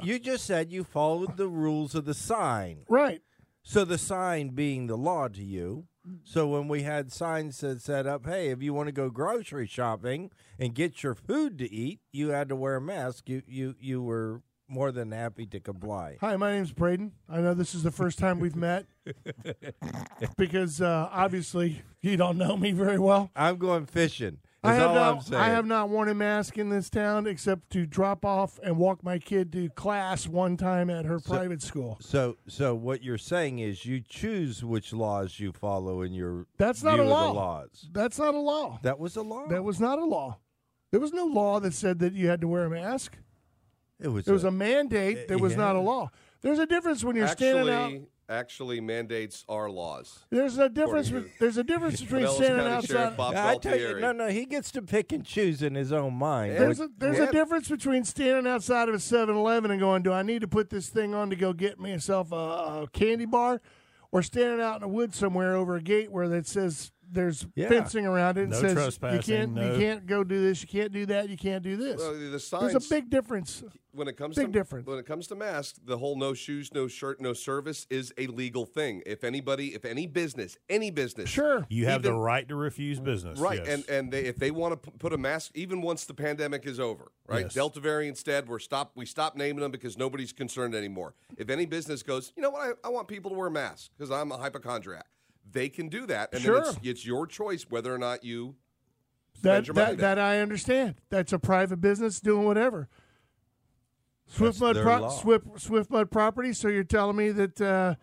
you 0.03 0.19
just 0.19 0.45
said 0.45 0.71
you 0.71 0.85
followed 0.85 1.37
the 1.39 1.49
rules 1.49 1.95
of 1.95 2.05
the 2.05 2.15
sign. 2.15 2.85
Right. 2.89 3.23
So 3.63 3.85
the 3.85 3.99
sign 3.99 4.51
being 4.51 4.87
the 4.89 4.97
law 4.97 5.29
to 5.29 5.43
you. 5.43 5.87
So 6.23 6.47
when 6.47 6.69
we 6.69 6.83
had 6.85 7.11
signs 7.11 7.59
that 7.63 7.81
said 7.83 8.07
up, 8.07 8.27
hey, 8.27 8.51
if 8.51 8.63
you 8.63 8.73
want 8.73 8.87
to 8.87 8.93
go 8.93 9.11
grocery 9.11 9.67
shopping 9.67 10.31
and 10.57 10.73
get 10.73 11.03
your 11.03 11.17
food 11.17 11.59
to 11.59 11.73
eat, 11.73 11.99
you 12.13 12.29
had 12.29 12.49
to 12.51 12.55
wear 12.55 12.77
a 12.77 12.81
mask. 12.81 13.29
You 13.29 13.43
you 13.49 13.75
you 13.81 14.01
were 14.03 14.43
more 14.69 14.93
than 14.93 15.13
happy 15.13 15.47
to 15.47 15.61
comply. 15.61 16.17
Hi, 16.21 16.37
my 16.37 16.53
name's 16.53 16.73
Braden. 16.73 17.13
I 17.29 17.41
know 17.41 17.55
this 17.55 17.75
is 17.75 17.83
the 17.83 17.91
first 17.91 18.19
time 18.19 18.41
we've 18.41 18.57
met 18.57 18.87
because 20.37 20.81
uh, 20.81 21.09
obviously 21.13 21.83
you 22.03 22.17
don't 22.17 22.39
know 22.39 22.57
me 22.57 22.73
very 22.73 22.99
well. 22.99 23.31
I'm 23.37 23.59
going 23.59 23.87
fishing. 23.87 24.39
I 24.65 24.75
have 24.75 24.95
not. 24.95 25.33
I 25.33 25.49
have 25.51 25.67
not 25.67 25.91
worn 25.91 26.09
a 26.09 26.15
mask 26.15 26.59
in 26.59 26.71
this 26.71 26.91
town 26.91 27.27
except 27.27 27.71
to 27.71 27.87
drop 27.87 28.25
off 28.25 28.59
and 28.65 28.77
walk 28.77 29.05
my 29.05 29.19
kid 29.19 29.53
to 29.53 29.69
class 29.71 30.27
one 30.27 30.57
time 30.57 30.91
at 30.91 31.05
her 31.05 31.21
private 31.21 31.63
school. 31.63 31.99
So, 32.01 32.37
so 32.49 32.75
what 32.75 33.03
you're 33.03 33.19
saying 33.19 33.61
is 33.61 33.87
you 33.87 34.01
choose 34.01 34.65
which 34.65 34.93
laws 34.93 35.39
you 35.39 35.53
follow 35.53 36.03
in 36.03 36.13
your 36.13 36.47
That's 36.57 36.83
not 36.83 36.99
a 36.99 37.05
law. 37.05 37.31
laws. 37.31 37.89
That's 37.93 38.19
not 38.19 38.35
a 38.35 38.41
law. 38.41 38.81
That 38.83 38.99
was 38.99 39.15
a 39.15 39.23
law. 39.23 39.47
That 39.47 39.63
was 39.63 39.79
not 39.79 40.01
a 40.01 40.05
law. 40.05 40.39
There 40.91 41.01
was 41.01 41.13
no 41.13 41.27
law 41.27 41.61
that 41.61 41.75
said 41.75 41.99
that 42.01 42.15
you 42.15 42.29
had 42.29 42.41
to 42.41 42.49
wear 42.49 42.65
a 42.65 42.71
mask. 42.71 43.19
It 44.01 44.09
was. 44.09 44.27
It 44.29 44.33
was 44.33 44.45
a 44.45 44.51
mandate. 44.51 45.29
There 45.29 45.39
was 45.39 45.57
not 45.57 45.77
a 45.77 45.81
law. 45.81 46.11
There's 46.43 46.59
a 46.59 46.67
difference 46.67 47.03
when 47.03 47.17
you're 47.17 47.29
standing 47.29 47.69
out. 47.73 47.85
Actually, 47.91 48.07
actually, 48.29 48.81
mandates 48.81 49.45
are 49.49 49.71
laws. 49.71 50.25
There's 50.31 50.59
a 50.59 50.69
difference. 50.69 51.09
According 51.09 51.31
to- 51.31 51.39
There's 51.41 51.57
a 51.57 51.65
difference 51.65 52.01
between 52.03 52.25
Pinellas 52.25 52.35
standing 52.37 52.67
County 52.67 52.87
Sheriff 52.87 53.05
outside. 53.05 53.17
Bob 53.17 53.35
I 53.35 53.57
tell 53.59 53.79
you, 53.79 54.01
no, 54.01 54.13
no. 54.13 54.29
He 54.29 54.45
gets 54.47 54.71
to 54.73 54.83
pick 54.83 55.13
and 55.13 55.25
choose 55.25 55.63
in 55.63 55.75
his 55.75 55.93
own 55.93 56.15
mind. 56.15 56.53
There's 56.57 56.81
a 56.81 56.89
there's 56.99 57.19
Yeah. 57.19 57.29
a 57.29 57.33
difference 57.33 57.69
between 57.69 58.05
standing 58.05 58.47
outside 58.51 58.89
of 58.89 58.95
a 58.95 58.99
7-Eleven 58.99 59.71
and 59.71 59.81
going, 59.81 60.03
"Do 60.03 60.13
I 60.13 60.23
need 60.23 60.43
to 60.43 60.49
put 60.49 60.71
this 60.71 60.89
thing 60.89 61.15
on 61.15 61.31
to 61.31 61.37
go 61.37 61.53
get 61.53 61.79
myself 61.79 62.33
a, 62.33 62.37
a 62.85 62.89
candy 62.93 63.27
bar?" 63.27 63.61
or 64.13 64.23
standing 64.23 64.61
out 64.61 64.77
in 64.77 64.81
the 64.83 64.89
woods 64.89 65.17
somewhere 65.19 65.57
over 65.57 65.75
a 65.75 65.83
gate 65.83 66.13
where 66.13 66.33
it 66.33 66.47
says 66.47 66.93
there's 67.11 67.47
Yeah. 67.55 67.69
fencing 67.69 68.07
around 68.07 68.39
it 68.39 68.43
and 68.43 68.51
No 68.51 68.61
says 68.61 68.99
you 69.03 69.19
can't 69.21 69.55
no- 69.55 69.73
you 69.75 69.79
can't 69.79 70.07
go 70.07 70.25
do 70.25 70.41
this, 70.41 70.63
you 70.63 70.69
can't 70.69 70.93
do 70.93 71.07
that, 71.07 71.29
you 71.29 71.37
can't 71.37 71.63
do 71.63 71.77
this. 71.77 72.01
Well, 72.01 72.15
the 72.31 72.41
signs, 72.41 72.73
There's 72.73 72.87
a 72.87 72.89
big 72.95 73.11
difference. 73.11 73.63
when 73.93 74.09
it 74.09 74.17
comes 74.17 74.37
big 74.37 74.47
to 74.47 74.53
difference. 74.53 74.87
when 74.87 74.99
it 74.99 75.07
comes 75.07 75.27
to 75.29 75.35
masks, 75.35 75.79
the 75.83 75.99
whole 75.99 76.17
no 76.17 76.35
shoes, 76.35 76.73
no 76.75 76.87
shirt, 76.89 77.21
no 77.21 77.33
service 77.33 77.87
is 77.91 78.13
a 78.19 78.27
legal 78.27 78.67
thing. 78.67 79.03
If 79.07 79.25
anybody, 79.25 79.75
if 79.75 79.85
any 79.85 80.07
business, 80.07 80.59
any 80.69 80.91
business, 80.91 81.31
Sure. 81.31 81.67
You 81.71 81.87
have 81.87 82.03
the 82.03 82.13
right 82.13 82.47
to 82.49 82.57
refuse 82.57 83.01
business. 83.01 83.39
right, 83.39 83.59
yes. 83.65 83.69
and 83.69 83.89
and 83.89 84.13
they, 84.13 84.25
if 84.25 84.37
they 84.37 84.51
want 84.51 84.83
to 84.83 84.91
put 84.93 85.13
a 85.13 85.19
mask, 85.19 85.53
even 85.55 85.81
once 85.83 86.05
the 86.05 86.15
pandemic 86.15 86.67
is 86.67 86.79
over, 86.81 87.13
right? 87.27 87.45
Yes. 87.45 87.55
Delta 87.55 87.81
variant 87.81 88.17
instead, 88.17 88.49
we're 88.49 88.59
stop 88.59 88.93
we 88.95 89.07
stop 89.07 89.37
naming 89.37 89.61
them 89.63 89.71
because 89.71 89.97
nobody's 89.97 90.33
concerned 90.33 90.75
anymore. 90.75 91.15
If 91.39 91.49
any 91.51 91.67
business 91.67 92.03
goes, 92.03 92.33
you 92.37 92.43
know 92.43 92.51
what, 92.51 92.77
I, 92.85 92.89
I 92.89 92.91
want 92.91 93.09
people 93.09 93.31
to 93.31 93.37
wear 93.37 93.49
masks 93.51 93.91
because 93.97 94.11
I'm 94.11 94.31
a 94.33 94.37
hypochondriac, 94.37 95.07
they 95.51 95.69
can 95.69 95.89
do 95.89 96.07
that, 96.07 96.33
and 96.33 96.43
Sure. 96.43 96.61
then 96.61 96.69
it's, 96.75 96.79
it's 96.83 97.07
your 97.07 97.27
choice 97.27 97.67
whether 97.69 97.95
or 97.95 97.99
not 97.99 98.25
you 98.25 98.57
That 99.43 99.67
your 99.67 99.75
that, 99.75 99.99
there. 99.99 100.15
that 100.15 100.19
I 100.19 100.41
understand. 100.41 100.97
That's 101.11 101.33
a 101.33 101.39
private 101.39 101.81
business 101.81 102.21
doing 102.21 102.45
whatever. 102.45 102.89
Swift 104.29 104.59
That's 104.59 104.77
mud, 104.77 104.83
pro- 104.85 105.09
Swift 105.11 105.47
Swift 105.61 105.91
mud 105.91 106.11
property. 106.11 106.53
So 106.53 106.69
you're 106.69 106.83
telling 106.85 107.17
me 107.17 107.31
that? 107.31 107.61
Uh, 107.61 107.95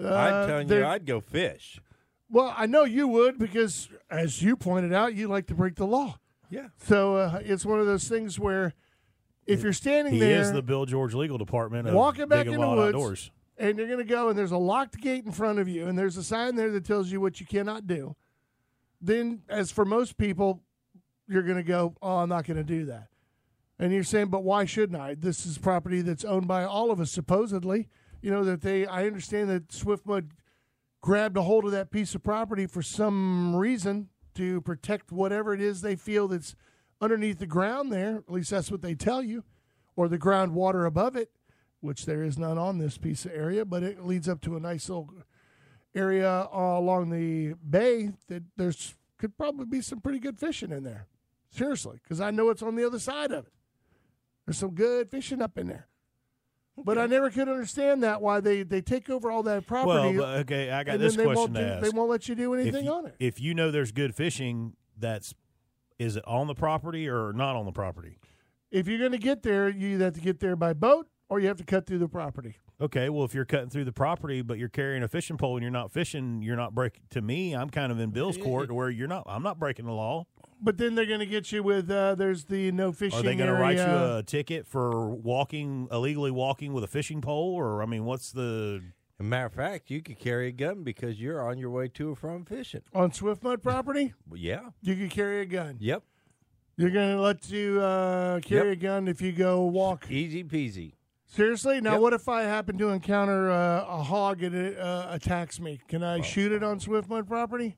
uh, 0.00 0.14
I'm 0.14 0.48
telling 0.48 0.68
you, 0.68 0.84
I'd 0.84 1.06
go 1.06 1.20
fish. 1.20 1.80
well, 2.30 2.54
I 2.56 2.66
know 2.66 2.84
you 2.84 3.08
would 3.08 3.38
because, 3.38 3.88
as 4.10 4.42
you 4.42 4.56
pointed 4.56 4.92
out, 4.92 5.14
you 5.14 5.26
like 5.26 5.46
to 5.46 5.54
break 5.54 5.74
the 5.76 5.86
law. 5.86 6.18
Yeah. 6.50 6.68
So 6.76 7.16
uh, 7.16 7.40
it's 7.42 7.64
one 7.64 7.80
of 7.80 7.86
those 7.86 8.06
things 8.06 8.38
where, 8.38 8.74
if 9.46 9.62
you're 9.62 9.72
standing 9.72 10.18
there. 10.18 10.28
he 10.28 10.34
there 10.34 10.42
is 10.42 10.52
the 10.52 10.62
Bill 10.62 10.84
George 10.86 11.14
Legal 11.14 11.38
Department 11.38 11.88
of 11.88 11.94
walking 11.94 12.28
back 12.28 12.44
Big 12.44 12.54
in 12.54 12.54
and 12.54 12.62
the 12.62 12.68
woods, 12.76 12.94
Outdoors. 12.94 13.30
And 13.58 13.78
you're 13.78 13.86
going 13.86 13.98
to 13.98 14.04
go, 14.04 14.28
and 14.28 14.38
there's 14.38 14.52
a 14.52 14.58
locked 14.58 15.00
gate 15.00 15.24
in 15.24 15.32
front 15.32 15.58
of 15.58 15.68
you, 15.68 15.86
and 15.86 15.98
there's 15.98 16.16
a 16.16 16.22
sign 16.22 16.56
there 16.56 16.70
that 16.72 16.84
tells 16.84 17.10
you 17.10 17.20
what 17.20 17.40
you 17.40 17.46
cannot 17.46 17.86
do, 17.86 18.14
then, 19.00 19.42
as 19.48 19.70
for 19.70 19.84
most 19.84 20.18
people, 20.18 20.62
you're 21.26 21.42
going 21.42 21.56
to 21.56 21.62
go, 21.62 21.94
"Oh, 22.02 22.18
I'm 22.18 22.28
not 22.28 22.46
going 22.46 22.56
to 22.58 22.64
do 22.64 22.84
that." 22.86 23.08
And 23.78 23.92
you're 23.92 24.04
saying, 24.04 24.28
"But 24.28 24.44
why 24.44 24.64
shouldn't 24.64 25.00
I? 25.00 25.14
This 25.14 25.46
is 25.46 25.58
property 25.58 26.02
that's 26.02 26.24
owned 26.24 26.48
by 26.48 26.64
all 26.64 26.90
of 26.90 27.00
us, 27.00 27.10
supposedly." 27.10 27.88
You 28.22 28.30
know 28.30 28.44
that 28.44 28.62
they. 28.62 28.86
I 28.86 29.06
understand 29.06 29.50
that 29.50 29.68
Swiftmud 29.68 30.30
grabbed 31.00 31.36
a 31.36 31.42
hold 31.42 31.64
of 31.64 31.72
that 31.72 31.90
piece 31.90 32.14
of 32.14 32.22
property 32.22 32.66
for 32.66 32.82
some 32.82 33.54
reason 33.54 34.08
to 34.34 34.60
protect 34.62 35.12
whatever 35.12 35.54
it 35.54 35.60
is 35.60 35.80
they 35.80 35.96
feel 35.96 36.28
that's 36.28 36.54
underneath 37.00 37.38
the 37.38 37.46
ground 37.46 37.92
there. 37.92 38.16
At 38.16 38.32
least 38.32 38.50
that's 38.50 38.70
what 38.70 38.82
they 38.82 38.94
tell 38.94 39.22
you, 39.22 39.44
or 39.94 40.08
the 40.08 40.18
groundwater 40.18 40.86
above 40.86 41.16
it, 41.16 41.30
which 41.80 42.06
there 42.06 42.22
is 42.22 42.38
none 42.38 42.58
on 42.58 42.78
this 42.78 42.98
piece 42.98 43.24
of 43.24 43.32
area, 43.32 43.64
but 43.64 43.82
it 43.82 44.04
leads 44.04 44.28
up 44.28 44.40
to 44.42 44.56
a 44.56 44.60
nice 44.60 44.88
little 44.88 45.12
area 45.94 46.48
uh, 46.52 46.78
along 46.78 47.10
the 47.10 47.54
bay 47.68 48.12
that 48.28 48.42
there's 48.56 48.94
could 49.18 49.36
probably 49.36 49.64
be 49.64 49.80
some 49.80 50.00
pretty 50.00 50.18
good 50.18 50.38
fishing 50.38 50.70
in 50.70 50.84
there. 50.84 51.06
Seriously, 51.50 51.98
because 52.02 52.20
I 52.20 52.30
know 52.30 52.50
it's 52.50 52.62
on 52.62 52.76
the 52.76 52.84
other 52.84 52.98
side 52.98 53.32
of 53.32 53.46
it. 53.46 53.52
There's 54.44 54.58
some 54.58 54.74
good 54.74 55.10
fishing 55.10 55.40
up 55.40 55.56
in 55.56 55.68
there. 55.68 55.88
But 56.76 56.98
I 56.98 57.06
never 57.06 57.30
could 57.30 57.48
understand 57.48 58.02
that 58.02 58.20
why 58.20 58.40
they, 58.40 58.62
they 58.62 58.82
take 58.82 59.08
over 59.08 59.30
all 59.30 59.42
that 59.44 59.66
property. 59.66 60.18
but, 60.18 60.40
okay, 60.40 60.70
I 60.70 60.84
got 60.84 60.98
this 60.98 61.14
question 61.14 61.34
won't 61.34 61.54
to 61.54 61.60
do, 61.60 61.66
ask. 61.66 61.82
They 61.82 61.88
won't 61.88 62.10
let 62.10 62.28
you 62.28 62.34
do 62.34 62.52
anything 62.52 62.84
you, 62.84 62.92
on 62.92 63.06
it. 63.06 63.14
if 63.18 63.40
you 63.40 63.54
know 63.54 63.70
there's 63.70 63.92
good 63.92 64.14
fishing, 64.14 64.74
that's 64.98 65.34
is 65.98 66.16
it 66.16 66.24
on 66.26 66.46
the 66.46 66.54
property 66.54 67.08
or 67.08 67.32
not 67.32 67.56
on 67.56 67.64
the 67.64 67.72
property? 67.72 68.18
If 68.70 68.88
you're 68.88 68.98
going 68.98 69.12
to 69.12 69.18
get 69.18 69.42
there, 69.42 69.70
you 69.70 69.94
either 69.94 70.06
have 70.06 70.14
to 70.14 70.20
get 70.20 70.40
there 70.40 70.54
by 70.54 70.74
boat 70.74 71.08
or 71.28 71.40
you 71.40 71.48
have 71.48 71.56
to 71.58 71.64
cut 71.64 71.86
through 71.86 71.98
the 71.98 72.08
property. 72.08 72.56
Okay, 72.80 73.08
well, 73.08 73.24
if 73.24 73.34
you're 73.34 73.46
cutting 73.46 73.70
through 73.70 73.84
the 73.86 73.92
property, 73.92 74.42
but 74.42 74.58
you're 74.58 74.68
carrying 74.68 75.02
a 75.02 75.08
fishing 75.08 75.38
pole 75.38 75.56
and 75.56 75.62
you're 75.62 75.70
not 75.70 75.90
fishing, 75.90 76.42
you're 76.42 76.56
not 76.56 76.74
breaking. 76.74 77.02
To 77.10 77.22
me, 77.22 77.54
I'm 77.54 77.70
kind 77.70 77.90
of 77.90 77.98
in 77.98 78.10
Bill's 78.10 78.36
court 78.36 78.70
where 78.70 78.90
you're 78.90 79.08
not. 79.08 79.24
I'm 79.26 79.42
not 79.42 79.58
breaking 79.58 79.86
the 79.86 79.92
law. 79.92 80.26
But 80.60 80.76
then 80.78 80.94
they're 80.94 81.06
going 81.06 81.20
to 81.20 81.26
get 81.26 81.52
you 81.52 81.62
with 81.62 81.90
uh, 81.90 82.14
there's 82.14 82.44
the 82.44 82.70
no 82.72 82.92
fishing 82.92 83.18
Are 83.18 83.22
they 83.22 83.34
going 83.34 83.48
to 83.48 83.60
write 83.60 83.76
you 83.78 83.82
a 83.84 84.22
ticket 84.22 84.66
for 84.66 85.08
walking 85.14 85.88
illegally 85.90 86.30
walking 86.30 86.72
with 86.72 86.82
a 86.84 86.86
fishing 86.86 87.20
pole, 87.20 87.54
or 87.54 87.82
I 87.82 87.86
mean, 87.86 88.04
what's 88.04 88.32
the? 88.32 88.82
A 89.18 89.22
matter 89.22 89.46
of 89.46 89.54
fact, 89.54 89.90
you 89.90 90.02
could 90.02 90.18
carry 90.18 90.48
a 90.48 90.52
gun 90.52 90.82
because 90.82 91.18
you're 91.18 91.42
on 91.46 91.56
your 91.56 91.70
way 91.70 91.88
to 91.88 92.10
or 92.10 92.16
from 92.16 92.44
fishing. 92.44 92.82
on 92.94 93.12
Swift 93.12 93.42
Mud 93.42 93.62
property? 93.62 94.12
Yeah. 94.34 94.60
You 94.82 94.94
can 94.94 95.08
carry 95.08 95.40
a 95.40 95.46
gun. 95.46 95.76
Yep. 95.80 96.02
You're 96.76 96.90
going 96.90 97.16
to 97.16 97.22
let 97.22 97.48
you 97.48 97.80
uh, 97.80 98.40
carry 98.40 98.70
Yep. 98.70 98.78
a 98.78 98.80
gun 98.80 99.08
if 99.08 99.22
you 99.22 99.32
go 99.32 99.64
walk. 99.64 100.10
Easy 100.10 100.44
peasy. 100.44 100.92
Seriously? 101.26 101.80
Now, 101.80 101.92
Yep. 101.92 102.00
what 102.00 102.12
if 102.12 102.28
I 102.28 102.42
happen 102.42 102.78
to 102.78 102.88
encounter 102.90 103.50
uh, 103.50 103.84
a 103.86 104.02
hog 104.02 104.42
and 104.42 104.54
it 104.54 104.78
uh, 104.78 105.08
attacks 105.10 105.58
me? 105.60 105.80
Can 105.88 106.02
I 106.02 106.20
shoot 106.20 106.52
it 106.52 106.62
on 106.62 106.78
Swift 106.80 107.08
Mud 107.08 107.26
property 107.26 107.76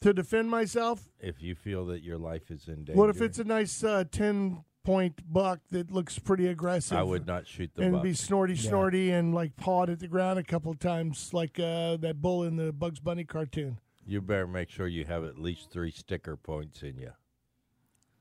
to 0.00 0.12
defend 0.12 0.50
myself? 0.50 1.08
If 1.20 1.42
you 1.42 1.54
feel 1.54 1.84
that 1.86 2.02
your 2.02 2.18
life 2.18 2.50
is 2.50 2.68
in 2.68 2.84
danger. 2.84 2.94
What 2.94 3.10
if 3.10 3.20
it's 3.20 3.38
a 3.38 3.44
nice 3.44 3.84
uh, 3.84 4.04
10 4.10 4.64
point 4.84 5.20
buck 5.32 5.60
that 5.70 5.90
looks 5.90 6.18
pretty 6.18 6.46
aggressive? 6.46 6.96
I 6.96 7.02
would 7.02 7.26
not 7.26 7.46
shoot 7.46 7.70
the 7.74 7.82
and 7.82 7.92
buck. 7.94 8.02
be 8.02 8.14
snorty 8.14 8.56
snorty 8.56 9.10
and 9.10 9.34
like 9.34 9.56
pawed 9.56 9.90
at 9.90 9.98
the 10.00 10.08
ground 10.08 10.38
a 10.38 10.44
couple 10.44 10.70
of 10.72 10.78
times, 10.78 11.34
like 11.34 11.58
uh, 11.60 11.96
that 11.98 12.20
bull 12.22 12.42
in 12.42 12.56
the 12.56 12.72
Bugs 12.72 13.00
Bunny 13.00 13.24
cartoon. 13.24 13.78
You 14.06 14.20
better 14.22 14.46
make 14.46 14.70
sure 14.70 14.86
you 14.86 15.04
have 15.04 15.24
at 15.24 15.38
least 15.38 15.70
three 15.70 15.90
sticker 15.90 16.36
points 16.36 16.82
in 16.82 16.96
you. 16.98 17.10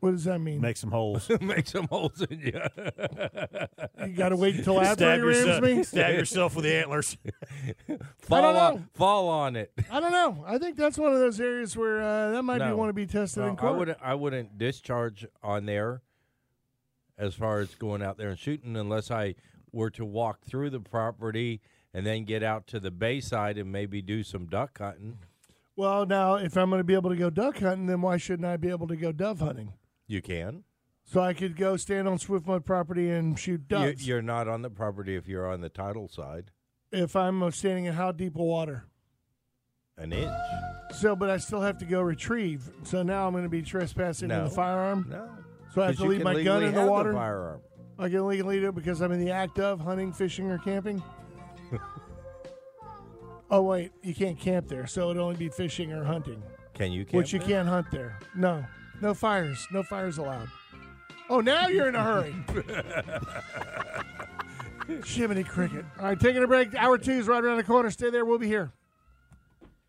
What 0.06 0.12
does 0.12 0.26
that 0.26 0.38
mean? 0.38 0.62
Make 0.62 0.78
some 0.78 0.91
holes. 0.91 1.28
make 1.41 1.66
some 1.66 1.88
holes 1.88 2.22
in 2.30 2.39
you. 2.39 2.62
You 4.06 4.14
got 4.14 4.30
to 4.30 4.36
wait 4.36 4.53
until 4.53 4.80
after 4.80 4.95
stab, 4.97 5.18
he 5.20 5.26
rams 5.26 5.38
yourself, 5.45 5.64
me. 5.64 5.84
stab 5.84 6.14
yourself 6.14 6.56
with 6.56 6.66
the 6.66 6.76
antlers. 6.76 7.18
fall 8.20 8.41
don't 8.43 8.56
on, 8.56 8.76
know. 8.76 8.84
fall 8.93 9.30
on 9.30 9.56
it. 9.56 9.72
I 9.89 9.99
don't 9.99 10.12
know. 10.12 10.43
I 10.47 10.60
think 10.60 10.78
that's 10.78 10.99
one 10.99 11.12
of 11.12 11.18
those 11.18 11.41
areas 11.41 11.76
where 11.76 12.03
uh, 12.03 12.30
that 12.34 12.43
might 12.43 12.60
be 12.60 12.66
No. 12.66 12.78
want 12.78 12.89
to 12.89 12.93
be 12.93 13.08
tested 13.08 13.41
No, 13.41 13.49
in 13.49 13.53
I 13.56 13.58
court. 13.58 13.78
wouldn't. 13.80 13.97
I 13.99 14.14
wouldn't 14.14 14.60
discharge 14.60 15.26
on 15.41 15.66
there, 15.66 16.03
as 17.18 17.34
far 17.34 17.62
as 17.62 17.74
going 17.74 18.03
out 18.03 18.18
there 18.20 18.30
and 18.30 18.38
shooting, 18.38 18.78
unless 18.78 19.10
I 19.10 19.34
were 19.72 19.89
to 19.89 20.06
walk 20.06 20.41
through 20.45 20.70
the 20.70 20.80
property 20.80 21.62
and 21.95 22.06
then 22.06 22.26
get 22.26 22.43
out 22.43 22.68
to 22.68 22.80
the 22.80 22.91
bayside 22.91 23.58
and 23.58 23.72
maybe 23.72 24.03
do 24.03 24.22
some 24.22 24.45
duck 24.45 24.78
hunting. 24.78 25.18
Well, 25.76 26.06
now 26.06 26.36
if 26.36 26.56
I'm 26.58 26.70
going 26.70 26.80
to 26.80 26.84
be 26.84 26.93
able 26.93 27.10
to 27.10 27.16
go 27.16 27.32
duck 27.32 27.58
hunting, 27.58 27.88
then 27.88 28.01
why 28.01 28.18
shouldn't 28.18 28.45
I 28.47 28.58
be 28.58 28.70
able 28.70 28.88
to 28.88 28.95
go 28.95 29.12
dove 29.12 29.39
hunting? 29.39 29.74
You 30.08 30.22
can. 30.22 30.64
So 31.03 31.22
I 31.22 31.34
could 31.34 31.56
go 31.56 31.78
stand 31.78 32.08
on 32.08 32.18
Swift 32.18 32.47
Mud 32.47 32.66
property 32.66 33.10
and 33.12 33.38
shoot 33.38 33.68
ducks. 33.68 34.01
You, 34.01 34.14
you're 34.16 34.22
not 34.22 34.47
on 34.47 34.62
the 34.64 34.70
property 34.70 35.16
if 35.16 35.28
you're 35.28 35.47
on 35.47 35.62
the 35.62 35.70
title 35.70 36.08
side. 36.08 36.51
if 36.91 37.16
I'm 37.16 37.43
uh, 37.43 37.51
standing 37.51 37.86
in 37.86 37.93
how 37.93 38.12
deep 38.12 38.36
of 38.36 38.41
water? 38.41 38.86
An 39.97 40.12
inch. 40.12 40.32
So, 40.97 41.16
but 41.16 41.30
I 41.30 41.38
still 41.38 41.62
have 41.62 41.78
to 41.80 41.86
go 41.86 42.01
retrieve. 42.01 42.70
So 42.84 43.03
now 43.03 43.28
I'm 43.28 43.34
going 43.34 43.43
to 43.43 43.49
be 43.49 43.62
trespassing 43.62 44.30
No. 44.30 44.43
with 44.43 44.51
a 44.51 44.56
firearm. 44.56 45.08
No. 45.10 45.30
So 45.74 45.82
I 45.82 45.88
have 45.88 45.97
to 45.97 46.06
leave 46.06 46.24
my 46.24 46.41
gun 46.43 46.64
in 46.64 46.74
the 46.74 46.86
water. 46.86 47.14
firearm. 47.14 47.62
I 47.97 48.10
can 48.10 48.28
legally 48.28 48.60
do 48.60 48.70
it 48.70 48.76
because 48.76 49.01
I'm 49.01 49.12
in 49.12 49.20
the 49.24 49.32
act 49.32 49.60
of 49.60 49.80
hunting, 49.80 50.12
fishing, 50.12 50.49
or 50.51 50.58
camping. 50.58 51.01
oh 53.51 53.62
wait, 53.62 53.91
you 54.03 54.14
can't 54.14 54.39
camp 54.39 54.68
there, 54.68 54.88
so 54.88 55.10
it'd 55.12 55.22
only 55.22 55.36
be 55.36 55.49
fishing 55.49 55.91
or 55.91 56.03
hunting, 56.03 56.41
Can 56.74 56.91
you? 56.91 57.06
Camp 57.06 57.14
which 57.16 57.34
you 57.34 57.39
there? 57.39 57.47
can't 57.47 57.68
hunt 57.70 57.88
there. 57.91 58.20
No, 58.36 58.66
no 59.01 59.13
fires, 59.13 59.67
no 59.71 59.83
fires 59.83 60.17
allowed. 60.17 60.49
Oh, 61.29 61.41
now 61.41 61.67
you're 61.67 61.87
in 61.87 61.95
a 61.95 62.03
hurry. 62.03 62.35
Jiminy 65.05 65.43
Cricket. 65.43 65.85
All 65.99 66.05
right, 66.05 66.19
taking 66.19 66.43
a 66.43 66.47
break. 66.47 66.75
Hour 66.75 66.97
two 66.97 67.13
is 67.13 67.27
right 67.27 67.43
around 67.43 67.57
the 67.57 67.63
corner. 67.63 67.89
Stay 67.89 68.09
there. 68.09 68.25
We'll 68.25 68.37
be 68.37 68.47
here. 68.47 68.71